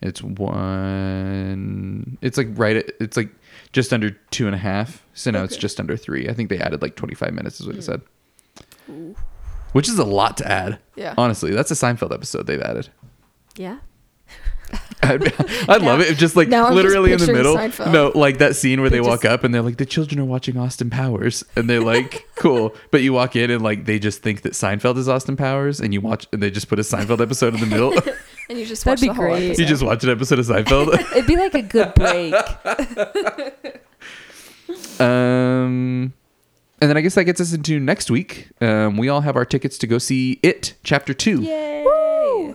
It's 0.00 0.22
one. 0.22 2.18
It's 2.20 2.38
like 2.38 2.48
right. 2.52 2.76
At, 2.76 2.90
it's 3.00 3.16
like 3.16 3.30
just 3.74 3.92
under 3.92 4.10
two 4.30 4.46
and 4.46 4.54
a 4.54 4.58
half. 4.58 5.04
So 5.12 5.30
now 5.30 5.42
it's 5.42 5.56
just 5.56 5.78
under 5.78 5.96
three. 5.96 6.28
I 6.28 6.32
think 6.32 6.48
they 6.48 6.58
added 6.58 6.80
like 6.80 6.94
25 6.96 7.34
minutes, 7.34 7.60
is 7.60 7.66
what 7.66 7.76
it 7.76 7.80
hmm. 7.80 7.82
said. 7.82 8.00
Ooh. 8.88 9.14
Which 9.72 9.88
is 9.88 9.98
a 9.98 10.04
lot 10.04 10.36
to 10.38 10.50
add. 10.50 10.78
Yeah. 10.94 11.14
Honestly, 11.18 11.50
that's 11.50 11.70
a 11.70 11.74
Seinfeld 11.74 12.14
episode 12.14 12.46
they've 12.46 12.62
added. 12.62 12.88
yeah. 13.56 13.78
I'd, 15.02 15.22
I'd 15.68 15.82
love 15.82 16.00
it 16.00 16.08
if 16.08 16.18
just 16.18 16.34
like 16.34 16.46
I'm 16.46 16.52
just 16.52 16.72
literally 16.72 17.12
in 17.12 17.18
the 17.18 17.32
middle. 17.32 17.56
Seinfeld. 17.56 17.92
No, 17.92 18.10
like 18.14 18.38
that 18.38 18.56
scene 18.56 18.80
where 18.80 18.88
they, 18.88 18.96
They 18.96 19.00
walk 19.02 19.22
just- 19.22 19.32
up 19.32 19.44
and 19.44 19.54
they're 19.54 19.62
like, 19.62 19.76
the 19.76 19.86
children 19.86 20.18
are 20.20 20.24
watching 20.24 20.56
Austin 20.56 20.88
Powers, 20.88 21.44
and 21.54 21.68
they're 21.68 21.82
like, 21.82 22.26
cool. 22.36 22.74
But 22.90 23.02
you 23.02 23.12
walk 23.12 23.36
in 23.36 23.50
and 23.50 23.62
like 23.62 23.84
they 23.84 23.98
just 23.98 24.22
think 24.22 24.42
that 24.42 24.52
Seinfeld 24.54 24.96
is 24.96 25.08
Austin 25.08 25.36
Powers, 25.36 25.80
and 25.80 25.92
you 25.92 26.00
watch 26.00 26.26
and 26.32 26.42
they 26.42 26.50
just 26.50 26.68
put 26.68 26.78
a 26.78 26.82
Seinfeld 26.82 27.20
episode 27.20 27.54
in 27.54 27.60
the 27.60 27.66
middle. 27.66 27.92
And 28.54 28.60
you 28.60 28.66
just 28.68 28.84
That'd 28.84 29.00
watch 29.00 29.00
be 29.00 29.08
the 29.08 29.14
whole 29.14 29.24
great. 29.24 29.58
you 29.58 29.66
just 29.66 29.82
watch 29.82 30.04
an 30.04 30.10
episode 30.10 30.38
of 30.38 30.46
Seinfeld. 30.46 30.94
It'd 31.10 31.26
be 31.26 31.34
like 31.34 31.54
a 31.54 31.62
good 31.62 31.92
break. 31.94 32.32
um, 35.00 36.12
and 36.80 36.88
then 36.88 36.96
I 36.96 37.00
guess 37.00 37.16
that 37.16 37.24
gets 37.24 37.40
us 37.40 37.52
into 37.52 37.80
next 37.80 38.12
week. 38.12 38.50
Um, 38.60 38.96
we 38.96 39.08
all 39.08 39.22
have 39.22 39.34
our 39.34 39.44
tickets 39.44 39.76
to 39.78 39.88
go 39.88 39.98
see 39.98 40.38
It 40.44 40.74
Chapter 40.84 41.12
Two. 41.12 41.42
Yay! 41.42 41.84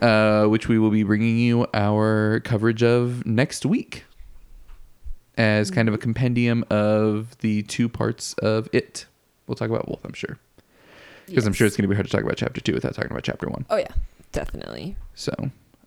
uh, 0.02 0.46
which 0.46 0.70
we 0.70 0.80
will 0.80 0.90
be 0.90 1.04
bringing 1.04 1.38
you 1.38 1.68
our 1.74 2.40
coverage 2.46 2.82
of 2.82 3.26
next 3.26 3.66
week 3.66 4.06
as 5.38 5.70
kind 5.70 5.90
of 5.90 5.94
a 5.94 5.98
compendium 5.98 6.64
of 6.70 7.38
the 7.40 7.64
two 7.64 7.90
parts 7.90 8.36
of 8.36 8.70
it. 8.72 9.06
We'll 9.48 9.56
talk 9.56 9.70
about 9.70 9.86
both, 9.86 10.00
I'm 10.06 10.14
sure. 10.14 10.38
Because 11.26 11.46
I'm 11.46 11.52
sure 11.52 11.68
it's 11.68 11.76
going 11.76 11.84
to 11.84 11.90
be 11.90 11.96
hard 11.96 12.06
to 12.06 12.12
talk 12.12 12.24
about 12.24 12.38
chapter 12.38 12.62
two 12.62 12.74
without 12.74 12.96
talking 12.96 13.12
about 13.12 13.24
chapter 13.24 13.50
one. 13.50 13.66
Oh 13.70 13.76
yeah. 13.76 13.92
Definitely. 14.32 14.96
So 15.16 15.34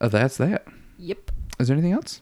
uh, 0.02 0.08
that's 0.08 0.36
that. 0.36 0.66
Yep. 0.98 1.30
Is 1.58 1.68
there 1.68 1.74
anything 1.76 1.92
else? 1.92 2.20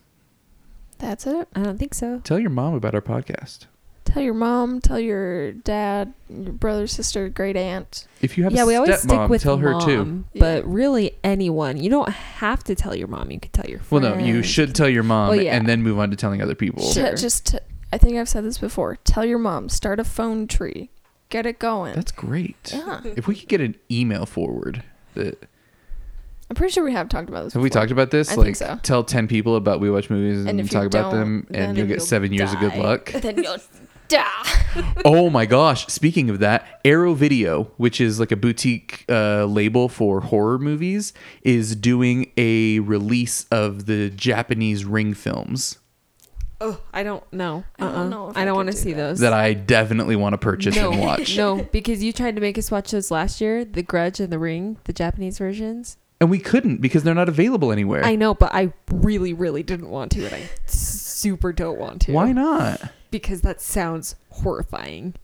That's 0.98 1.26
it. 1.26 1.48
I 1.54 1.62
don't 1.62 1.78
think 1.78 1.94
so. 1.94 2.20
Tell 2.24 2.38
your 2.38 2.50
mom 2.50 2.74
about 2.74 2.94
our 2.94 3.00
podcast. 3.00 3.66
Tell 4.04 4.22
your 4.22 4.34
mom, 4.34 4.80
tell 4.80 4.98
your 4.98 5.52
dad, 5.52 6.12
your 6.28 6.52
brother, 6.52 6.86
sister, 6.88 7.28
great 7.28 7.56
aunt. 7.56 8.08
If 8.20 8.36
you 8.36 8.42
have 8.44 8.52
yeah, 8.52 8.64
a 8.64 8.66
we 8.66 8.74
always 8.74 8.98
stick 8.98 9.10
stepmom, 9.10 9.28
with 9.28 9.42
tell 9.42 9.58
her 9.58 9.72
mom, 9.72 9.86
too. 9.86 10.24
But 10.38 10.64
Yeah. 10.64 10.72
really, 10.72 11.12
anyone. 11.22 11.76
You 11.76 11.90
don't 11.90 12.08
have 12.08 12.64
to 12.64 12.74
tell 12.74 12.94
your 12.94 13.06
mom. 13.06 13.30
You 13.30 13.38
could 13.38 13.52
tell 13.52 13.66
your 13.66 13.78
friend. 13.78 14.04
Well, 14.04 14.16
no, 14.16 14.24
you 14.24 14.42
should 14.42 14.74
tell 14.74 14.88
your 14.88 15.04
mom 15.04 15.28
Well, 15.28 15.40
yeah. 15.40 15.54
and 15.56 15.66
then 15.68 15.82
move 15.82 15.98
on 16.00 16.10
to 16.10 16.16
telling 16.16 16.42
other 16.42 16.56
people. 16.56 16.82
Sure. 16.90 17.10
T- 17.10 17.16
just, 17.22 17.46
t- 17.52 17.58
I 17.92 17.98
think 17.98 18.16
I've 18.16 18.28
said 18.28 18.44
this 18.44 18.58
before. 18.58 18.96
Tell 19.04 19.24
your 19.24 19.38
mom, 19.38 19.68
start 19.68 20.00
a 20.00 20.04
phone 20.04 20.48
tree, 20.48 20.90
get 21.28 21.46
it 21.46 21.60
going. 21.60 21.94
That's 21.94 22.12
great. 22.12 22.72
yeah. 22.74 23.00
If 23.04 23.28
we 23.28 23.36
could 23.36 23.48
get 23.48 23.60
an 23.60 23.76
email 23.90 24.26
forward 24.26 24.82
that 25.14 25.48
I'm 26.50 26.56
pretty 26.56 26.72
sure 26.72 26.84
we 26.84 26.92
have 26.92 27.08
talked 27.08 27.28
about 27.28 27.44
this. 27.44 27.52
have 27.54 27.62
we 27.62 27.70
talked 27.70 27.92
about 27.92 28.10
this? 28.10 28.30
I 28.30 28.34
like 28.34 28.44
think 28.44 28.56
so. 28.56 28.78
tell 28.82 29.04
ten 29.04 29.28
people 29.28 29.54
about 29.56 29.80
we 29.80 29.90
watch 29.90 30.10
movies 30.10 30.40
and, 30.40 30.48
And 30.50 30.58
you 30.60 30.66
talk 30.66 30.84
about 30.84 31.12
them 31.12 31.46
and 31.54 31.78
you'll 31.78 31.86
get 31.86 31.98
you'll 31.98 32.06
seven 32.06 32.32
years 32.32 32.52
of 32.52 32.58
good 32.60 32.74
luck. 32.76 33.12
Then 33.20 33.42
you'll 33.42 33.56
die. 34.08 34.64
oh 35.04 35.30
my 35.30 35.46
gosh. 35.46 35.86
Speaking 35.86 36.28
of 36.28 36.40
that, 36.40 36.80
Arrow 36.84 37.14
Video, 37.14 37.64
which 37.76 38.00
is 38.00 38.18
like 38.18 38.32
a 38.32 38.36
boutique 38.36 39.04
uh, 39.08 39.44
label 39.44 39.88
for 39.88 40.20
horror 40.20 40.58
movies, 40.58 41.12
is 41.42 41.76
doing 41.76 42.32
a 42.36 42.80
release 42.80 43.46
of 43.52 43.86
the 43.86 44.10
Japanese 44.10 44.84
ring 44.84 45.14
films 45.14 45.78
Oh, 46.62 46.78
I 46.92 47.02
don't 47.04 47.30
know. 47.32 47.64
I 47.78 47.82
don't 47.84 47.94
Uh-uh. 47.94 48.08
know 48.08 48.28
if 48.30 48.36
I 48.36 48.42
I 48.42 48.44
don't 48.44 48.54
want 48.54 48.66
to 48.68 48.74
do 48.74 48.78
see 48.78 48.92
that. 48.92 48.96
those. 48.96 49.20
that 49.20 49.32
I 49.32 49.54
definitely 49.54 50.14
want 50.14 50.34
to 50.34 50.38
purchase 50.38 50.76
no, 50.76 50.92
and 50.92 51.00
watch. 51.00 51.34
no, 51.38 51.66
because 51.72 52.02
you 52.02 52.12
tried 52.12 52.34
to 52.34 52.42
make 52.42 52.58
us 52.58 52.70
watch 52.70 52.90
those 52.90 53.10
last 53.10 53.40
year, 53.40 53.64
The 53.64 53.82
Grudge 53.82 54.20
and 54.20 54.30
The 54.30 54.38
Ring, 54.38 54.76
the 54.84 54.92
Japanese 54.92 55.38
versions. 55.38 55.96
And 56.20 56.30
we 56.30 56.38
couldn't 56.38 56.82
because 56.82 57.02
they're 57.02 57.14
not 57.14 57.28
available 57.30 57.72
anywhere. 57.72 58.04
I 58.04 58.14
know, 58.14 58.34
but 58.34 58.54
I 58.54 58.72
really, 58.92 59.32
really 59.32 59.62
didn't 59.62 59.88
want 59.88 60.12
to, 60.12 60.26
and 60.26 60.34
I 60.34 60.50
super 60.66 61.52
don't 61.52 61.78
want 61.78 62.02
to. 62.02 62.12
Why 62.12 62.32
not? 62.32 62.80
Because 63.10 63.40
that 63.40 63.60
sounds 63.60 64.16
horrifying. 64.28 65.14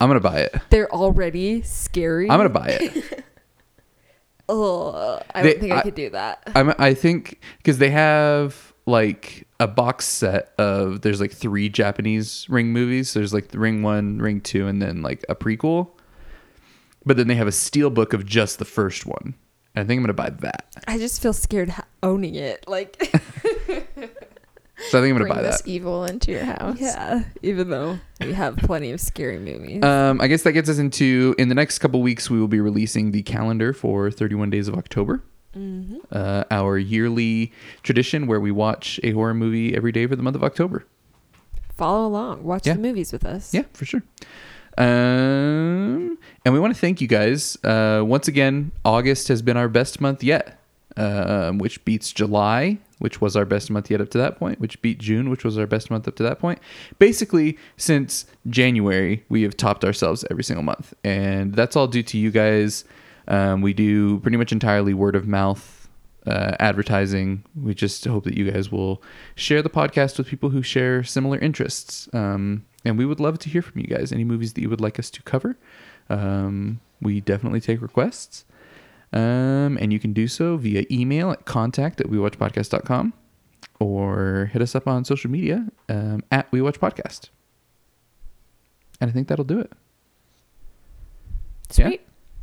I'm 0.00 0.08
going 0.10 0.20
to 0.20 0.28
buy 0.28 0.40
it. 0.40 0.54
They're 0.70 0.92
already 0.92 1.62
scary. 1.62 2.28
I'm 2.30 2.38
going 2.38 2.48
to 2.52 2.58
buy 2.58 2.68
it. 2.68 3.24
Ugh, 4.48 5.22
I 5.34 5.42
They- 5.42 5.52
don't 5.52 5.60
think 5.60 5.72
I, 5.72 5.78
I- 5.78 5.82
could 5.82 5.94
do 5.94 6.10
that. 6.10 6.42
I'm, 6.54 6.74
I 6.78 6.94
think 6.94 7.40
because 7.58 7.78
they 7.78 7.90
have 7.90 8.74
like 8.86 9.46
a 9.60 9.68
box 9.68 10.06
set 10.06 10.52
of 10.58 11.02
there's 11.02 11.20
like 11.20 11.32
three 11.32 11.68
Japanese 11.68 12.46
Ring 12.48 12.72
movies. 12.72 13.14
There's 13.14 13.32
like 13.32 13.48
the 13.48 13.58
Ring 13.58 13.82
one, 13.82 14.18
Ring 14.18 14.40
two, 14.40 14.66
and 14.66 14.82
then 14.82 15.02
like 15.02 15.24
a 15.28 15.34
prequel. 15.34 15.90
But 17.06 17.16
then 17.16 17.28
they 17.28 17.36
have 17.36 17.46
a 17.46 17.52
steel 17.52 17.88
book 17.90 18.12
of 18.12 18.26
just 18.26 18.58
the 18.58 18.64
first 18.64 19.06
one. 19.06 19.34
And 19.74 19.84
I 19.84 19.86
think 19.86 19.98
I'm 19.98 20.02
gonna 20.02 20.14
buy 20.14 20.30
that. 20.30 20.66
I 20.88 20.98
just 20.98 21.22
feel 21.22 21.32
scared 21.32 21.72
owning 22.02 22.34
it. 22.34 22.66
Like, 22.68 22.96
So 24.88 24.98
I 24.98 25.02
think 25.02 25.10
I'm 25.12 25.18
gonna 25.18 25.24
Bring 25.24 25.34
buy 25.34 25.42
this 25.42 25.60
that. 25.60 25.68
evil 25.68 26.04
into 26.06 26.32
your 26.32 26.44
house. 26.44 26.78
yeah, 26.80 27.24
even 27.42 27.68
though 27.68 27.98
we 28.18 28.32
have 28.32 28.56
plenty 28.56 28.92
of 28.92 29.00
scary 29.00 29.38
movies. 29.38 29.84
Um, 29.84 30.22
I 30.22 30.26
guess 30.26 30.42
that 30.44 30.52
gets 30.52 30.70
us 30.70 30.78
into 30.78 31.34
in 31.36 31.50
the 31.50 31.54
next 31.54 31.80
couple 31.80 32.00
weeks 32.00 32.30
we 32.30 32.40
will 32.40 32.48
be 32.48 32.60
releasing 32.60 33.10
the 33.10 33.20
calendar 33.22 33.74
for 33.74 34.10
31 34.10 34.48
Days 34.48 34.68
of 34.68 34.74
October. 34.76 35.22
mm-hmm. 35.54 35.98
Uh, 36.10 36.44
our 36.50 36.78
yearly 36.78 37.52
tradition 37.82 38.26
where 38.26 38.40
we 38.40 38.50
watch 38.50 38.98
a 39.02 39.10
horror 39.12 39.34
movie 39.34 39.76
every 39.76 39.92
day 39.92 40.06
for 40.06 40.16
the 40.16 40.22
month 40.22 40.36
of 40.36 40.42
October. 40.42 40.86
Follow 41.76 42.06
along. 42.06 42.42
Watch 42.42 42.66
Yeah. 42.66 42.72
the 42.74 42.80
movies 42.80 43.12
with 43.12 43.26
us. 43.26 43.52
Yeah, 43.52 43.64
for 43.74 43.84
sure. 43.84 44.02
Um, 44.78 46.18
and 46.44 46.54
we 46.54 46.60
want 46.60 46.74
to 46.74 46.80
thank 46.80 47.00
you 47.00 47.06
guys. 47.06 47.56
Uh, 47.64 48.02
once 48.04 48.28
again, 48.28 48.72
August 48.84 49.28
has 49.28 49.42
been 49.42 49.56
our 49.56 49.68
best 49.68 50.00
month 50.00 50.22
yet, 50.22 50.58
um, 50.96 51.58
which 51.58 51.84
beats 51.84 52.12
July, 52.12 52.78
which 52.98 53.20
was 53.20 53.36
our 53.36 53.44
best 53.44 53.70
month 53.70 53.90
yet 53.90 54.00
up 54.00 54.10
to 54.10 54.18
that 54.18 54.38
point, 54.38 54.60
which 54.60 54.80
beat 54.82 54.98
June, 54.98 55.30
which 55.30 55.44
was 55.44 55.58
our 55.58 55.66
best 55.66 55.90
month 55.90 56.08
up 56.08 56.16
to 56.16 56.22
that 56.22 56.38
point. 56.38 56.58
Basically, 56.98 57.58
since 57.76 58.26
January, 58.48 59.24
we 59.28 59.42
have 59.42 59.56
topped 59.56 59.84
ourselves 59.84 60.24
every 60.30 60.44
single 60.44 60.62
month. 60.62 60.94
And 61.04 61.54
that's 61.54 61.76
all 61.76 61.86
due 61.86 62.02
to 62.04 62.18
you 62.18 62.30
guys. 62.30 62.84
Um, 63.28 63.62
we 63.62 63.72
do 63.72 64.18
pretty 64.20 64.36
much 64.36 64.52
entirely 64.52 64.94
word 64.94 65.14
of 65.14 65.26
mouth 65.26 65.88
uh, 66.26 66.56
advertising. 66.60 67.44
We 67.60 67.74
just 67.74 68.04
hope 68.04 68.24
that 68.24 68.36
you 68.36 68.50
guys 68.50 68.70
will 68.70 69.02
share 69.34 69.62
the 69.62 69.70
podcast 69.70 70.18
with 70.18 70.26
people 70.26 70.50
who 70.50 70.62
share 70.62 71.02
similar 71.02 71.38
interests. 71.38 72.08
Um, 72.12 72.66
and 72.84 72.98
we 72.98 73.04
would 73.04 73.20
love 73.20 73.38
to 73.40 73.48
hear 73.48 73.62
from 73.62 73.80
you 73.80 73.86
guys. 73.86 74.12
Any 74.12 74.24
movies 74.24 74.52
that 74.54 74.60
you 74.60 74.70
would 74.70 74.80
like 74.80 74.98
us 74.98 75.10
to 75.10 75.22
cover, 75.22 75.56
um, 76.08 76.80
we 77.00 77.20
definitely 77.20 77.60
take 77.60 77.80
requests. 77.80 78.44
Um, 79.12 79.76
and 79.80 79.92
you 79.92 79.98
can 79.98 80.12
do 80.12 80.28
so 80.28 80.56
via 80.56 80.84
email 80.90 81.30
at 81.32 81.44
contact 81.44 82.00
at 82.00 82.06
wewatchpodcast.com 82.06 83.12
or 83.80 84.50
hit 84.52 84.62
us 84.62 84.74
up 84.74 84.86
on 84.86 85.04
social 85.04 85.30
media 85.30 85.66
um, 85.88 86.22
at 86.30 86.50
wewatchpodcast. 86.52 87.28
And 89.00 89.10
I 89.10 89.12
think 89.12 89.28
that'll 89.28 89.44
do 89.44 89.58
it. 89.58 89.72
Yeah? 91.74 91.86
Sweet. 91.88 92.00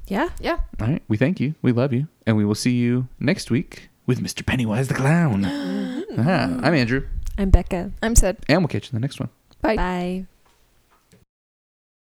Yeah. 0.07 0.29
Yeah. 0.39 0.59
All 0.79 0.87
right. 0.87 1.03
We 1.07 1.17
thank 1.17 1.39
you. 1.39 1.55
We 1.61 1.71
love 1.71 1.93
you. 1.93 2.07
And 2.25 2.37
we 2.37 2.45
will 2.45 2.55
see 2.55 2.71
you 2.71 3.07
next 3.19 3.51
week 3.51 3.89
with 4.05 4.21
Mr. 4.21 4.45
Pennywise 4.45 4.87
the 4.87 4.93
Clown. 4.93 5.45
ah, 6.17 6.59
I'm 6.63 6.73
Andrew. 6.73 7.05
I'm 7.37 7.49
Becca. 7.49 7.91
I'm 8.01 8.15
Sid. 8.15 8.37
And 8.49 8.61
we'll 8.61 8.69
catch 8.69 8.87
you 8.87 8.95
in 8.95 9.01
the 9.01 9.05
next 9.05 9.19
one. 9.19 9.29
Bye. 9.61 9.75
Bye. 9.75 10.27